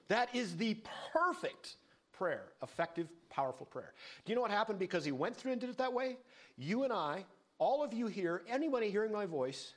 [0.09, 0.76] That is the
[1.12, 1.76] perfect
[2.12, 3.92] prayer, effective, powerful prayer.
[4.24, 6.16] Do you know what happened because he went through and did it that way?
[6.56, 7.24] You and I
[7.59, 9.74] all of you here, anybody hearing my voice,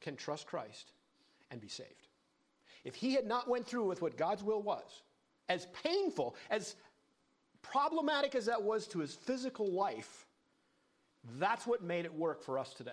[0.00, 0.92] can trust Christ
[1.50, 2.08] and be saved.
[2.84, 5.02] If he had not went through with what God's will was,
[5.48, 6.76] as painful, as
[7.70, 10.26] problematic as that was to his physical life,
[11.38, 12.92] that's what made it work for us today.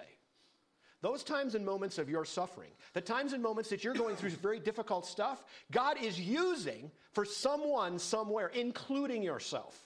[1.02, 4.30] Those times and moments of your suffering, the times and moments that you're going through
[4.30, 9.78] very difficult stuff, God is using for someone somewhere, including yourself,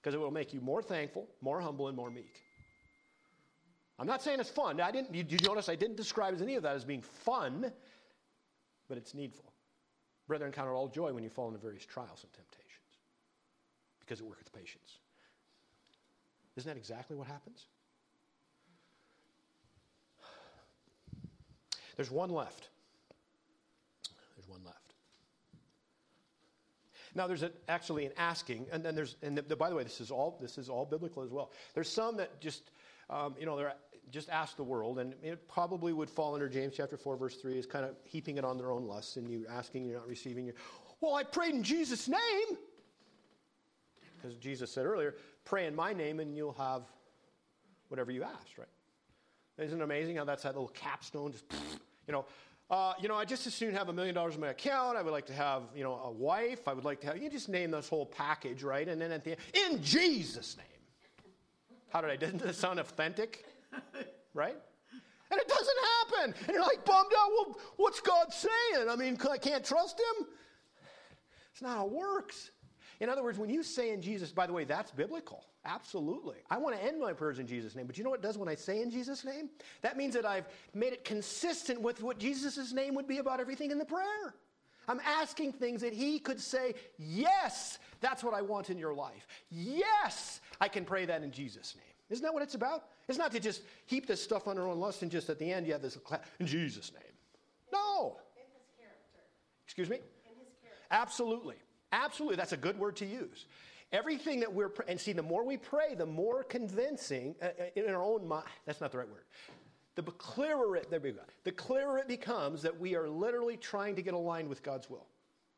[0.00, 2.44] because it will make you more thankful, more humble, and more meek.
[3.98, 4.80] I'm not saying it's fun.
[4.80, 7.72] I didn't, you, you notice I didn't describe any of that as being fun,
[8.88, 9.52] but it's needful.
[10.28, 12.69] Brethren, count it all joy when you fall into various trials and temptations,
[14.10, 14.98] because it worketh patience.
[16.56, 17.66] Isn't that exactly what happens?
[21.94, 22.70] There's one left.
[24.34, 24.94] There's one left.
[27.14, 30.00] Now, there's actually an asking, and then there's, and the, the, by the way, this
[30.00, 31.52] is all this is all biblical as well.
[31.74, 32.72] There's some that just,
[33.10, 33.74] um, you know, they're
[34.10, 37.56] just ask the world, and it probably would fall under James chapter four, verse three,
[37.56, 40.46] is kind of heaping it on their own lusts, and you asking, you're not receiving.
[40.46, 40.56] Your,
[41.00, 42.58] well, I prayed in Jesus' name,
[44.20, 45.14] because Jesus said earlier,
[45.44, 46.82] pray in my name, and you'll have
[47.88, 48.68] whatever you asked, right?
[49.58, 51.44] Isn't it amazing how that's that little capstone just
[52.06, 52.24] you know,
[52.70, 54.96] uh, you know, I just as soon have a million dollars in my account.
[54.96, 56.68] I would like to have, you know, a wife.
[56.68, 58.88] I would like to have, you just name this whole package, right?
[58.88, 60.66] And then at the end, in Jesus' name.
[61.88, 63.44] How did I, doesn't that sound authentic?
[64.32, 64.56] Right?
[65.32, 66.34] And it doesn't happen.
[66.46, 67.30] And you're like bummed out.
[67.32, 68.88] Well, what's God saying?
[68.88, 70.26] I mean, I can't trust him.
[71.52, 72.52] It's not how it works.
[73.00, 75.44] In other words, when you say in Jesus, by the way, that's biblical.
[75.64, 76.36] Absolutely.
[76.50, 77.86] I want to end my prayers in Jesus' name.
[77.86, 79.48] But you know what it does when I say in Jesus' name?
[79.80, 83.70] That means that I've made it consistent with what Jesus' name would be about everything
[83.70, 84.34] in the prayer.
[84.86, 89.26] I'm asking things that he could say, yes, that's what I want in your life.
[89.50, 91.84] Yes, I can pray that in Jesus' name.
[92.10, 92.84] Isn't that what it's about?
[93.08, 95.50] It's not to just heap this stuff on our own lust and just at the
[95.50, 95.96] end you have this
[96.38, 97.02] in Jesus' name.
[97.72, 98.18] No.
[98.36, 99.20] In his character.
[99.64, 99.96] Excuse me?
[99.96, 100.86] In his character.
[100.90, 101.56] Absolutely.
[101.92, 103.46] Absolutely, that's a good word to use.
[103.92, 107.92] Everything that we're, and see, the more we pray, the more convincing uh, uh, in
[107.92, 109.24] our own mind, that's not the right word.
[109.96, 111.20] The clearer it, there we go.
[111.42, 115.06] The clearer it becomes that we are literally trying to get aligned with God's will.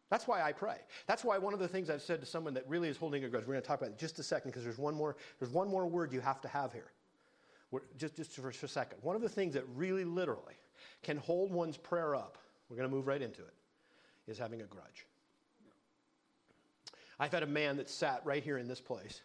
[0.08, 0.76] That's why I pray.
[1.06, 3.28] That's why one of the things I've said to someone that really is holding a
[3.28, 5.16] grudge, we're going to talk about it in just a second because there's one more,
[5.38, 6.92] there's one more word you have to have here.
[7.70, 8.98] We're, just, just for a second.
[9.02, 10.54] One of the things that really literally
[11.02, 12.36] can hold one's prayer up,
[12.68, 13.54] we're going to move right into it,
[14.26, 15.06] is having a grudge.
[17.22, 19.20] I've had a man that sat right here in this place,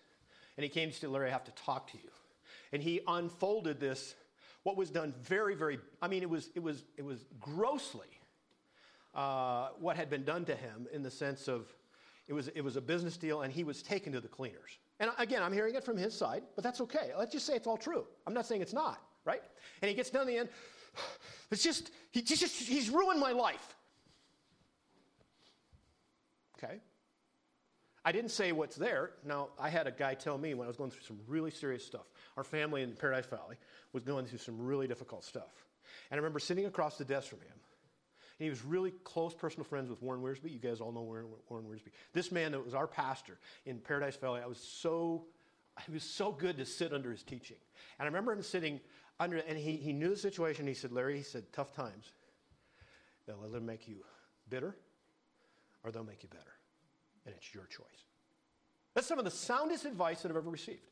[0.56, 2.12] and he came to say, Larry, I have to talk to you.
[2.72, 4.14] And he unfolded this,
[4.62, 8.06] what was done very, very, I mean, it was, it was, it was grossly
[9.16, 11.74] uh, what had been done to him in the sense of
[12.28, 14.78] it was, it was a business deal, and he was taken to the cleaners.
[15.00, 17.14] And again, I'm hearing it from his side, but that's okay.
[17.18, 18.06] Let's just say it's all true.
[18.28, 19.42] I'm not saying it's not, right?
[19.82, 20.50] And he gets down the end.
[21.50, 23.76] It's just, he just, he's ruined my life.
[26.58, 26.82] Okay.
[28.08, 29.12] I didn't say what's there.
[29.26, 31.86] Now, I had a guy tell me when I was going through some really serious
[31.86, 32.06] stuff.
[32.38, 33.58] Our family in Paradise Valley
[33.92, 35.66] was going through some really difficult stuff.
[36.10, 37.52] And I remember sitting across the desk from him.
[37.52, 40.50] And he was really close personal friends with Warren Wiersbe.
[40.50, 41.92] You guys all know Warren, Warren Wiersbe.
[42.14, 45.26] This man that was our pastor in Paradise Valley, I was so,
[45.86, 47.58] it was so good to sit under his teaching.
[48.00, 48.80] And I remember him sitting
[49.20, 50.66] under, and he, he knew the situation.
[50.66, 52.14] He said, Larry, he said, tough times.
[53.26, 53.98] They'll either make you
[54.50, 54.78] bitter
[55.84, 56.57] or they'll make you better
[57.28, 57.86] and it's your choice.
[58.96, 60.88] That's some of the soundest advice that I've ever received.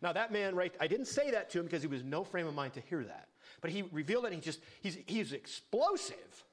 [0.00, 2.46] Now, that man, right, I didn't say that to him because he was no frame
[2.46, 3.28] of mind to hear that.
[3.60, 6.44] But he revealed that he just, he's, he's explosive.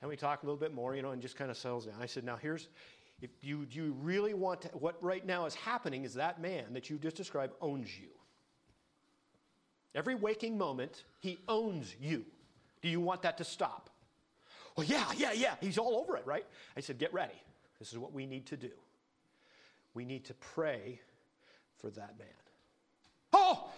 [0.00, 1.96] And we talk a little bit more, you know, and just kind of settles down.
[2.00, 2.68] I said, now here's,
[3.20, 6.88] if you, you really want to, what right now is happening is that man that
[6.88, 8.08] you just described owns you.
[9.94, 12.24] Every waking moment, he owns you.
[12.82, 13.90] Do you want that to stop?
[14.76, 15.54] Well, yeah, yeah, yeah.
[15.60, 16.46] He's all over it, right?
[16.76, 17.34] I said, get ready.
[17.78, 18.70] This is what we need to do.
[19.94, 21.00] We need to pray
[21.78, 22.28] for that man.
[23.32, 23.68] Oh,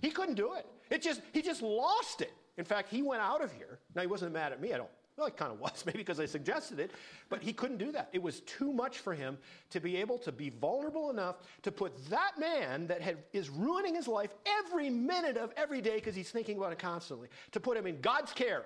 [0.00, 0.66] he couldn't do it.
[0.90, 2.32] It just he just lost it.
[2.56, 3.78] In fact, he went out of here.
[3.94, 4.72] Now he wasn't mad at me.
[4.72, 4.90] I don't.
[5.16, 6.90] Well, it kind of was, maybe because I suggested it,
[7.28, 8.08] but he couldn't do that.
[8.12, 9.38] It was too much for him
[9.70, 13.94] to be able to be vulnerable enough to put that man that had, is ruining
[13.94, 17.76] his life every minute of every day because he's thinking about it constantly, to put
[17.76, 18.64] him in God's care,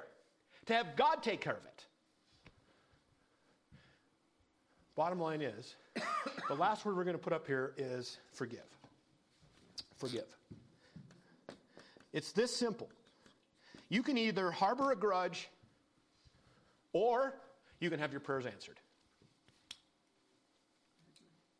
[0.66, 1.84] to have God take care of it.
[5.00, 5.76] Bottom line is,
[6.46, 8.66] the last word we're going to put up here is forgive.
[9.96, 10.26] Forgive.
[12.12, 12.90] It's this simple.
[13.88, 15.48] You can either harbor a grudge
[16.92, 17.32] or
[17.80, 18.78] you can have your prayers answered.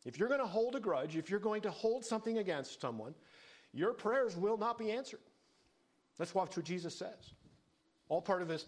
[0.05, 3.15] If you're going to hold a grudge, if you're going to hold something against someone,
[3.73, 5.17] your prayers will not be answered.
[6.19, 7.33] That's what Jesus says.
[8.07, 8.67] All part of this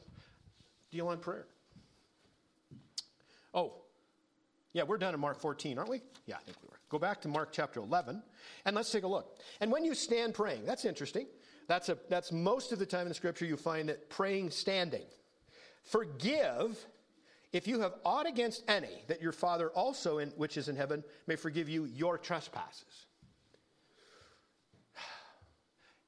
[0.89, 1.45] deal on prayer.
[3.53, 3.82] Oh,
[4.73, 6.01] yeah, we're done in Mark 14, aren't we?
[6.25, 6.79] Yeah, I think we were.
[6.89, 8.21] Go back to Mark chapter 11,
[8.65, 9.37] and let's take a look.
[9.61, 11.27] And when you stand praying, that's interesting.
[11.67, 15.05] That's, a, that's most of the time in scripture you find that praying standing.
[15.83, 16.85] Forgive
[17.51, 21.03] if you have aught against any, that your Father also, in, which is in heaven,
[21.27, 23.05] may forgive you your trespasses.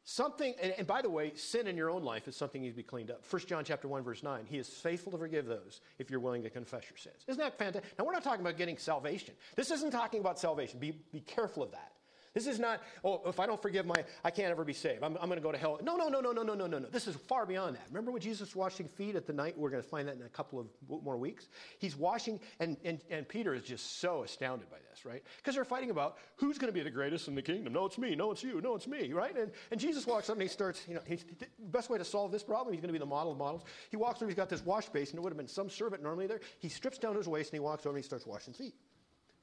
[0.07, 2.77] Something, and, and, by the way, sin in your own life is something needs to
[2.77, 3.23] be cleaned up.
[3.27, 4.45] 1 John chapter 1, verse 9.
[4.45, 7.26] He is faithful to forgive those if you're willing to confess your sins.
[7.27, 7.98] Isn't that fantastic?
[7.98, 9.34] Now, we're not talking about getting salvation.
[9.56, 10.80] This isn't talking about salvation.
[10.80, 11.94] Be, be careful of that.
[12.35, 13.95] This is not, oh, if I don't forgive my,
[14.25, 15.03] I can't ever be saved.
[15.03, 15.79] I'm, I'm going to go to hell.
[15.81, 16.89] No, no, no, no, no, no, no, no, no.
[16.89, 17.85] This is far beyond that.
[17.87, 19.57] Remember when Jesus was washing feet at the night?
[19.57, 20.67] We're going to find that in a couple of
[21.01, 21.47] more weeks.
[21.79, 25.23] He's washing, and, and, and Peter is just so astounded by this, right?
[25.37, 27.71] Because they're fighting about who's going to be the greatest in the kingdom.
[27.71, 28.15] No, it's me.
[28.15, 28.59] No, it's you.
[28.59, 29.37] No, it's me, right?
[29.37, 32.33] And, and Jesus walks up and he starts, you know, the best way to solve
[32.33, 33.63] this problem, he's going to be the model of models.
[33.91, 35.17] He walks over, he's got this wash basin.
[35.17, 36.41] It would have been some servant normally there.
[36.59, 38.75] He strips down his waist and he walks over and he starts washing feet.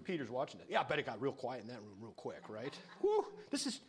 [0.04, 0.66] Peter's watching it.
[0.68, 2.76] Yeah, I bet it got real quiet in that room real quick, right?
[3.00, 3.80] Whew, this is,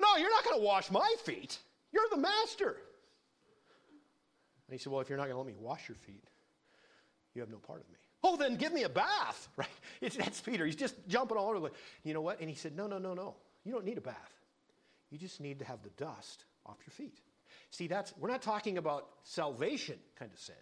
[0.00, 1.58] no, you're not going to wash my feet.
[1.92, 2.76] You're the master.
[4.68, 6.24] And he said, Well, if you're not going to let me wash your feet,
[7.34, 7.96] you have no part of me.
[8.22, 9.68] Oh, then give me a bath, right?
[10.00, 10.66] It's, that's Peter.
[10.66, 11.70] He's just jumping all over the
[12.02, 12.40] You know what?
[12.40, 13.36] And he said, No, no, no, no.
[13.64, 14.34] You don't need a bath.
[15.10, 17.18] You just need to have the dust off your feet.
[17.70, 20.54] See, that's, we're not talking about salvation kind of sin.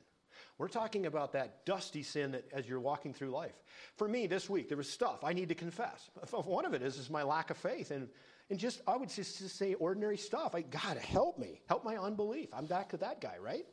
[0.58, 3.54] We're talking about that dusty sin that as you're walking through life.
[3.96, 6.10] For me, this week, there was stuff I need to confess.
[6.30, 7.90] One of it is, is my lack of faith.
[7.90, 8.08] And,
[8.48, 10.54] and just, I would just, say ordinary stuff.
[10.54, 11.60] I, God, help me.
[11.68, 12.48] Help my unbelief.
[12.54, 13.66] I'm back to that guy, right?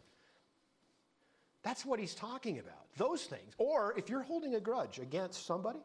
[1.64, 2.85] That's what he's talking about.
[2.97, 3.53] Those things.
[3.57, 5.80] Or if you're holding a grudge against somebody,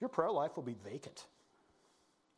[0.00, 1.26] your prayer life will be vacant.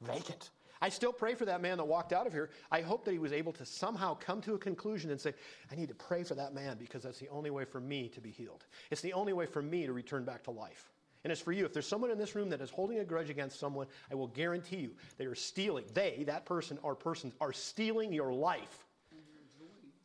[0.01, 0.51] Vacant.
[0.83, 2.51] I still pray for that man that walked out of here.
[2.73, 5.33] I hope that he was able to somehow come to a conclusion and say,
[5.71, 8.21] I need to pray for that man because that's the only way for me to
[8.21, 8.67] be healed.
[8.91, 10.91] It's the only way for me to return back to life.
[11.23, 11.65] And it's for you.
[11.65, 14.27] If there's someone in this room that is holding a grudge against someone, I will
[14.27, 15.85] guarantee you they are stealing.
[15.95, 18.85] They, that person or persons, are stealing your life.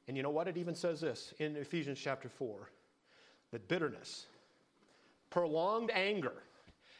[0.07, 0.47] And you know what?
[0.47, 2.69] It even says this in Ephesians chapter 4
[3.49, 4.27] that bitterness,
[5.31, 6.43] prolonged anger,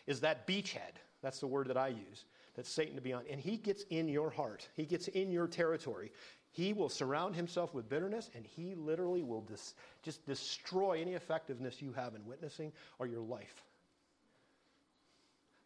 [0.08, 0.98] is that beachhead.
[1.22, 2.26] That's the word that I use
[2.58, 3.24] that's Satan to be on.
[3.32, 6.12] And he gets in your heart, he gets in your territory.
[6.52, 11.84] He will surround himself with bitterness and he literally will dis- just destroy any effectiveness
[11.84, 13.64] you have in witnessing or your life.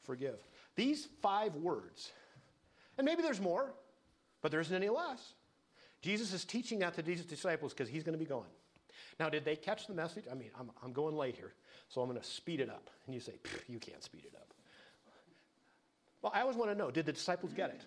[0.03, 0.43] Forgive.
[0.75, 2.11] These five words,
[2.97, 3.71] and maybe there's more,
[4.41, 5.33] but there isn't any less.
[6.01, 8.49] Jesus is teaching that to these disciples because he's going to be going.
[9.17, 10.25] Now, did they catch the message?
[10.29, 11.53] I mean, I'm, I'm going late here,
[11.87, 12.89] so I'm going to speed it up.
[13.05, 13.33] And you say,
[13.69, 14.40] you can't speed it up.
[16.21, 17.81] Well, I always want to know did the disciples get it?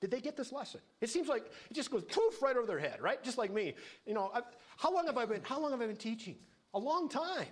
[0.00, 0.80] Did they get this lesson?
[1.00, 3.22] It seems like it just goes poof right over their head, right?
[3.22, 3.74] Just like me.
[4.04, 4.42] You know, I've,
[4.76, 5.42] how long have I been?
[5.44, 6.36] How long have I been teaching?
[6.74, 7.46] A long time.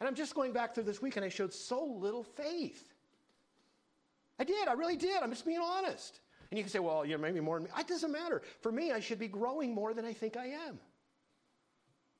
[0.00, 2.92] And I'm just going back through this week, and I showed so little faith.
[4.38, 4.68] I did.
[4.68, 5.22] I really did.
[5.22, 6.20] I'm just being honest.
[6.50, 7.70] And you can say, well, you know, maybe more than me.
[7.78, 8.42] It doesn't matter.
[8.60, 10.78] For me, I should be growing more than I think I am.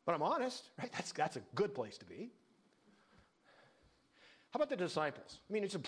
[0.06, 0.90] But I'm honest, right?
[0.92, 2.30] That's, that's a good place to be.
[4.54, 5.40] How about the disciples?
[5.50, 5.80] I mean, it's a,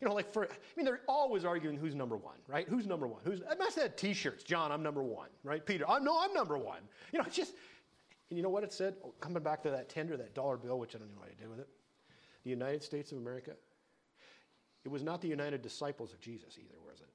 [0.00, 2.66] you know, like for, I mean, they're always arguing who's number one, right?
[2.66, 3.20] Who's number one?
[3.24, 4.42] Who's, I must have had t-shirts.
[4.42, 5.64] John, I'm number one, right?
[5.64, 6.80] Peter, I know I'm number one.
[7.12, 7.52] You know, it's just,
[8.30, 8.94] and you know what it said?
[9.04, 11.38] Oh, coming back to that tender, that dollar bill, which I don't know what I
[11.38, 11.68] did with it.
[12.44, 13.50] The United States of America,
[14.86, 17.08] it was not the United Disciples of Jesus either, was it?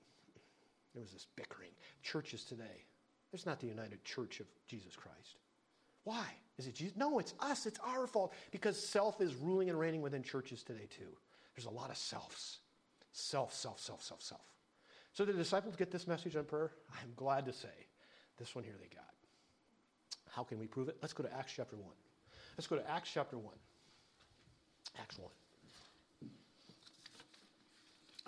[0.96, 1.72] It was this bickering.
[2.04, 2.86] Churches today,
[3.34, 5.38] it's not the United Church of Jesus Christ.
[6.04, 6.28] Why?
[6.58, 6.96] Is it Jesus?
[6.96, 7.66] No, it's us.
[7.66, 11.18] It's our fault because self is ruling and reigning within churches today, too.
[11.56, 12.60] There's a lot of selves.
[13.12, 14.42] Self, self, self, self, self.
[15.14, 16.72] So the disciples get this message on prayer.
[17.02, 17.68] I'm glad to say
[18.38, 19.04] this one here they got.
[20.30, 20.98] How can we prove it?
[21.02, 21.86] Let's go to Acts chapter 1.
[22.58, 23.54] Let's go to Acts chapter 1.
[25.00, 25.20] Acts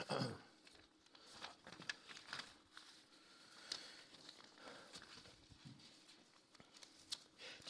[0.10, 0.26] 1.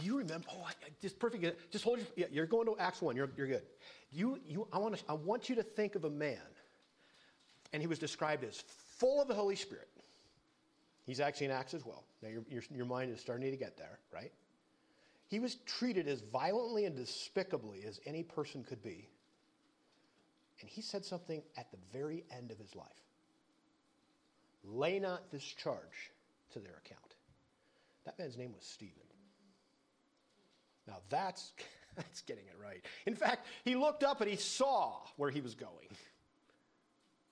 [0.04, 0.46] Do you remember?
[0.52, 1.72] Oh, I, just perfect.
[1.72, 2.08] Just hold your.
[2.18, 3.16] Yeah, you're going to Acts one.
[3.16, 3.62] You're, you're good.
[4.12, 4.68] You, you.
[4.74, 5.04] I want to.
[5.08, 6.38] I want you to think of a man,
[7.72, 8.66] and he was described as
[8.98, 9.88] full of the Holy Spirit.
[11.06, 12.04] He's actually in Acts as well.
[12.22, 14.34] Now your, your, your mind is starting to get there, right?
[15.28, 19.08] He was treated as violently and despicably as any person could be.
[20.60, 22.88] And he said something at the very end of his life.
[24.66, 26.12] Lay not this charge
[26.52, 27.16] to their account.
[28.06, 29.13] That man's name was Stephen.
[30.88, 31.54] Now that's,
[31.96, 32.84] that's getting it right.
[33.06, 35.70] In fact, he looked up and he saw where he was going.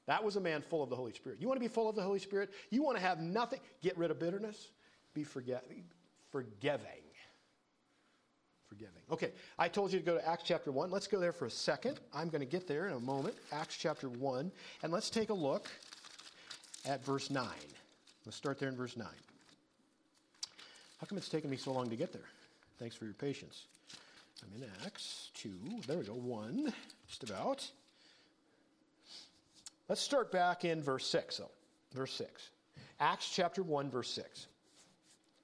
[0.07, 1.39] That was a man full of the Holy Spirit.
[1.39, 2.49] You want to be full of the Holy Spirit?
[2.69, 3.59] You want to have nothing?
[3.81, 4.69] Get rid of bitterness?
[5.13, 5.63] Be forget,
[6.31, 6.87] forgiving.
[8.67, 9.01] Forgiving.
[9.11, 10.89] Okay, I told you to go to Acts chapter 1.
[10.89, 11.99] Let's go there for a second.
[12.13, 13.35] I'm going to get there in a moment.
[13.51, 14.51] Acts chapter 1.
[14.83, 15.69] And let's take a look
[16.85, 17.47] at verse 9.
[18.25, 19.07] Let's start there in verse 9.
[20.99, 22.29] How come it's taken me so long to get there?
[22.81, 23.67] Thanks for your patience.
[24.43, 25.51] I'm in Acts 2.
[25.85, 26.13] There we go.
[26.13, 26.73] 1,
[27.07, 27.69] just about.
[29.87, 31.51] Let's start back in verse 6, though.
[31.93, 32.49] Verse 6.
[32.99, 34.47] Acts chapter 1, verse 6.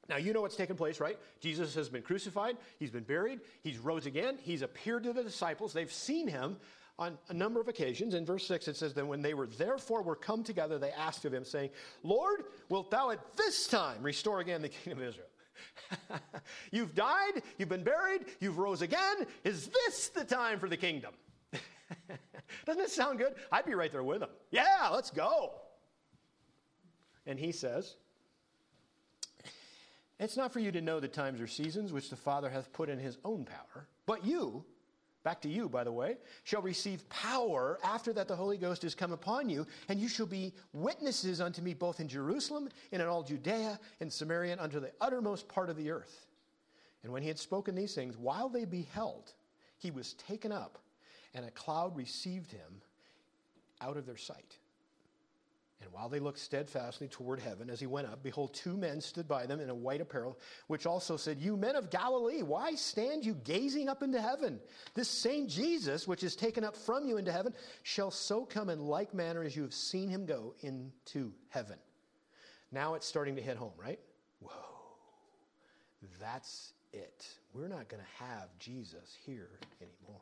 [0.09, 1.15] Now, you know what's taken place, right?
[1.39, 5.73] Jesus has been crucified, he's been buried, he's rose again, he's appeared to the disciples,
[5.73, 6.57] they've seen him
[6.97, 8.15] on a number of occasions.
[8.15, 11.23] In verse 6, it says, Then when they were therefore were come together, they asked
[11.25, 11.69] of him, saying,
[12.01, 15.26] Lord, wilt thou at this time restore again the kingdom of Israel?
[16.71, 19.25] you've died, you've been buried, you've rose again.
[19.43, 21.11] Is this the time for the kingdom?
[22.65, 23.35] Doesn't it sound good?
[23.51, 24.29] I'd be right there with him.
[24.51, 25.53] Yeah, let's go.
[27.25, 27.95] And he says,
[30.19, 32.89] It's not for you to know the times or seasons which the Father hath put
[32.89, 34.63] in his own power, but you,
[35.27, 38.95] back to you, by the way, shall receive power after that the Holy Ghost is
[38.95, 43.09] come upon you, and you shall be witnesses unto me both in Jerusalem and in
[43.09, 46.27] all Judea and Samaria and unto the uttermost part of the earth.
[47.03, 49.33] And when he had spoken these things, while they beheld,
[49.77, 50.79] he was taken up
[51.33, 52.81] and a cloud received him
[53.81, 54.57] out of their sight.
[55.81, 59.27] And while they looked steadfastly toward heaven as he went up, behold, two men stood
[59.27, 63.23] by them in a white apparel, which also said, You men of Galilee, why stand
[63.23, 64.59] you gazing up into heaven?
[64.95, 68.79] This same Jesus, which is taken up from you into heaven, shall so come in
[68.79, 71.77] like manner as you have seen him go into heaven.
[72.71, 73.99] Now it's starting to hit home, right?
[74.39, 74.51] Whoa.
[76.19, 77.27] That's it.
[77.53, 80.21] We're not going to have Jesus here anymore.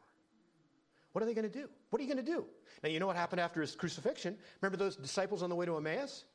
[1.16, 1.70] What are they going to do?
[1.92, 2.44] What are you going to do?
[2.84, 4.36] Now, you know what happened after his crucifixion?
[4.62, 6.26] Remember those disciples on the way to Emmaus?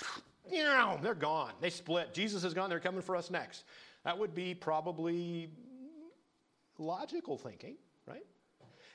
[0.50, 1.52] They're gone.
[1.60, 2.12] They split.
[2.12, 2.68] Jesus is gone.
[2.68, 3.62] They're coming for us next.
[4.04, 5.50] That would be probably
[6.78, 7.76] logical thinking,
[8.08, 8.26] right?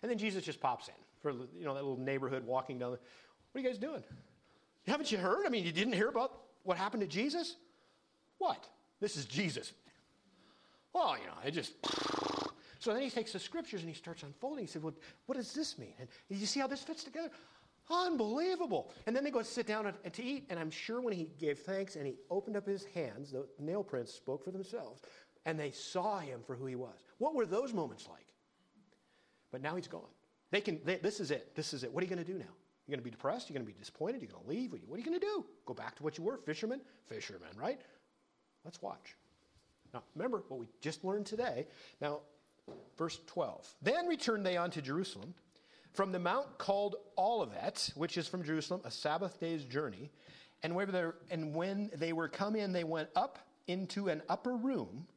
[0.01, 2.91] And then Jesus just pops in for you know that little neighborhood walking down.
[2.91, 4.03] The, what are you guys doing?
[4.87, 5.45] Haven't you heard?
[5.45, 6.33] I mean, you didn't hear about
[6.63, 7.55] what happened to Jesus?
[8.39, 8.67] What?
[8.99, 9.71] This is Jesus.
[10.91, 11.75] Well, you know, I just
[12.79, 14.63] so then he takes the scriptures and he starts unfolding.
[14.63, 14.93] He said, Well,
[15.25, 15.93] what does this mean?
[15.99, 17.29] And you see how this fits together?
[17.91, 18.91] Unbelievable.
[19.05, 20.45] And then they go sit down and, to eat.
[20.49, 23.83] And I'm sure when he gave thanks and he opened up his hands, the nail
[23.83, 25.01] prints spoke for themselves.
[25.45, 26.95] And they saw him for who he was.
[27.17, 28.27] What were those moments like?
[29.51, 30.01] But now he's gone.
[30.51, 31.55] They can, they, this is it.
[31.55, 31.91] This is it.
[31.91, 32.45] What are you going to do now?
[32.85, 33.49] You're going to be depressed?
[33.49, 34.21] You're going to be disappointed?
[34.21, 34.71] You're going to leave?
[34.87, 35.45] What are you going to do?
[35.65, 36.37] Go back to what you were?
[36.37, 36.81] Fisherman?
[37.07, 37.81] Fisherman, right?
[38.63, 39.15] Let's watch.
[39.93, 41.67] Now, remember what we just learned today.
[42.01, 42.19] Now,
[42.97, 43.75] Verse 12.
[43.81, 45.33] Then returned they unto Jerusalem
[45.93, 50.11] from the mount called Olivet, which is from Jerusalem, a Sabbath day's journey.
[50.63, 50.73] And,
[51.31, 55.07] and when they were come in, they went up into an upper room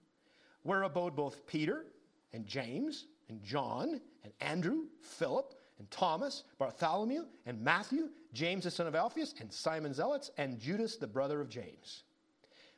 [0.63, 1.87] where abode both Peter
[2.33, 8.87] and James and John and Andrew, Philip and Thomas, Bartholomew and Matthew, James the son
[8.87, 12.05] of Alphaeus, and Simon Zelotes, and Judas the brother of James.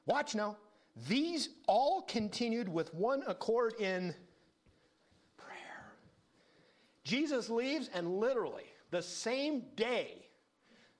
[0.06, 0.56] Watch now.
[1.08, 4.14] These all continued with one accord in
[7.04, 10.26] Jesus leaves, and literally the same day,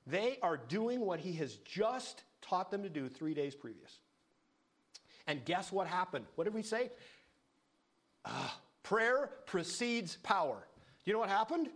[0.06, 3.98] they are doing what he has just taught them to do three days previous.
[5.26, 6.26] And guess what happened?
[6.34, 6.90] What did we say?
[8.24, 8.48] Uh,
[8.82, 10.66] prayer precedes power.
[11.04, 11.68] You know what happened?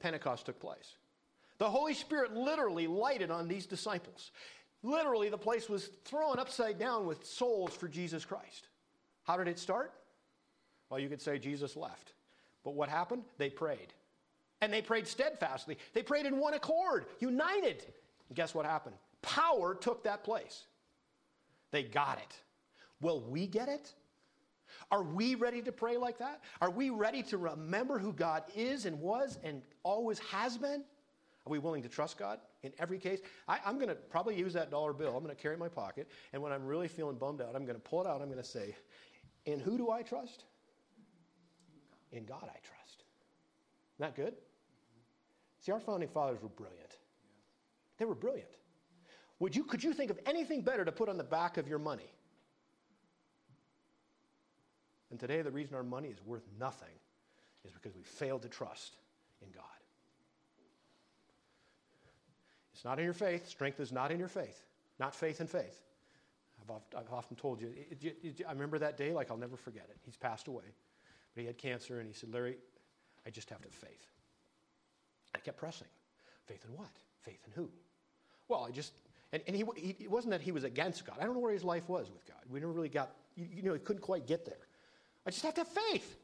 [0.00, 0.96] Pentecost took place.
[1.58, 4.32] The Holy Spirit literally lighted on these disciples.
[4.82, 8.68] Literally, the place was thrown upside down with souls for Jesus Christ.
[9.24, 9.92] How did it start?
[10.88, 12.14] Well, you could say Jesus left.
[12.64, 13.22] But what happened?
[13.38, 13.92] They prayed.
[14.60, 15.78] And they prayed steadfastly.
[15.94, 17.84] They prayed in one accord, united.
[18.28, 18.96] And guess what happened?
[19.22, 20.64] Power took that place.
[21.70, 22.36] They got it.
[23.00, 23.94] Will we get it?
[24.90, 26.42] Are we ready to pray like that?
[26.60, 30.84] Are we ready to remember who God is and was and always has been?
[31.46, 33.20] Are we willing to trust God in every case?
[33.48, 35.16] I, am going to probably use that dollar bill.
[35.16, 36.08] I'm going to carry in my pocket.
[36.32, 38.20] And when I'm really feeling bummed out, I'm going to pull it out.
[38.20, 38.76] I'm going to say,
[39.46, 40.44] In who do I trust?
[42.12, 43.04] In God I trust.
[43.98, 44.34] That good?
[45.60, 46.96] See, our founding fathers were brilliant.
[47.98, 48.48] They were brilliant.
[49.38, 51.78] Would you, could you think of anything better to put on the back of your
[51.78, 52.10] money?
[55.10, 56.88] And today, the reason our money is worth nothing
[57.64, 58.96] is because we failed to trust
[59.42, 59.64] in God.
[62.72, 63.48] It's not in your faith.
[63.48, 64.64] Strength is not in your faith.
[64.98, 65.82] Not faith in faith.
[66.96, 67.72] I've, often told you.
[68.48, 69.96] I remember that day like I'll never forget it.
[70.04, 70.64] He's passed away.
[71.34, 72.56] But he had cancer, and he said, Larry,
[73.26, 74.06] I just have to have faith.
[75.34, 75.88] I kept pressing.
[76.46, 76.90] Faith in what?
[77.22, 77.70] Faith in who?
[78.48, 78.92] Well, I just,
[79.32, 81.16] and, and he, he, it wasn't that he was against God.
[81.20, 82.38] I don't know where his life was with God.
[82.50, 84.66] We never really got, you, you know, he couldn't quite get there.
[85.26, 86.16] I just have to have faith.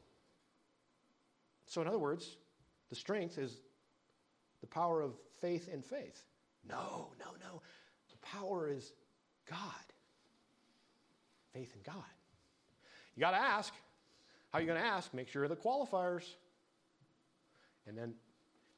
[1.67, 2.37] So, in other words,
[2.89, 3.57] the strength is
[4.61, 6.23] the power of faith in faith.
[6.67, 7.61] No, no, no.
[8.09, 8.91] The power is
[9.49, 9.59] God.
[11.53, 12.03] Faith in God.
[13.15, 13.73] You got to ask.
[14.57, 15.13] How are you going to ask?
[15.13, 16.23] Make sure the qualifiers.
[17.85, 18.15] And then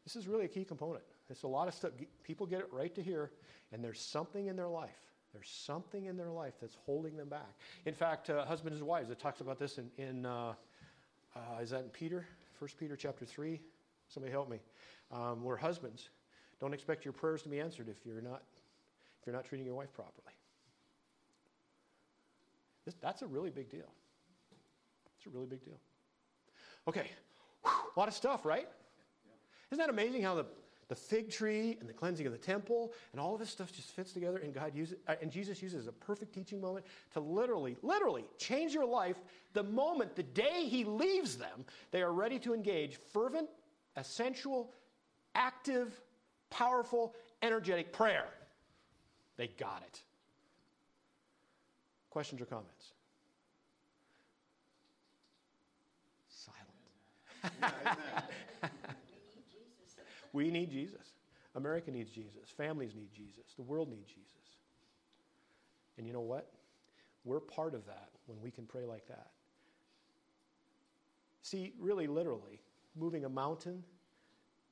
[0.04, 1.06] this is really a key component.
[1.30, 1.92] It's a lot of stuff.
[2.22, 3.32] People get it right to here,
[3.72, 5.00] and there's something in their life.
[5.32, 7.48] There's something in their life that's holding them back.
[7.86, 10.54] In fact, uh, husbands and wives, it talks about this in, in uh,
[11.34, 12.28] uh, is that in Peter?
[12.58, 13.62] 1 Peter chapter 3?
[14.10, 14.60] Somebody help me.
[15.14, 16.10] Um, where husbands,
[16.60, 18.44] don't expect your prayers to be answered if you're not,
[19.22, 20.34] if you're not treating your wife properly.
[22.84, 23.94] This, that's a really big deal.
[25.20, 25.80] It's a really big deal.
[26.88, 27.12] Okay,
[27.64, 28.68] Whew, a lot of stuff, right?
[29.70, 30.46] Isn't that amazing how the,
[30.88, 33.92] the fig tree and the cleansing of the temple and all of this stuff just
[33.92, 37.76] fits together and God uses uh, and Jesus uses a perfect teaching moment to literally,
[37.84, 39.18] literally change your life
[39.54, 43.50] the moment, the day he leaves them, they are ready to engage fervent,
[43.98, 44.72] essential,
[45.36, 46.00] active,
[46.50, 48.26] powerful, energetic prayer.
[49.38, 50.02] They got it.
[52.10, 52.94] Questions or comments?
[60.34, 61.14] we need Jesus.
[61.56, 62.50] America needs Jesus.
[62.56, 63.54] Families need Jesus.
[63.56, 64.30] The world needs Jesus.
[65.98, 66.52] And you know what?
[67.26, 69.28] We're part of that when we can pray like that.
[71.42, 72.62] See, really, literally,
[72.96, 73.84] moving a mountain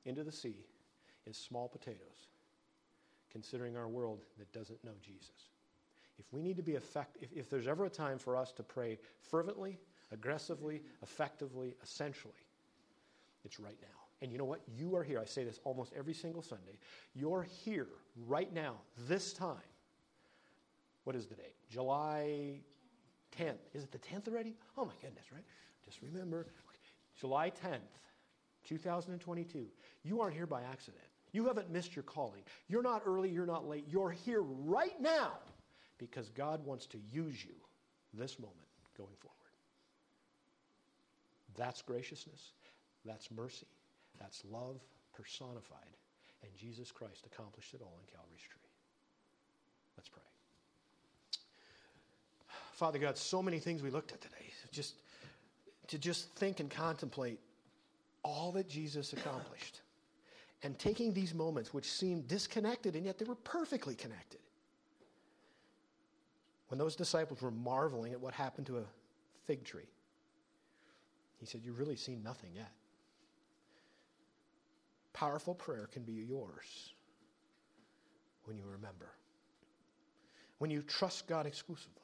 [0.04, 0.64] into the sea
[1.26, 2.28] is small potatoes,
[3.30, 5.50] considering our world that doesn't know Jesus.
[6.18, 8.62] If we need to be effective, if, if there's ever a time for us to
[8.62, 9.78] pray fervently,
[10.12, 12.34] aggressively, effectively, essentially,
[13.44, 13.88] it's right now.
[14.20, 14.60] And you know what?
[14.66, 15.20] You are here.
[15.20, 16.78] I say this almost every single Sunday.
[17.14, 17.88] You're here
[18.26, 18.74] right now,
[19.06, 19.56] this time.
[21.04, 21.54] What is the date?
[21.70, 22.60] July
[23.38, 23.58] 10th.
[23.74, 24.56] Is it the 10th already?
[24.76, 25.44] Oh my goodness, right?
[25.84, 26.46] Just remember
[27.18, 27.78] July 10th,
[28.64, 29.66] 2022.
[30.02, 31.02] You aren't here by accident.
[31.32, 32.42] You haven't missed your calling.
[32.68, 33.84] You're not early, you're not late.
[33.88, 35.32] You're here right now
[35.98, 37.54] because God wants to use you
[38.14, 38.56] this moment
[38.96, 39.34] going forward.
[41.56, 42.52] That's graciousness,
[43.04, 43.66] that's mercy,
[44.20, 44.80] that's love
[45.14, 45.96] personified,
[46.42, 48.60] and Jesus Christ accomplished it all in Calvary's tree.
[49.96, 50.22] Let's pray.
[52.72, 54.34] Father God, so many things we looked at today.
[54.70, 54.94] Just
[55.88, 57.40] to just think and contemplate
[58.22, 59.80] all that Jesus accomplished.
[60.62, 64.40] And taking these moments which seemed disconnected, and yet they were perfectly connected.
[66.68, 68.84] When those disciples were marveling at what happened to a
[69.44, 69.88] fig tree,
[71.38, 72.70] he said, You've really seen nothing yet.
[75.18, 76.92] Powerful prayer can be yours
[78.44, 79.10] when you remember,
[80.58, 82.02] when you trust God exclusively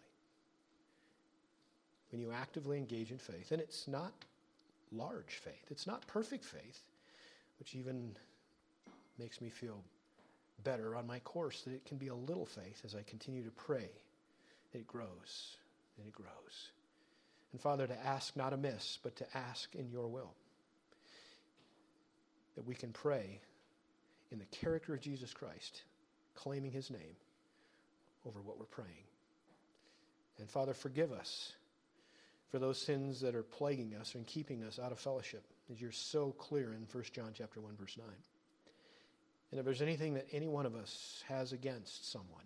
[2.15, 3.51] when you actively engage in faith.
[3.51, 4.13] And it's not
[4.93, 6.81] large faith, it's not perfect faith,
[7.59, 8.15] which even
[9.19, 9.83] makes me feel
[10.63, 13.51] better on my course that it can be a little faith as I continue to
[13.51, 13.91] pray.
[14.73, 15.57] It grows
[15.99, 16.71] and it grows.
[17.51, 20.35] And Father, to ask not amiss, but to ask in your will.
[22.57, 23.41] That we can pray
[24.31, 25.83] in the character of Jesus Christ,
[26.35, 27.17] claiming his name
[28.27, 29.05] over what we're praying.
[30.39, 31.53] And Father, forgive us
[32.51, 35.93] for those sins that are plaguing us and keeping us out of fellowship, as you're
[35.93, 38.07] so clear in 1 John chapter 1, verse 9.
[39.51, 42.45] And if there's anything that any one of us has against someone,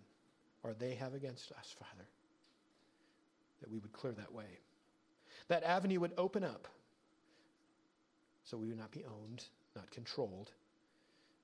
[0.63, 2.07] or they have against us, Father,
[3.61, 4.59] that we would clear that way.
[5.47, 6.67] That avenue would open up
[8.43, 9.43] so we would not be owned,
[9.75, 10.51] not controlled,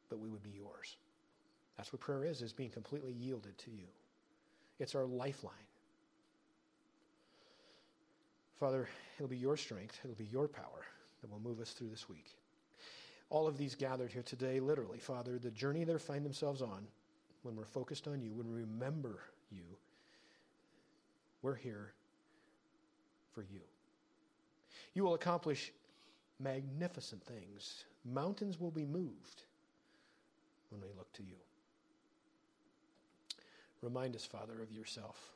[0.10, 0.97] but we would be yours.
[1.77, 3.88] That's what prayer is, is being completely yielded to you.
[4.80, 5.53] It's our lifeline.
[8.60, 8.88] Father,
[9.18, 10.85] it'll be your strength, it'll be your power
[11.22, 12.38] that will move us through this week.
[13.30, 16.88] All of these gathered here today, literally, Father, the journey they find themselves on,
[17.43, 19.19] when we're focused on you, when we remember
[19.52, 19.64] you,
[21.41, 21.93] we're here
[23.34, 23.61] for you.
[24.93, 25.72] You will accomplish
[26.40, 27.86] magnificent things.
[28.03, 29.44] Mountains will be moved
[30.70, 31.36] when we look to you.
[33.82, 35.32] Remind us, Father, of yourself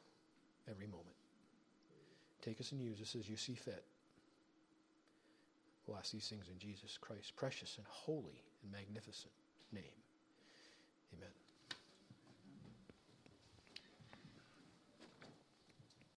[0.70, 1.16] every moment.
[2.42, 3.84] Take us and use us as you see fit.
[5.86, 9.34] We'll ask these things in Jesus Christ's precious and holy and magnificent
[9.72, 9.84] name.